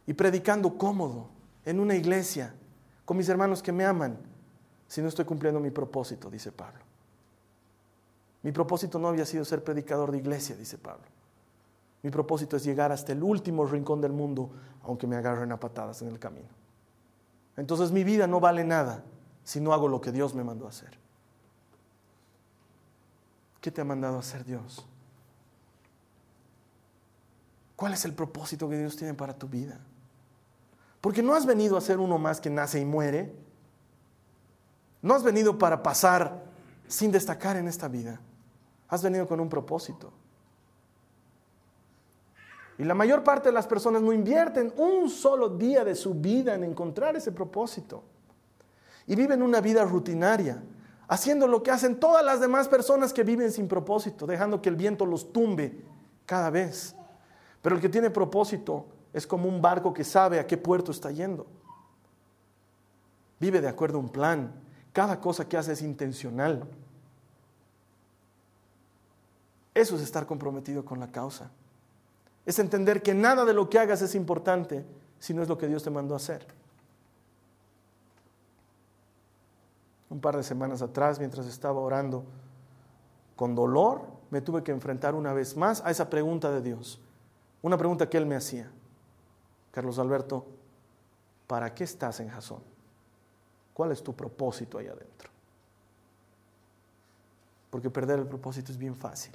y 0.07 0.15
predicando 0.15 0.79
cómodo 0.79 1.29
en 1.67 1.81
una 1.81 1.95
iglesia 1.95 2.55
con 3.05 3.19
mis 3.19 3.29
hermanos 3.29 3.63
que 3.63 3.73
me 3.73 3.85
aman 3.85 4.19
si 4.89 5.03
no 5.03 5.09
estoy 5.09 5.27
cumpliendo 5.27 5.61
mi 5.61 5.71
propósito? 5.71 6.31
Dice 6.31 6.51
Pablo. 6.51 6.81
Mi 8.43 8.53
propósito 8.53 8.99
no 8.99 9.09
había 9.09 9.27
sido 9.27 9.45
ser 9.45 9.63
predicador 9.63 10.11
de 10.11 10.19
iglesia, 10.19 10.57
dice 10.57 10.79
Pablo. 10.79 11.05
Mi 12.07 12.13
propósito 12.13 12.57
es 12.57 12.63
llegar 12.63 12.93
hasta 12.93 13.11
el 13.11 13.21
último 13.21 13.67
rincón 13.67 14.01
del 14.01 14.13
mundo, 14.13 14.49
aunque 14.85 15.09
me 15.09 15.17
agarren 15.17 15.51
a 15.51 15.59
patadas 15.59 16.03
en 16.03 16.09
el 16.09 16.21
camino. 16.21 16.47
Entonces 17.57 17.91
mi 17.91 18.05
vida 18.05 18.29
no 18.29 18.39
vale 18.39 18.63
nada 18.63 19.03
si 19.43 19.61
no 19.61 19.73
hago 19.73 19.89
lo 19.89 20.01
que 20.01 20.13
Dios 20.13 20.33
me 20.33 20.45
mandó 20.45 20.67
a 20.67 20.69
hacer. 20.69 20.97
¿Qué 23.61 23.73
te 23.73 23.81
ha 23.81 23.85
mandado 23.85 24.19
a 24.19 24.21
hacer 24.21 24.45
Dios? 24.45 24.87
¿Cuál 27.75 27.95
es 27.95 28.05
el 28.05 28.15
propósito 28.15 28.69
que 28.69 28.79
Dios 28.79 28.95
tiene 28.95 29.15
para 29.15 29.37
tu 29.37 29.49
vida? 29.49 29.81
Porque 31.01 31.25
no 31.25 31.35
has 31.35 31.45
venido 31.45 31.77
a 31.77 31.81
ser 31.81 31.99
uno 31.99 32.19
más 32.19 32.41
que 32.41 32.51
nace 32.51 32.79
y 32.79 32.85
muere. 32.85 33.35
No 35.03 35.13
has 35.13 35.25
venido 35.25 35.59
para 35.59 35.83
pasar 35.83 36.45
sin 36.87 37.11
destacar 37.11 37.57
en 37.57 37.67
esta 37.67 37.89
vida. 37.89 38.21
Has 38.87 39.03
venido 39.03 39.27
con 39.27 39.41
un 39.41 39.49
propósito. 39.49 40.13
Y 42.79 42.85
la 42.85 42.95
mayor 42.95 43.25
parte 43.25 43.49
de 43.49 43.55
las 43.55 43.67
personas 43.67 44.03
no 44.03 44.13
invierten 44.13 44.73
un 44.77 45.09
solo 45.09 45.49
día 45.49 45.85
de 45.85 45.95
su 45.95 46.15
vida 46.15 46.55
en 46.55 46.65
encontrar 46.65 47.17
ese 47.17 47.33
propósito. 47.33 48.03
Y 49.07 49.15
viven 49.15 49.43
una 49.43 49.61
vida 49.61 49.85
rutinaria, 49.85 50.63
haciendo 51.09 51.47
lo 51.47 51.63
que 51.63 51.71
hacen 51.71 51.99
todas 51.99 52.25
las 52.25 52.41
demás 52.41 52.69
personas 52.69 53.13
que 53.13 53.23
viven 53.23 53.51
sin 53.51 53.67
propósito, 53.67 54.27
dejando 54.27 54.61
que 54.61 54.69
el 54.69 54.77
viento 54.77 55.07
los 55.07 55.33
tumbe 55.33 55.81
cada 56.27 56.51
vez. 56.51 56.95
Pero 57.63 57.77
el 57.77 57.81
que 57.81 57.89
tiene 57.89 58.11
propósito 58.11 58.87
es 59.13 59.27
como 59.27 59.49
un 59.49 59.63
barco 59.63 59.95
que 59.95 60.05
sabe 60.05 60.39
a 60.39 60.47
qué 60.47 60.59
puerto 60.59 60.91
está 60.91 61.11
yendo. 61.11 61.47
Vive 63.41 63.63
de 63.63 63.69
acuerdo 63.69 63.97
a 63.97 64.03
un 64.03 64.11
plan. 64.11 64.53
Cada 64.93 65.19
cosa 65.19 65.49
que 65.49 65.57
hace 65.57 65.73
es 65.73 65.81
intencional. 65.81 66.67
Eso 69.73 69.97
es 69.97 70.03
estar 70.03 70.27
comprometido 70.27 70.85
con 70.85 71.01
la 71.01 71.11
causa 71.11 71.51
es 72.47 72.61
entender 72.61 73.03
que 73.03 73.13
nada 73.13 73.45
de 73.45 73.53
lo 73.53 73.69
que 73.69 73.79
hagas 73.79 74.01
es 74.01 74.15
importante 74.15 74.87
si 75.19 75.35
no 75.35 75.43
es 75.43 75.49
lo 75.49 75.59
que 75.59 75.67
Dios 75.67 75.83
te 75.83 75.91
mandó 75.91 76.15
a 76.15 76.19
hacer. 76.19 76.47
Un 80.09 80.21
par 80.21 80.37
de 80.37 80.45
semanas 80.45 80.81
atrás, 80.81 81.19
mientras 81.19 81.47
estaba 81.47 81.81
orando 81.81 82.25
con 83.35 83.57
dolor, 83.57 84.03
me 84.31 84.41
tuve 84.41 84.63
que 84.63 84.71
enfrentar 84.71 85.17
una 85.17 85.33
vez 85.33 85.57
más 85.57 85.83
a 85.85 85.91
esa 85.91 86.09
pregunta 86.09 86.51
de 86.53 86.63
Dios. 86.63 87.01
Una 87.63 87.77
pregunta 87.77 88.09
que 88.09 88.17
Él 88.17 88.27
me 88.27 88.37
hacía. 88.37 88.71
Carlos 89.73 89.99
Alberto, 89.99 90.47
¿para 91.49 91.75
qué 91.75 91.83
estás 91.83 92.21
en 92.21 92.29
Jasón? 92.29 92.61
¿Cuál 93.75 93.91
es 93.91 94.03
tu 94.03 94.15
propósito 94.15 94.79
ahí 94.79 94.87
adentro? 94.87 95.31
Porque 97.71 97.91
perder 97.91 98.21
el 98.21 98.27
propósito 98.27 98.71
es 98.71 98.79
bien 98.79 98.95
fácil. 98.95 99.35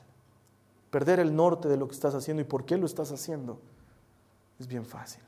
Perder 0.91 1.21
el 1.21 1.35
norte 1.35 1.69
de 1.69 1.77
lo 1.77 1.87
que 1.87 1.95
estás 1.95 2.13
haciendo 2.13 2.41
y 2.41 2.45
por 2.45 2.65
qué 2.65 2.77
lo 2.77 2.85
estás 2.85 3.11
haciendo 3.11 3.59
es 4.59 4.67
bien 4.67 4.85
fácil. 4.85 5.23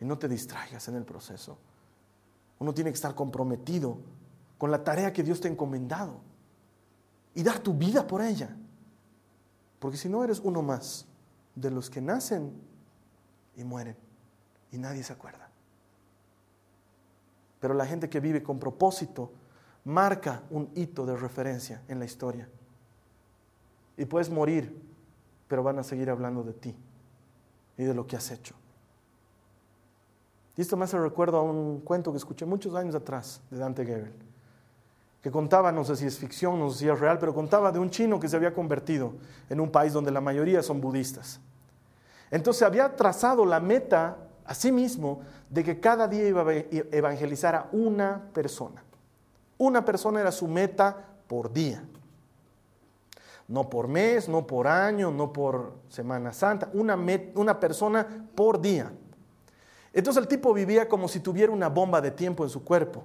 Y 0.00 0.04
no 0.04 0.16
te 0.16 0.28
distraigas 0.28 0.88
en 0.88 0.94
el 0.94 1.04
proceso. 1.04 1.58
Uno 2.60 2.72
tiene 2.72 2.90
que 2.90 2.94
estar 2.94 3.14
comprometido 3.14 3.98
con 4.56 4.70
la 4.70 4.82
tarea 4.82 5.12
que 5.12 5.24
Dios 5.24 5.40
te 5.40 5.48
ha 5.48 5.50
encomendado 5.50 6.20
y 7.34 7.42
dar 7.42 7.58
tu 7.58 7.74
vida 7.74 8.06
por 8.06 8.22
ella. 8.22 8.56
Porque 9.80 9.98
si 9.98 10.08
no 10.08 10.22
eres 10.22 10.40
uno 10.40 10.62
más 10.62 11.04
de 11.56 11.70
los 11.70 11.90
que 11.90 12.00
nacen 12.00 12.52
y 13.56 13.64
mueren 13.64 13.96
y 14.70 14.78
nadie 14.78 15.02
se 15.02 15.12
acuerda. 15.12 15.50
Pero 17.58 17.74
la 17.74 17.86
gente 17.86 18.08
que 18.08 18.20
vive 18.20 18.42
con 18.42 18.58
propósito 18.58 19.32
marca 19.84 20.42
un 20.50 20.70
hito 20.74 21.04
de 21.04 21.16
referencia 21.16 21.82
en 21.88 21.98
la 21.98 22.04
historia. 22.04 22.48
Y 23.96 24.04
puedes 24.04 24.30
morir, 24.30 24.82
pero 25.48 25.62
van 25.62 25.78
a 25.78 25.82
seguir 25.82 26.10
hablando 26.10 26.42
de 26.42 26.52
ti 26.52 26.76
y 27.76 27.84
de 27.84 27.94
lo 27.94 28.06
que 28.06 28.16
has 28.16 28.30
hecho. 28.30 28.54
Y 30.56 30.60
esto 30.60 30.76
me 30.76 30.84
hace 30.84 30.98
recuerdo 30.98 31.38
a 31.38 31.42
un 31.42 31.80
cuento 31.80 32.12
que 32.12 32.18
escuché 32.18 32.46
muchos 32.46 32.74
años 32.74 32.94
atrás 32.94 33.40
de 33.50 33.58
Dante 33.58 33.84
Gebel, 33.84 34.12
que 35.20 35.30
contaba, 35.30 35.72
no 35.72 35.84
sé 35.84 35.96
si 35.96 36.06
es 36.06 36.18
ficción, 36.18 36.58
no 36.58 36.70
sé 36.70 36.80
si 36.80 36.88
es 36.88 36.98
real, 36.98 37.18
pero 37.18 37.34
contaba 37.34 37.72
de 37.72 37.78
un 37.78 37.90
chino 37.90 38.20
que 38.20 38.28
se 38.28 38.36
había 38.36 38.54
convertido 38.54 39.14
en 39.48 39.58
un 39.58 39.70
país 39.70 39.92
donde 39.92 40.10
la 40.10 40.20
mayoría 40.20 40.62
son 40.62 40.80
budistas. 40.80 41.40
Entonces 42.30 42.62
había 42.62 42.94
trazado 42.94 43.44
la 43.44 43.58
meta 43.58 44.18
a 44.44 44.54
sí 44.54 44.70
mismo 44.70 45.20
de 45.50 45.64
que 45.64 45.80
cada 45.80 46.06
día 46.06 46.28
iba 46.28 46.42
a 46.42 46.52
evangelizar 46.52 47.54
a 47.54 47.68
una 47.72 48.28
persona. 48.32 48.82
Una 49.58 49.84
persona 49.84 50.20
era 50.20 50.32
su 50.32 50.46
meta 50.46 50.96
por 51.26 51.52
día. 51.52 51.82
No 53.46 53.68
por 53.68 53.88
mes, 53.88 54.28
no 54.28 54.46
por 54.46 54.66
año, 54.66 55.10
no 55.10 55.32
por 55.32 55.74
Semana 55.88 56.32
Santa, 56.32 56.70
una, 56.72 56.96
una 57.34 57.60
persona 57.60 58.26
por 58.34 58.60
día. 58.60 58.90
Entonces 59.92 60.22
el 60.22 60.28
tipo 60.28 60.52
vivía 60.54 60.88
como 60.88 61.08
si 61.08 61.20
tuviera 61.20 61.52
una 61.52 61.68
bomba 61.68 62.00
de 62.00 62.10
tiempo 62.10 62.42
en 62.42 62.50
su 62.50 62.64
cuerpo. 62.64 63.04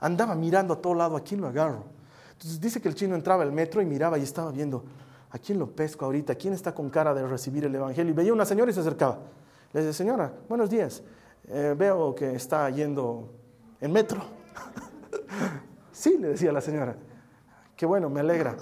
Andaba 0.00 0.34
mirando 0.34 0.74
a 0.74 0.80
todo 0.80 0.94
lado, 0.94 1.16
¿a 1.16 1.20
quién 1.20 1.40
lo 1.40 1.48
agarro? 1.48 1.84
Entonces 2.32 2.60
dice 2.60 2.80
que 2.80 2.88
el 2.88 2.94
chino 2.94 3.16
entraba 3.16 3.42
al 3.42 3.50
metro 3.50 3.82
y 3.82 3.86
miraba 3.86 4.16
y 4.16 4.22
estaba 4.22 4.52
viendo, 4.52 4.84
¿a 5.30 5.38
quién 5.38 5.58
lo 5.58 5.66
pesco 5.66 6.04
ahorita? 6.04 6.36
¿Quién 6.36 6.54
está 6.54 6.72
con 6.72 6.88
cara 6.88 7.12
de 7.14 7.26
recibir 7.26 7.64
el 7.64 7.74
Evangelio? 7.74 8.12
Y 8.12 8.14
veía 8.14 8.32
una 8.32 8.44
señora 8.44 8.70
y 8.70 8.74
se 8.74 8.80
acercaba. 8.80 9.18
Le 9.72 9.80
decía, 9.80 9.92
señora, 9.92 10.32
buenos 10.48 10.70
días, 10.70 11.02
eh, 11.48 11.74
veo 11.76 12.14
que 12.14 12.36
está 12.36 12.70
yendo 12.70 13.28
en 13.80 13.92
metro. 13.92 14.22
sí, 15.92 16.16
le 16.16 16.28
decía 16.28 16.52
la 16.52 16.60
señora, 16.60 16.96
qué 17.76 17.86
bueno, 17.86 18.08
me 18.08 18.20
alegra 18.20 18.56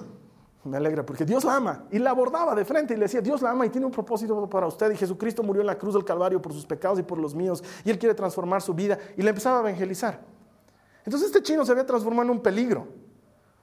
me 0.67 0.77
alegra 0.77 1.05
porque 1.05 1.25
Dios 1.25 1.45
la 1.45 1.57
ama. 1.57 1.85
Y 1.91 1.99
la 1.99 2.11
abordaba 2.11 2.55
de 2.55 2.65
frente 2.65 2.95
y 2.95 2.97
le 2.97 3.05
decía, 3.05 3.21
Dios 3.21 3.43
la 3.43 3.51
ama 3.51 3.67
y 3.67 3.71
tiene 3.71 3.87
un 3.87 3.93
propósito 3.93 4.49
para 4.49 4.67
usted. 4.67 4.91
Y 4.91 4.97
Jesucristo 4.97 5.43
murió 5.43 5.61
en 5.61 5.67
la 5.67 5.79
cruz 5.79 5.95
del 5.95 6.05
Calvario 6.05 6.41
por 6.43 6.53
sus 6.53 6.67
pecados 6.67 6.99
y 6.99 7.03
por 7.03 7.19
los 7.19 7.35
míos. 7.35 7.63
Y 7.85 7.91
Él 7.91 7.99
quiere 7.99 8.15
transformar 8.15 8.63
su 8.63 8.75
vida. 8.75 8.99
Y 9.17 9.23
le 9.23 9.31
empezaba 9.31 9.59
a 9.59 9.61
evangelizar. 9.61 10.21
Entonces 11.05 11.29
este 11.29 11.43
chino 11.43 11.65
se 11.65 11.73
había 11.73 11.87
transformado 11.87 12.25
en 12.25 12.31
un 12.31 12.43
peligro. 12.43 12.87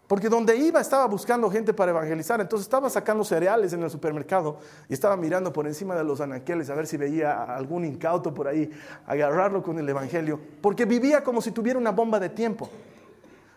Porque 0.08 0.30
donde 0.30 0.56
iba 0.56 0.80
estaba 0.80 1.06
buscando 1.08 1.50
gente 1.50 1.74
para 1.74 1.92
evangelizar. 1.92 2.40
Entonces 2.40 2.66
estaba 2.66 2.90
sacando 2.90 3.24
cereales 3.24 3.74
en 3.74 3.84
el 3.84 3.90
supermercado 3.90 4.60
y 4.88 4.94
estaba 4.94 5.18
mirando 5.18 5.52
por 5.52 5.66
encima 5.66 5.96
de 5.96 6.04
los 6.04 6.22
anaqueles 6.22 6.70
a 6.70 6.76
ver 6.76 6.88
si 6.88 6.98
veía 6.98 7.44
algún 7.44 7.84
incauto 7.84 8.34
por 8.34 8.48
ahí, 8.48 8.70
agarrarlo 9.08 9.64
con 9.64 9.80
el 9.80 9.90
evangelio. 9.90 10.40
Porque 10.62 10.86
vivía 10.86 11.24
como 11.24 11.42
si 11.42 11.52
tuviera 11.52 11.80
una 11.80 11.92
bomba 11.92 12.20
de 12.20 12.30
tiempo. 12.30 12.70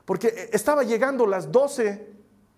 Porque 0.05 0.49
estaba 0.53 0.83
llegando 0.85 1.27
las 1.27 1.53
12 1.53 2.16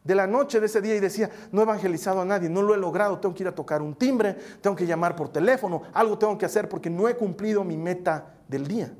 de 0.08 0.14
la 0.14 0.26
noche 0.26 0.58
de 0.58 0.64
ese 0.64 0.80
día 0.80 0.96
y 0.96 1.00
decía, 1.00 1.28
no 1.52 1.60
he 1.60 1.64
evangelizado 1.64 2.22
a 2.22 2.24
nadie, 2.24 2.48
no 2.48 2.62
lo 2.62 2.74
he 2.74 2.78
logrado, 2.78 3.20
tengo 3.20 3.34
que 3.34 3.42
ir 3.42 3.48
a 3.48 3.54
tocar 3.54 3.82
un 3.82 3.94
timbre, 3.94 4.38
tengo 4.62 4.74
que 4.74 4.86
llamar 4.86 5.14
por 5.14 5.28
teléfono, 5.28 5.82
algo 5.92 6.16
tengo 6.16 6.38
que 6.38 6.46
hacer 6.46 6.66
porque 6.66 6.88
no 6.88 7.10
he 7.10 7.14
cumplido 7.14 7.62
mi 7.62 7.76
meta 7.76 8.34
del 8.48 8.66
día. 8.66 8.90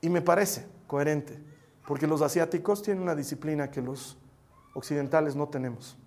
Y 0.00 0.08
me 0.08 0.22
parece 0.22 0.66
coherente, 0.86 1.38
porque 1.86 2.06
los 2.06 2.22
asiáticos 2.22 2.80
tienen 2.80 3.02
una 3.02 3.14
disciplina 3.14 3.70
que 3.70 3.82
los 3.82 4.16
occidentales 4.72 5.36
no 5.36 5.46
tenemos. 5.46 5.98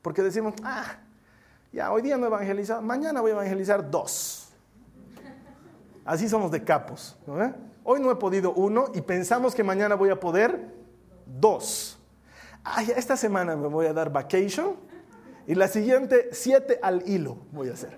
Porque 0.00 0.22
decimos, 0.22 0.54
ah, 0.62 1.00
ya 1.72 1.90
hoy 1.90 2.02
día 2.02 2.16
no 2.16 2.26
he 2.26 2.28
evangelizado, 2.28 2.80
mañana 2.82 3.20
voy 3.20 3.32
a 3.32 3.34
evangelizar 3.34 3.90
dos. 3.90 4.52
Así 6.04 6.28
somos 6.28 6.52
de 6.52 6.62
capos. 6.62 7.18
Hoy 7.84 8.00
no 8.00 8.10
he 8.10 8.16
podido 8.16 8.52
uno 8.52 8.86
y 8.94 9.00
pensamos 9.00 9.54
que 9.54 9.64
mañana 9.64 9.94
voy 9.94 10.10
a 10.10 10.20
poder 10.20 10.74
dos. 11.26 11.98
Ay, 12.62 12.92
esta 12.94 13.16
semana 13.16 13.56
me 13.56 13.68
voy 13.68 13.86
a 13.86 13.92
dar 13.92 14.12
vacation 14.12 14.76
y 15.46 15.54
la 15.54 15.68
siguiente 15.68 16.28
siete 16.32 16.78
al 16.82 17.08
hilo 17.08 17.38
voy 17.52 17.70
a 17.70 17.72
hacer. 17.72 17.96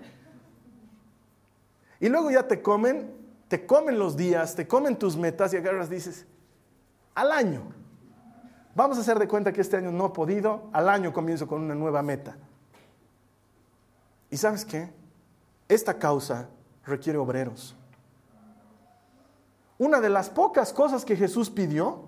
Y 1.99 2.09
luego 2.09 2.31
ya 2.31 2.47
te 2.47 2.61
comen, 2.61 3.13
te 3.47 3.65
comen 3.65 3.99
los 3.99 4.17
días, 4.17 4.55
te 4.55 4.67
comen 4.67 4.97
tus 4.97 5.15
metas 5.15 5.53
y 5.53 5.57
agarras 5.57 5.89
dices, 5.89 6.25
al 7.15 7.31
año. 7.31 7.61
Vamos 8.75 8.97
a 8.97 9.01
hacer 9.01 9.19
de 9.19 9.27
cuenta 9.27 9.53
que 9.53 9.61
este 9.61 9.77
año 9.77 9.91
no 9.91 10.07
he 10.07 10.09
podido, 10.09 10.69
al 10.73 10.89
año 10.89 11.13
comienzo 11.13 11.47
con 11.47 11.61
una 11.61 11.75
nueva 11.75 12.01
meta. 12.01 12.35
¿Y 14.31 14.37
sabes 14.37 14.65
qué? 14.65 14.91
Esta 15.67 15.99
causa 15.99 16.49
requiere 16.85 17.19
obreros. 17.19 17.75
Una 19.83 19.99
de 19.99 20.09
las 20.09 20.29
pocas 20.29 20.71
cosas 20.71 21.03
que 21.03 21.17
Jesús 21.17 21.49
pidió, 21.49 22.05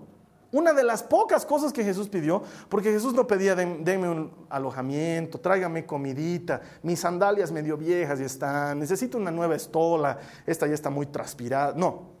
una 0.50 0.72
de 0.72 0.82
las 0.82 1.02
pocas 1.02 1.44
cosas 1.44 1.74
que 1.74 1.84
Jesús 1.84 2.08
pidió, 2.08 2.42
porque 2.70 2.90
Jesús 2.90 3.12
no 3.12 3.26
pedía, 3.26 3.54
denme 3.54 4.08
un 4.08 4.32
alojamiento, 4.48 5.38
tráigame 5.38 5.84
comidita, 5.84 6.62
mis 6.82 7.00
sandalias 7.00 7.52
medio 7.52 7.76
viejas 7.76 8.18
ya 8.18 8.24
están, 8.24 8.78
necesito 8.78 9.18
una 9.18 9.30
nueva 9.30 9.56
estola, 9.56 10.18
esta 10.46 10.66
ya 10.66 10.72
está 10.72 10.88
muy 10.88 11.04
transpirada. 11.04 11.74
No, 11.76 12.12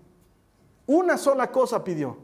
una 0.84 1.16
sola 1.16 1.50
cosa 1.50 1.82
pidió, 1.82 2.18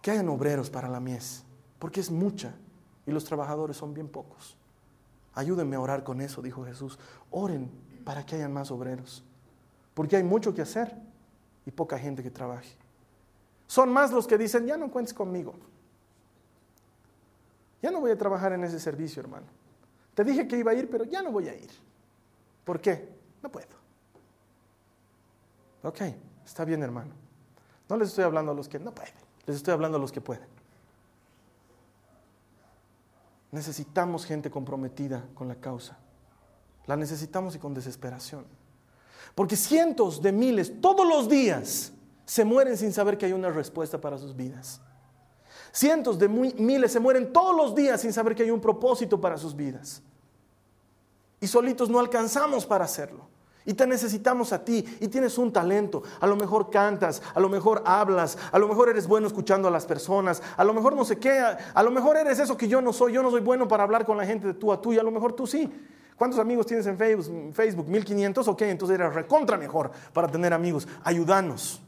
que 0.00 0.12
hayan 0.12 0.30
obreros 0.30 0.70
para 0.70 0.88
la 0.88 0.98
mies, 0.98 1.44
porque 1.78 2.00
es 2.00 2.10
mucha 2.10 2.54
y 3.04 3.10
los 3.10 3.26
trabajadores 3.26 3.76
son 3.76 3.92
bien 3.92 4.08
pocos. 4.08 4.56
Ayúdenme 5.34 5.76
a 5.76 5.80
orar 5.80 6.04
con 6.04 6.22
eso, 6.22 6.40
dijo 6.40 6.64
Jesús. 6.64 6.98
Oren 7.30 7.70
para 8.02 8.24
que 8.24 8.36
hayan 8.36 8.54
más 8.54 8.70
obreros, 8.70 9.22
porque 9.92 10.16
hay 10.16 10.22
mucho 10.22 10.54
que 10.54 10.62
hacer 10.62 11.06
y 11.68 11.70
poca 11.70 11.98
gente 11.98 12.22
que 12.22 12.30
trabaje. 12.30 12.74
Son 13.66 13.92
más 13.92 14.10
los 14.10 14.26
que 14.26 14.38
dicen, 14.38 14.64
ya 14.64 14.78
no 14.78 14.90
cuentes 14.90 15.12
conmigo. 15.12 15.52
Ya 17.82 17.90
no 17.90 18.00
voy 18.00 18.10
a 18.10 18.16
trabajar 18.16 18.54
en 18.54 18.64
ese 18.64 18.80
servicio, 18.80 19.20
hermano. 19.20 19.44
Te 20.14 20.24
dije 20.24 20.48
que 20.48 20.56
iba 20.56 20.70
a 20.70 20.74
ir, 20.74 20.88
pero 20.88 21.04
ya 21.04 21.20
no 21.20 21.30
voy 21.30 21.46
a 21.46 21.54
ir. 21.54 21.68
¿Por 22.64 22.80
qué? 22.80 23.06
No 23.42 23.50
puedo. 23.50 23.68
Ok, 25.82 26.00
está 26.46 26.64
bien, 26.64 26.82
hermano. 26.82 27.12
No 27.86 27.98
les 27.98 28.08
estoy 28.08 28.24
hablando 28.24 28.52
a 28.52 28.54
los 28.54 28.66
que 28.66 28.78
no 28.78 28.94
pueden, 28.94 29.12
les 29.44 29.56
estoy 29.56 29.74
hablando 29.74 29.98
a 29.98 30.00
los 30.00 30.10
que 30.10 30.22
pueden. 30.22 30.48
Necesitamos 33.52 34.24
gente 34.24 34.50
comprometida 34.50 35.22
con 35.34 35.48
la 35.48 35.56
causa. 35.56 35.98
La 36.86 36.96
necesitamos 36.96 37.54
y 37.56 37.58
con 37.58 37.74
desesperación. 37.74 38.46
Porque 39.38 39.54
cientos 39.54 40.20
de 40.20 40.32
miles 40.32 40.80
todos 40.80 41.06
los 41.06 41.28
días 41.28 41.92
se 42.24 42.44
mueren 42.44 42.76
sin 42.76 42.92
saber 42.92 43.16
que 43.16 43.26
hay 43.26 43.32
una 43.32 43.50
respuesta 43.50 44.00
para 44.00 44.18
sus 44.18 44.34
vidas. 44.34 44.80
Cientos 45.70 46.18
de 46.18 46.26
miles 46.26 46.90
se 46.90 46.98
mueren 46.98 47.32
todos 47.32 47.54
los 47.54 47.72
días 47.72 48.00
sin 48.00 48.12
saber 48.12 48.34
que 48.34 48.42
hay 48.42 48.50
un 48.50 48.60
propósito 48.60 49.20
para 49.20 49.38
sus 49.38 49.54
vidas. 49.54 50.02
Y 51.40 51.46
solitos 51.46 51.88
no 51.88 52.00
alcanzamos 52.00 52.66
para 52.66 52.84
hacerlo. 52.84 53.28
Y 53.64 53.74
te 53.74 53.86
necesitamos 53.86 54.52
a 54.52 54.64
ti 54.64 54.84
y 54.98 55.06
tienes 55.06 55.38
un 55.38 55.52
talento. 55.52 56.02
A 56.18 56.26
lo 56.26 56.34
mejor 56.34 56.68
cantas, 56.68 57.22
a 57.32 57.38
lo 57.38 57.48
mejor 57.48 57.84
hablas, 57.86 58.36
a 58.50 58.58
lo 58.58 58.66
mejor 58.66 58.88
eres 58.88 59.06
bueno 59.06 59.28
escuchando 59.28 59.68
a 59.68 59.70
las 59.70 59.86
personas, 59.86 60.42
a 60.56 60.64
lo 60.64 60.74
mejor 60.74 60.96
no 60.96 61.04
sé 61.04 61.20
qué, 61.20 61.38
a, 61.38 61.82
lo 61.84 61.92
mejor 61.92 62.16
eres 62.16 62.40
eso 62.40 62.56
que 62.56 62.66
yo 62.66 62.80
no 62.80 62.92
soy. 62.92 63.12
Yo 63.12 63.22
no 63.22 63.30
soy 63.30 63.42
bueno 63.42 63.68
para 63.68 63.84
hablar 63.84 64.04
con 64.04 64.16
la 64.16 64.26
gente 64.26 64.48
de 64.48 64.54
tú 64.54 64.72
a 64.72 64.80
tú 64.82 64.92
y 64.92 64.98
a 64.98 65.04
lo 65.04 65.12
mejor 65.12 65.32
tú 65.34 65.46
sí. 65.46 65.72
¿Cuántos 66.18 66.40
amigos 66.40 66.66
tienes 66.66 66.84
en 66.88 66.98
Facebook? 66.98 67.54
Facebook 67.54 67.86
1500, 67.86 68.48
ok, 68.48 68.62
entonces 68.62 68.98
eres 68.98 69.14
recontra 69.14 69.56
mejor 69.56 69.92
para 70.12 70.26
tener 70.26 70.52
amigos. 70.52 70.88
Ayúdanos. 71.04 71.80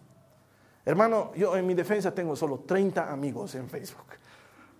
Hermano, 0.84 1.32
yo 1.34 1.56
en 1.56 1.66
mi 1.66 1.74
defensa 1.74 2.14
tengo 2.14 2.36
solo 2.36 2.60
30 2.60 3.10
amigos 3.10 3.56
en 3.56 3.68
Facebook. 3.68 4.06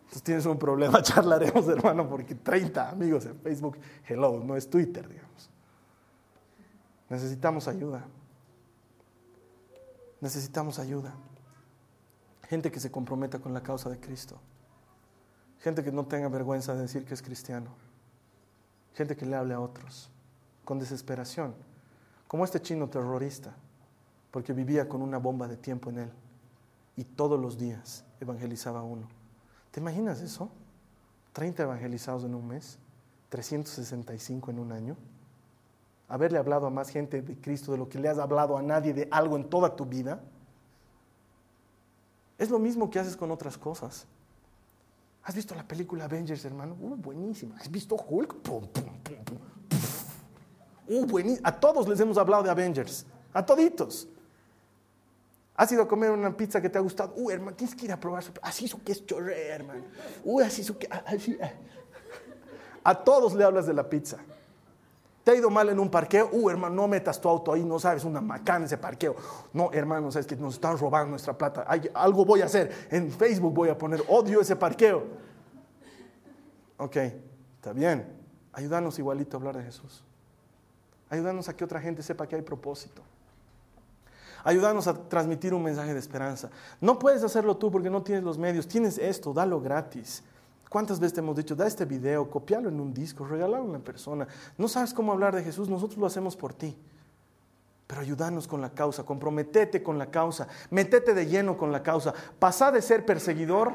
Entonces 0.02 0.22
tienes 0.22 0.46
un 0.46 0.56
problema, 0.56 1.02
charlaremos, 1.02 1.66
hermano, 1.68 2.08
porque 2.08 2.36
30 2.36 2.90
amigos 2.90 3.26
en 3.26 3.40
Facebook, 3.40 3.78
hello, 4.06 4.40
no 4.42 4.56
es 4.56 4.70
Twitter, 4.70 5.08
digamos. 5.08 5.50
Necesitamos 7.08 7.66
ayuda. 7.66 8.06
Necesitamos 10.20 10.78
ayuda. 10.78 11.12
Gente 12.48 12.70
que 12.70 12.78
se 12.78 12.90
comprometa 12.92 13.40
con 13.40 13.52
la 13.52 13.64
causa 13.64 13.90
de 13.90 13.98
Cristo. 13.98 14.40
Gente 15.58 15.82
que 15.82 15.90
no 15.90 16.06
tenga 16.06 16.28
vergüenza 16.28 16.72
de 16.74 16.82
decir 16.82 17.04
que 17.04 17.14
es 17.14 17.22
cristiano. 17.22 17.89
Gente 18.94 19.16
que 19.16 19.26
le 19.26 19.36
hable 19.36 19.54
a 19.54 19.60
otros 19.60 20.10
con 20.64 20.78
desesperación. 20.78 21.54
Como 22.28 22.44
este 22.44 22.60
chino 22.60 22.88
terrorista, 22.88 23.54
porque 24.30 24.52
vivía 24.52 24.88
con 24.88 25.02
una 25.02 25.18
bomba 25.18 25.48
de 25.48 25.56
tiempo 25.56 25.90
en 25.90 25.98
él. 25.98 26.10
Y 26.96 27.04
todos 27.04 27.40
los 27.40 27.58
días 27.58 28.04
evangelizaba 28.20 28.82
uno. 28.82 29.08
¿Te 29.70 29.80
imaginas 29.80 30.20
eso? 30.20 30.50
30 31.32 31.62
evangelizados 31.62 32.24
en 32.24 32.34
un 32.34 32.46
mes, 32.46 32.78
365 33.30 34.50
en 34.50 34.58
un 34.58 34.72
año 34.72 34.96
haberle 36.10 36.38
hablado 36.38 36.66
a 36.66 36.70
más 36.70 36.90
gente 36.90 37.22
de 37.22 37.40
Cristo 37.40 37.70
de 37.70 37.78
lo 37.78 37.88
que 37.88 37.98
le 38.00 38.08
has 38.08 38.18
hablado 38.18 38.58
a 38.58 38.62
nadie 38.62 38.92
de 38.92 39.08
algo 39.12 39.36
en 39.36 39.48
toda 39.48 39.76
tu 39.76 39.86
vida, 39.86 40.20
es 42.36 42.50
lo 42.50 42.58
mismo 42.58 42.90
que 42.90 42.98
haces 42.98 43.16
con 43.16 43.30
otras 43.30 43.56
cosas. 43.56 44.06
¿Has 45.22 45.34
visto 45.34 45.54
la 45.54 45.66
película 45.66 46.04
Avengers, 46.04 46.44
hermano? 46.44 46.76
Uh, 46.80 46.96
buenísima. 46.96 47.56
¿Has 47.58 47.70
visto 47.70 47.94
Hulk? 47.96 48.42
Pum, 48.42 48.66
pum, 48.68 48.84
pum, 49.02 49.38
uh, 50.88 51.06
buenísima. 51.06 51.48
A 51.48 51.60
todos 51.60 51.86
les 51.88 52.00
hemos 52.00 52.16
hablado 52.16 52.42
de 52.42 52.50
Avengers. 52.50 53.06
A 53.32 53.44
toditos. 53.44 54.08
¿Has 55.54 55.70
ido 55.72 55.82
a 55.82 55.88
comer 55.88 56.10
una 56.10 56.34
pizza 56.34 56.60
que 56.60 56.70
te 56.70 56.78
ha 56.78 56.80
gustado? 56.80 57.12
Uh, 57.16 57.30
hermano, 57.30 57.54
tienes 57.56 57.76
que 57.76 57.84
ir 57.84 57.92
a 57.92 58.00
probar. 58.00 58.24
Así 58.40 58.66
su 58.66 58.82
que 58.82 58.92
es 58.92 59.04
chorre, 59.04 59.48
hermano. 59.48 59.84
Uh, 60.24 60.40
así 60.40 60.64
su 60.64 60.78
que... 60.78 60.88
Así. 60.90 61.36
A 62.82 63.04
todos 63.04 63.34
le 63.34 63.44
hablas 63.44 63.66
de 63.66 63.74
la 63.74 63.88
pizza. 63.88 64.16
¿Te 65.30 65.36
ha 65.36 65.38
ido 65.38 65.48
mal 65.48 65.68
en 65.68 65.78
un 65.78 65.88
parqueo? 65.88 66.28
Uh, 66.32 66.50
hermano, 66.50 66.74
no 66.74 66.88
metas 66.88 67.20
tu 67.20 67.28
auto 67.28 67.52
ahí, 67.52 67.62
no 67.62 67.78
sabes, 67.78 68.02
una 68.02 68.20
macana 68.20 68.64
ese 68.64 68.76
parqueo. 68.76 69.14
No, 69.52 69.70
hermano, 69.72 70.10
sabes 70.10 70.26
que 70.26 70.34
nos 70.34 70.54
están 70.54 70.76
robando 70.76 71.10
nuestra 71.10 71.38
plata. 71.38 71.64
algo 71.94 72.24
voy 72.24 72.42
a 72.42 72.46
hacer. 72.46 72.88
En 72.90 73.12
Facebook 73.12 73.54
voy 73.54 73.68
a 73.68 73.78
poner 73.78 74.02
odio 74.08 74.40
ese 74.40 74.56
parqueo. 74.56 75.04
Ok, 76.78 76.96
está 77.54 77.72
bien. 77.72 78.12
Ayúdanos 78.52 78.98
igualito 78.98 79.36
a 79.36 79.38
hablar 79.38 79.56
de 79.56 79.62
Jesús. 79.62 80.02
Ayúdanos 81.08 81.48
a 81.48 81.56
que 81.56 81.62
otra 81.62 81.80
gente 81.80 82.02
sepa 82.02 82.26
que 82.26 82.34
hay 82.34 82.42
propósito. 82.42 83.00
Ayúdanos 84.42 84.88
a 84.88 84.94
transmitir 84.94 85.54
un 85.54 85.62
mensaje 85.62 85.94
de 85.94 86.00
esperanza. 86.00 86.50
No 86.80 86.98
puedes 86.98 87.22
hacerlo 87.22 87.56
tú 87.56 87.70
porque 87.70 87.88
no 87.88 88.02
tienes 88.02 88.24
los 88.24 88.36
medios. 88.36 88.66
Tienes 88.66 88.98
esto, 88.98 89.32
dalo 89.32 89.60
gratis. 89.60 90.24
¿Cuántas 90.70 91.00
veces 91.00 91.14
te 91.14 91.20
hemos 91.20 91.36
dicho, 91.36 91.56
da 91.56 91.66
este 91.66 91.84
video, 91.84 92.30
copialo 92.30 92.68
en 92.68 92.78
un 92.78 92.94
disco, 92.94 93.26
regálalo 93.26 93.64
a 93.64 93.66
una 93.66 93.80
persona? 93.80 94.28
No 94.56 94.68
sabes 94.68 94.94
cómo 94.94 95.10
hablar 95.10 95.34
de 95.34 95.42
Jesús, 95.42 95.68
nosotros 95.68 95.98
lo 95.98 96.06
hacemos 96.06 96.36
por 96.36 96.54
ti. 96.54 96.78
Pero 97.88 98.02
ayúdanos 98.02 98.46
con 98.46 98.60
la 98.60 98.70
causa, 98.70 99.02
comprometete 99.02 99.82
con 99.82 99.98
la 99.98 100.12
causa, 100.12 100.46
metete 100.70 101.12
de 101.12 101.26
lleno 101.26 101.58
con 101.58 101.72
la 101.72 101.82
causa. 101.82 102.14
Pasa 102.38 102.70
de 102.70 102.82
ser 102.82 103.04
perseguidor 103.04 103.74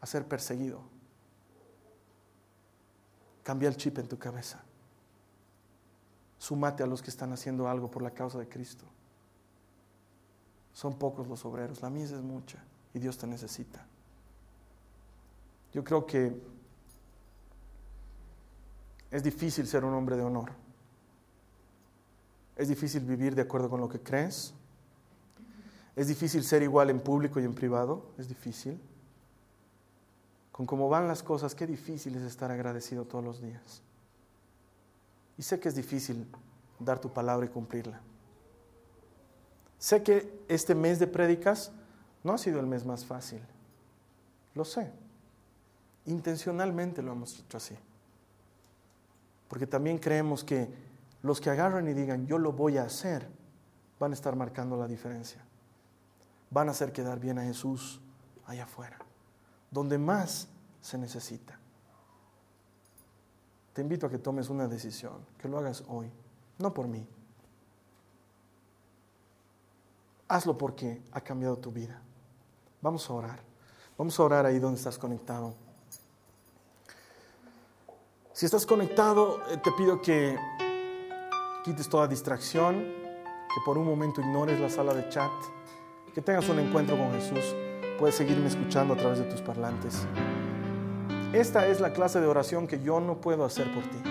a 0.00 0.06
ser 0.06 0.26
perseguido. 0.26 0.80
Cambia 3.42 3.68
el 3.68 3.76
chip 3.76 3.98
en 3.98 4.08
tu 4.08 4.18
cabeza. 4.18 4.62
Sumate 6.38 6.82
a 6.82 6.86
los 6.86 7.02
que 7.02 7.10
están 7.10 7.34
haciendo 7.34 7.68
algo 7.68 7.90
por 7.90 8.00
la 8.00 8.12
causa 8.12 8.38
de 8.38 8.48
Cristo. 8.48 8.86
Son 10.72 10.94
pocos 10.94 11.28
los 11.28 11.44
obreros, 11.44 11.82
la 11.82 11.90
mies 11.90 12.12
es 12.12 12.22
mucha 12.22 12.64
y 12.94 12.98
Dios 12.98 13.18
te 13.18 13.26
necesita. 13.26 13.86
Yo 15.74 15.82
creo 15.82 16.06
que 16.06 16.32
es 19.10 19.22
difícil 19.22 19.66
ser 19.66 19.84
un 19.84 19.92
hombre 19.92 20.16
de 20.16 20.22
honor. 20.22 20.52
Es 22.56 22.68
difícil 22.68 23.04
vivir 23.04 23.34
de 23.34 23.42
acuerdo 23.42 23.68
con 23.68 23.80
lo 23.80 23.88
que 23.88 23.98
crees. 23.98 24.54
Es 25.96 26.06
difícil 26.06 26.44
ser 26.44 26.62
igual 26.62 26.90
en 26.90 27.00
público 27.00 27.40
y 27.40 27.44
en 27.44 27.54
privado. 27.54 28.06
Es 28.16 28.28
difícil. 28.28 28.80
Con 30.52 30.64
cómo 30.66 30.88
van 30.88 31.08
las 31.08 31.24
cosas, 31.24 31.56
qué 31.56 31.66
difícil 31.66 32.14
es 32.14 32.22
estar 32.22 32.52
agradecido 32.52 33.04
todos 33.04 33.24
los 33.24 33.42
días. 33.42 33.82
Y 35.36 35.42
sé 35.42 35.58
que 35.58 35.68
es 35.68 35.74
difícil 35.74 36.24
dar 36.78 37.00
tu 37.00 37.12
palabra 37.12 37.46
y 37.46 37.48
cumplirla. 37.48 38.00
Sé 39.80 40.04
que 40.04 40.44
este 40.46 40.76
mes 40.76 41.00
de 41.00 41.08
prédicas 41.08 41.72
no 42.22 42.32
ha 42.32 42.38
sido 42.38 42.60
el 42.60 42.66
mes 42.66 42.86
más 42.86 43.04
fácil. 43.04 43.40
Lo 44.54 44.64
sé. 44.64 45.03
Intencionalmente 46.06 47.02
lo 47.02 47.12
hemos 47.12 47.38
hecho 47.38 47.56
así. 47.56 47.76
Porque 49.48 49.66
también 49.66 49.98
creemos 49.98 50.44
que 50.44 50.68
los 51.22 51.40
que 51.40 51.50
agarran 51.50 51.88
y 51.88 51.94
digan, 51.94 52.26
yo 52.26 52.38
lo 52.38 52.52
voy 52.52 52.76
a 52.76 52.84
hacer, 52.84 53.26
van 53.98 54.10
a 54.10 54.14
estar 54.14 54.36
marcando 54.36 54.76
la 54.76 54.86
diferencia. 54.86 55.42
Van 56.50 56.68
a 56.68 56.72
hacer 56.72 56.92
quedar 56.92 57.18
bien 57.18 57.38
a 57.38 57.42
Jesús 57.42 58.00
allá 58.46 58.64
afuera, 58.64 58.98
donde 59.70 59.98
más 59.98 60.48
se 60.80 60.98
necesita. 60.98 61.58
te 63.72 63.80
invito 63.80 64.06
a 64.06 64.10
que 64.10 64.18
tomes 64.18 64.50
una 64.50 64.68
decisión, 64.68 65.14
que 65.38 65.48
lo 65.48 65.58
hagas 65.58 65.82
hoy, 65.88 66.08
no 66.58 66.72
por 66.72 66.86
mí. 66.86 67.08
Hazlo 70.28 70.56
porque 70.56 71.02
ha 71.12 71.20
cambiado 71.20 71.56
tu 71.56 71.72
vida. 71.72 72.00
Vamos 72.80 73.08
a 73.08 73.12
orar. 73.14 73.40
Vamos 73.96 74.18
a 74.18 74.22
orar 74.22 74.46
ahí 74.46 74.58
donde 74.58 74.78
estás 74.78 74.98
conectado. 74.98 75.54
Si 78.34 78.46
estás 78.46 78.66
conectado, 78.66 79.38
eh, 79.48 79.58
te 79.62 79.70
pido 79.70 80.02
que 80.02 80.36
quites 81.62 81.88
toda 81.88 82.08
distracción, 82.08 82.74
que 82.74 83.60
por 83.64 83.78
un 83.78 83.86
momento 83.86 84.20
ignores 84.20 84.58
la 84.58 84.68
sala 84.68 84.92
de 84.92 85.08
chat, 85.08 85.30
que 86.12 86.20
tengas 86.20 86.48
un 86.48 86.58
encuentro 86.58 86.98
con 86.98 87.12
Jesús. 87.12 87.54
Puedes 87.96 88.16
seguirme 88.16 88.48
escuchando 88.48 88.94
a 88.94 88.96
través 88.96 89.20
de 89.20 89.26
tus 89.26 89.40
parlantes. 89.40 90.04
Esta 91.32 91.68
es 91.68 91.78
la 91.78 91.92
clase 91.92 92.20
de 92.20 92.26
oración 92.26 92.66
que 92.66 92.82
yo 92.82 92.98
no 92.98 93.20
puedo 93.20 93.44
hacer 93.44 93.72
por 93.72 93.84
ti. 93.84 94.02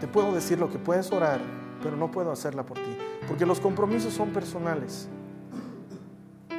Te 0.00 0.08
puedo 0.08 0.32
decir 0.32 0.58
lo 0.58 0.70
que 0.70 0.78
puedes 0.78 1.12
orar, 1.12 1.42
pero 1.82 1.98
no 1.98 2.10
puedo 2.10 2.32
hacerla 2.32 2.64
por 2.64 2.78
ti, 2.78 2.96
porque 3.28 3.44
los 3.44 3.60
compromisos 3.60 4.14
son 4.14 4.30
personales. 4.30 5.06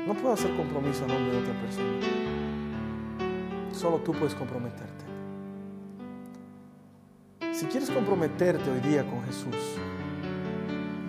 No 0.05 0.13
puedo 0.13 0.36
hacer 0.36 0.55
compromiso 0.55 1.03
a 1.05 1.07
nombre 1.07 1.32
de 1.32 1.39
otra 1.39 1.61
persona. 1.61 1.99
Solo 3.74 3.97
tú 4.01 4.11
puedes 4.11 4.36
comprometerte. 4.36 4.96
Si 7.57 7.65
quieres 7.65 7.89
comprometerte 7.89 8.69
hoy 8.69 8.79
día 8.81 9.03
con 9.03 9.23
Jesús, 9.23 9.79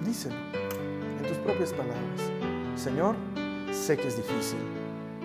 díselo 0.03 0.35
en 0.35 1.29
tus 1.29 1.37
propias 1.37 1.75
palabras. 1.75 2.33
Señor, 2.75 3.17
sé 3.71 3.99
que 3.99 4.09
es 4.09 4.17
difícil. 4.17 4.59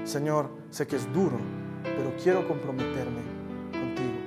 Señor, 0.03 0.49
sé 0.69 0.85
que 0.85 0.97
es 0.97 1.13
duro, 1.13 1.37
pero 1.81 2.13
quiero 2.21 2.45
comprometerme 2.45 3.21
contigo. 3.71 4.19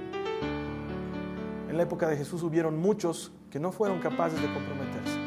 En 1.68 1.76
la 1.76 1.82
época 1.82 2.08
de 2.08 2.16
Jesús 2.16 2.42
hubieron 2.42 2.78
muchos 2.78 3.30
que 3.50 3.60
no 3.60 3.72
fueron 3.72 4.00
capaces 4.00 4.40
de 4.40 4.50
comprometerse 4.50 5.18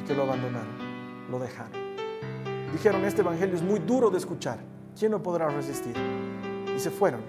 y 0.00 0.04
que 0.08 0.12
lo 0.12 0.24
abandonaron, 0.24 0.74
lo 1.30 1.38
dejaron. 1.38 1.80
Dijeron, 2.72 3.04
este 3.04 3.20
Evangelio 3.20 3.54
es 3.54 3.62
muy 3.62 3.78
duro 3.78 4.10
de 4.10 4.18
escuchar, 4.18 4.58
¿quién 4.98 5.12
no 5.12 5.22
podrá 5.22 5.50
resistir? 5.50 5.94
Y 6.76 6.80
se 6.80 6.90
fueron. 6.90 7.20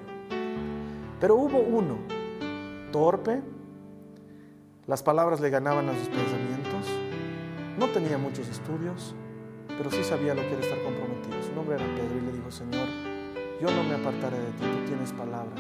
Pero 1.20 1.36
hubo 1.36 1.60
uno, 1.60 2.00
torpe, 2.92 3.44
las 4.88 5.04
palabras 5.04 5.42
le 5.42 5.50
ganaban 5.50 5.90
a 5.90 5.94
sus 5.94 6.08
pensamientos, 6.08 6.88
no 7.78 7.88
tenía 7.88 8.18
muchos 8.18 8.48
estudios, 8.48 9.14
pero 9.78 9.92
sí 9.92 10.02
sabía 10.02 10.34
lo 10.34 10.42
que 10.42 10.54
era 10.54 10.62
estar 10.62 10.82
comprometido. 10.82 11.44
Su 11.44 11.54
nombre 11.54 11.76
era 11.76 11.86
Pedro 11.86 12.18
y 12.18 12.26
le 12.26 12.32
dijo, 12.32 12.50
Señor, 12.50 12.88
yo 13.62 13.70
no 13.70 13.84
me 13.84 13.96
apartaré 13.96 14.40
de 14.40 14.52
ti, 14.52 14.64
tú 14.64 14.88
tienes 14.88 15.12
palabras 15.12 15.60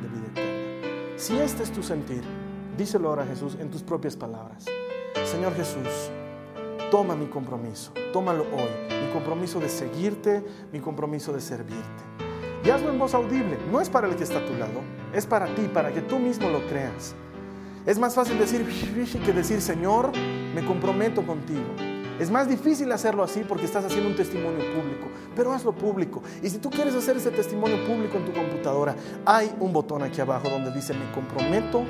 de 0.00 0.08
vida 0.08 0.28
eterna. 0.28 1.18
Si 1.18 1.36
este 1.38 1.62
es 1.62 1.72
tu 1.72 1.82
sentir, 1.82 2.22
díselo 2.78 3.10
ahora 3.10 3.24
a 3.24 3.26
Jesús 3.26 3.58
en 3.60 3.70
tus 3.70 3.82
propias 3.82 4.16
palabras. 4.16 4.64
Señor 5.26 5.54
Jesús, 5.54 6.10
toma 6.90 7.14
mi 7.14 7.26
compromiso, 7.26 7.92
tómalo 8.14 8.44
hoy, 8.44 8.96
mi 9.06 9.12
compromiso 9.12 9.60
de 9.60 9.68
seguirte, 9.68 10.42
mi 10.72 10.80
compromiso 10.80 11.34
de 11.34 11.42
servirte. 11.42 12.02
Y 12.64 12.70
hazlo 12.70 12.88
en 12.88 12.98
voz 12.98 13.12
audible, 13.12 13.58
no 13.70 13.82
es 13.82 13.90
para 13.90 14.08
el 14.08 14.16
que 14.16 14.24
está 14.24 14.38
a 14.38 14.46
tu 14.46 14.54
lado, 14.54 14.80
es 15.12 15.26
para 15.26 15.54
ti, 15.54 15.68
para 15.68 15.92
que 15.92 16.00
tú 16.00 16.18
mismo 16.18 16.48
lo 16.48 16.66
creas. 16.66 17.14
Es 17.86 17.98
más 17.98 18.14
fácil 18.14 18.38
decir 18.38 18.64
que 19.24 19.32
decir, 19.32 19.60
Señor, 19.60 20.12
me 20.54 20.64
comprometo 20.64 21.26
contigo. 21.26 21.66
Es 22.18 22.30
más 22.30 22.48
difícil 22.48 22.90
hacerlo 22.92 23.22
así 23.22 23.44
porque 23.46 23.66
estás 23.66 23.84
haciendo 23.84 24.08
un 24.08 24.16
testimonio 24.16 24.60
público, 24.72 25.08
pero 25.34 25.52
hazlo 25.52 25.74
público. 25.74 26.22
Y 26.42 26.48
si 26.48 26.58
tú 26.58 26.70
quieres 26.70 26.94
hacer 26.94 27.16
ese 27.16 27.30
testimonio 27.30 27.84
público 27.84 28.16
en 28.16 28.24
tu 28.24 28.32
computadora, 28.32 28.94
hay 29.26 29.52
un 29.60 29.72
botón 29.72 30.02
aquí 30.02 30.20
abajo 30.20 30.48
donde 30.48 30.70
dice 30.70 30.94
me 30.94 31.10
comprometo 31.12 31.84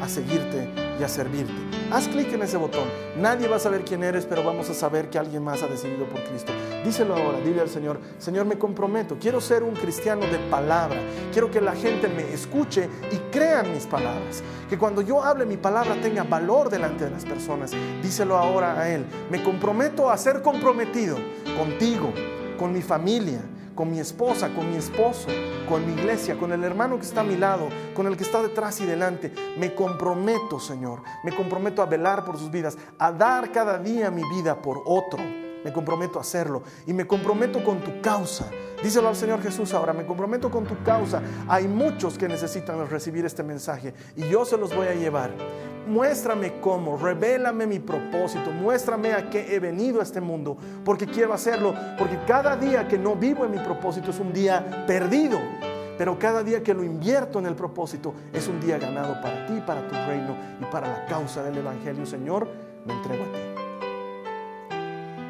a 0.00 0.08
seguirte 0.08 0.68
y 0.98 1.02
a 1.02 1.08
servirte. 1.08 1.52
Haz 1.90 2.08
clic 2.08 2.32
en 2.32 2.42
ese 2.42 2.56
botón. 2.56 2.88
Nadie 3.16 3.48
va 3.48 3.56
a 3.56 3.58
saber 3.58 3.84
quién 3.84 4.02
eres, 4.02 4.24
pero 4.24 4.42
vamos 4.42 4.70
a 4.70 4.74
saber 4.74 5.10
que 5.10 5.18
alguien 5.18 5.42
más 5.42 5.62
ha 5.62 5.66
decidido 5.66 6.06
por 6.06 6.22
Cristo. 6.24 6.52
Díselo 6.84 7.14
ahora, 7.14 7.38
dile 7.40 7.60
al 7.60 7.68
Señor, 7.68 8.00
Señor, 8.18 8.46
me 8.46 8.58
comprometo, 8.58 9.16
quiero 9.20 9.40
ser 9.40 9.62
un 9.62 9.74
cristiano 9.74 10.26
de 10.26 10.38
palabra, 10.50 10.98
quiero 11.32 11.50
que 11.50 11.60
la 11.60 11.74
gente 11.74 12.08
me 12.08 12.32
escuche 12.32 12.88
y 13.10 13.16
crea 13.30 13.62
mis 13.62 13.86
palabras, 13.86 14.42
que 14.68 14.78
cuando 14.78 15.02
yo 15.02 15.22
hable 15.22 15.46
mi 15.46 15.56
palabra 15.56 15.96
tenga 16.00 16.24
valor 16.24 16.70
delante 16.70 17.04
de 17.04 17.10
las 17.10 17.24
personas. 17.24 17.72
Díselo 18.02 18.36
ahora 18.36 18.80
a 18.80 18.88
Él, 18.88 19.04
me 19.30 19.42
comprometo 19.42 20.10
a 20.10 20.16
ser 20.16 20.42
comprometido 20.42 21.18
contigo, 21.58 22.12
con 22.58 22.72
mi 22.72 22.80
familia, 22.80 23.40
con 23.74 23.90
mi 23.90 23.98
esposa, 23.98 24.54
con 24.54 24.70
mi 24.70 24.76
esposo, 24.76 25.28
con 25.68 25.86
mi 25.86 25.92
iglesia, 25.92 26.36
con 26.38 26.52
el 26.52 26.64
hermano 26.64 26.98
que 26.98 27.04
está 27.04 27.20
a 27.22 27.24
mi 27.24 27.36
lado, 27.36 27.68
con 27.94 28.06
el 28.06 28.16
que 28.16 28.24
está 28.24 28.42
detrás 28.42 28.80
y 28.80 28.86
delante. 28.86 29.32
Me 29.58 29.74
comprometo, 29.74 30.60
Señor, 30.60 31.02
me 31.24 31.34
comprometo 31.34 31.82
a 31.82 31.86
velar 31.86 32.24
por 32.24 32.38
sus 32.38 32.50
vidas, 32.50 32.76
a 32.98 33.12
dar 33.12 33.52
cada 33.52 33.78
día 33.78 34.10
mi 34.10 34.22
vida 34.30 34.60
por 34.60 34.82
otro 34.84 35.22
me 35.64 35.72
comprometo 35.72 36.18
a 36.18 36.22
hacerlo 36.22 36.62
y 36.86 36.92
me 36.92 37.06
comprometo 37.06 37.62
con 37.62 37.80
tu 37.80 38.00
causa. 38.00 38.50
Díselo 38.82 39.08
al 39.08 39.16
Señor 39.16 39.40
Jesús 39.42 39.72
ahora, 39.74 39.92
me 39.92 40.04
comprometo 40.04 40.50
con 40.50 40.64
tu 40.64 40.82
causa. 40.82 41.22
Hay 41.48 41.68
muchos 41.68 42.18
que 42.18 42.28
necesitan 42.28 42.88
recibir 42.88 43.24
este 43.24 43.42
mensaje 43.42 43.94
y 44.16 44.28
yo 44.28 44.44
se 44.44 44.56
los 44.56 44.74
voy 44.74 44.88
a 44.88 44.94
llevar. 44.94 45.30
Muéstrame 45.86 46.60
cómo, 46.60 46.96
revélame 46.96 47.66
mi 47.66 47.78
propósito, 47.78 48.50
muéstrame 48.50 49.12
a 49.12 49.30
qué 49.30 49.54
he 49.54 49.58
venido 49.58 50.00
a 50.00 50.04
este 50.04 50.20
mundo, 50.20 50.56
porque 50.84 51.06
quiero 51.06 51.32
hacerlo, 51.32 51.74
porque 51.98 52.18
cada 52.26 52.56
día 52.56 52.86
que 52.86 52.98
no 52.98 53.16
vivo 53.16 53.44
en 53.44 53.50
mi 53.50 53.58
propósito 53.58 54.10
es 54.10 54.20
un 54.20 54.32
día 54.32 54.84
perdido, 54.86 55.40
pero 55.98 56.18
cada 56.18 56.44
día 56.44 56.62
que 56.62 56.72
lo 56.72 56.84
invierto 56.84 57.40
en 57.40 57.46
el 57.46 57.56
propósito 57.56 58.14
es 58.32 58.46
un 58.46 58.60
día 58.60 58.78
ganado 58.78 59.20
para 59.20 59.44
ti, 59.46 59.60
para 59.66 59.86
tu 59.88 59.94
reino 59.94 60.36
y 60.60 60.64
para 60.66 60.88
la 60.88 61.04
causa 61.06 61.42
del 61.42 61.58
Evangelio. 61.58 62.06
Señor, 62.06 62.48
me 62.86 62.94
entrego 62.94 63.24
a 63.24 63.32
ti 63.32 63.62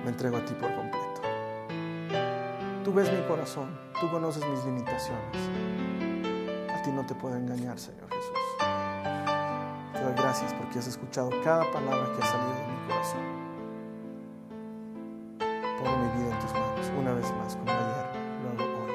me 0.05 0.11
entrego 0.11 0.37
a 0.37 0.45
ti 0.45 0.55
por 0.55 0.75
completo. 0.75 0.82
Tú 2.85 2.93
ves 2.93 3.13
mi 3.13 3.23
corazón, 3.29 3.79
tú 4.01 4.11
conoces 4.11 4.45
mis 4.45 4.65
limitaciones. 4.65 5.37
A 6.69 6.83
ti 6.83 6.91
no 6.91 7.07
te 7.07 7.15
puedo 7.15 7.37
engañar, 7.37 7.79
Señor 7.79 8.09
Jesús. 8.11 8.33
Te 9.93 10.01
doy 10.01 10.15
gracias 10.15 10.53
porque 10.55 10.81
has 10.81 10.89
escuchado 10.89 11.31
cada 11.45 11.71
palabra 11.71 12.09
que 12.17 12.23
ha 12.23 12.27
salido 12.27 12.55
de 12.55 12.67
mi 12.67 12.89
corazón. 12.89 13.21
Pongo 15.79 15.97
mi 15.97 16.09
vida 16.19 16.35
en 16.35 16.41
tus 16.41 16.53
manos 16.53 16.91
una 16.99 17.13
vez 17.15 17.33
más, 17.35 17.55
como 17.55 17.71
ayer, 17.71 18.07
lo 18.43 18.51
hago 18.51 18.65
hoy. 18.85 18.93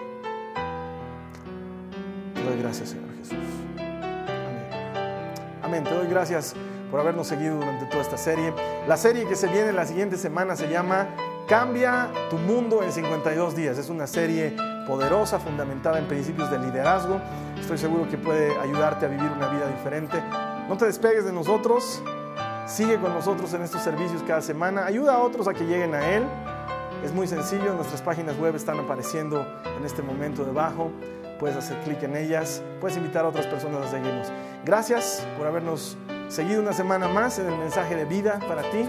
Te 2.34 2.44
doy 2.44 2.60
gracias, 2.60 2.90
Señor 2.90 3.16
Jesús. 3.20 3.38
Amén. 3.78 5.62
Amén. 5.64 5.84
Te 5.86 5.94
doy 5.94 6.08
gracias 6.08 6.56
por 6.92 7.00
habernos 7.00 7.28
seguido 7.28 7.56
durante 7.56 7.86
toda 7.86 8.02
esta 8.02 8.18
serie. 8.18 8.54
La 8.86 8.98
serie 8.98 9.26
que 9.26 9.38
se 9.38 9.48
viene 9.48 9.72
la 9.72 9.86
siguiente 9.86 10.18
semana 10.18 10.58
se 10.58 10.68
llama 10.68 11.08
Cambia 11.48 12.12
tu 12.30 12.38
mundo 12.38 12.84
en 12.84 12.92
52 12.92 13.56
días. 13.56 13.78
Es 13.78 13.88
una 13.88 14.06
serie 14.06 14.54
poderosa, 14.86 15.40
fundamentada 15.40 15.98
en 15.98 16.06
principios 16.06 16.52
de 16.52 16.60
liderazgo. 16.60 17.22
Estoy 17.58 17.78
seguro 17.78 18.06
que 18.10 18.18
puede 18.18 18.60
ayudarte 18.60 19.06
a 19.06 19.08
vivir 19.08 19.32
una 19.32 19.48
vida 19.48 19.66
diferente. 19.70 20.22
No 20.68 20.76
te 20.76 20.84
despegues 20.84 21.24
de 21.24 21.32
nosotros. 21.32 22.04
Sigue 22.66 23.00
con 23.00 23.14
nosotros 23.14 23.54
en 23.54 23.62
estos 23.62 23.82
servicios 23.82 24.24
cada 24.28 24.42
semana. 24.42 24.86
Ayuda 24.86 25.14
a 25.14 25.20
otros 25.20 25.48
a 25.48 25.54
que 25.54 25.64
lleguen 25.64 25.96
a 25.96 26.06
Él. 26.06 26.26
Es 27.06 27.14
muy 27.14 27.28
sencillo. 27.30 27.74
Nuestras 27.76 28.02
páginas 28.02 28.38
web 28.38 28.54
están 28.54 28.78
apareciendo 28.82 29.48
en 29.78 29.86
este 29.86 30.02
momento 30.02 30.44
debajo. 30.44 30.92
Puedes 31.40 31.56
hacer 31.56 31.78
clic 31.86 32.04
en 32.04 32.18
ellas. 32.18 32.62
Puedes 32.82 32.98
invitar 32.98 33.24
a 33.24 33.30
otras 33.30 33.48
personas 33.48 33.86
a 33.86 33.92
seguirnos. 33.92 34.28
Gracias 34.66 35.26
por 35.38 35.48
habernos 35.48 35.96
seguido 36.28 36.62
una 36.62 36.74
semana 36.74 37.08
más 37.08 37.40
en 37.40 37.48
el 37.48 37.58
mensaje 37.58 37.96
de 37.96 38.04
vida 38.04 38.38
para 38.50 38.64
ti. 38.64 38.84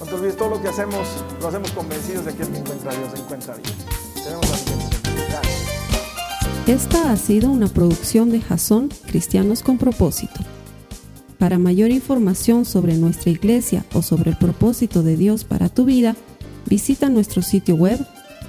No 0.00 0.06
te 0.06 0.14
olvides, 0.14 0.36
todo 0.36 0.48
lo 0.48 0.60
que 0.62 0.68
hacemos 0.68 1.06
lo 1.40 1.48
hacemos 1.48 1.70
convencidos 1.72 2.24
de 2.24 2.32
que 2.34 2.42
el 2.42 2.48
que 2.48 2.58
encuentra 2.58 2.94
Dios 2.94 3.10
encuentra 3.18 3.54
Dios. 3.56 3.74
Tenemos 4.14 4.48
la. 4.48 4.56
Esta 6.66 7.12
ha 7.12 7.16
sido 7.16 7.50
una 7.50 7.68
producción 7.68 8.30
de 8.30 8.40
Jason 8.40 8.88
Cristianos 9.06 9.62
con 9.62 9.76
Propósito. 9.76 10.40
Para 11.38 11.58
mayor 11.58 11.90
información 11.90 12.64
sobre 12.64 12.96
nuestra 12.96 13.30
iglesia 13.30 13.84
o 13.92 14.00
sobre 14.02 14.30
el 14.30 14.38
propósito 14.38 15.02
de 15.02 15.16
Dios 15.16 15.44
para 15.44 15.68
tu 15.68 15.84
vida, 15.84 16.16
visita 16.66 17.10
nuestro 17.10 17.42
sitio 17.42 17.74
web 17.74 17.98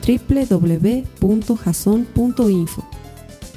www.jason.info. 0.08 2.88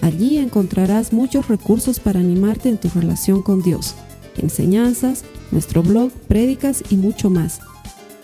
Allí 0.03 0.39
encontrarás 0.39 1.13
muchos 1.13 1.47
recursos 1.47 2.01
para 2.01 2.19
animarte 2.21 2.71
en 2.71 2.79
tu 2.79 2.89
relación 2.89 3.43
con 3.43 3.63
Dios 3.63 3.95
enseñanzas, 4.37 5.25
nuestro 5.51 5.83
blog, 5.83 6.11
prédicas 6.29 6.83
y 6.91 6.97
mucho 6.97 7.31
más. 7.31 7.61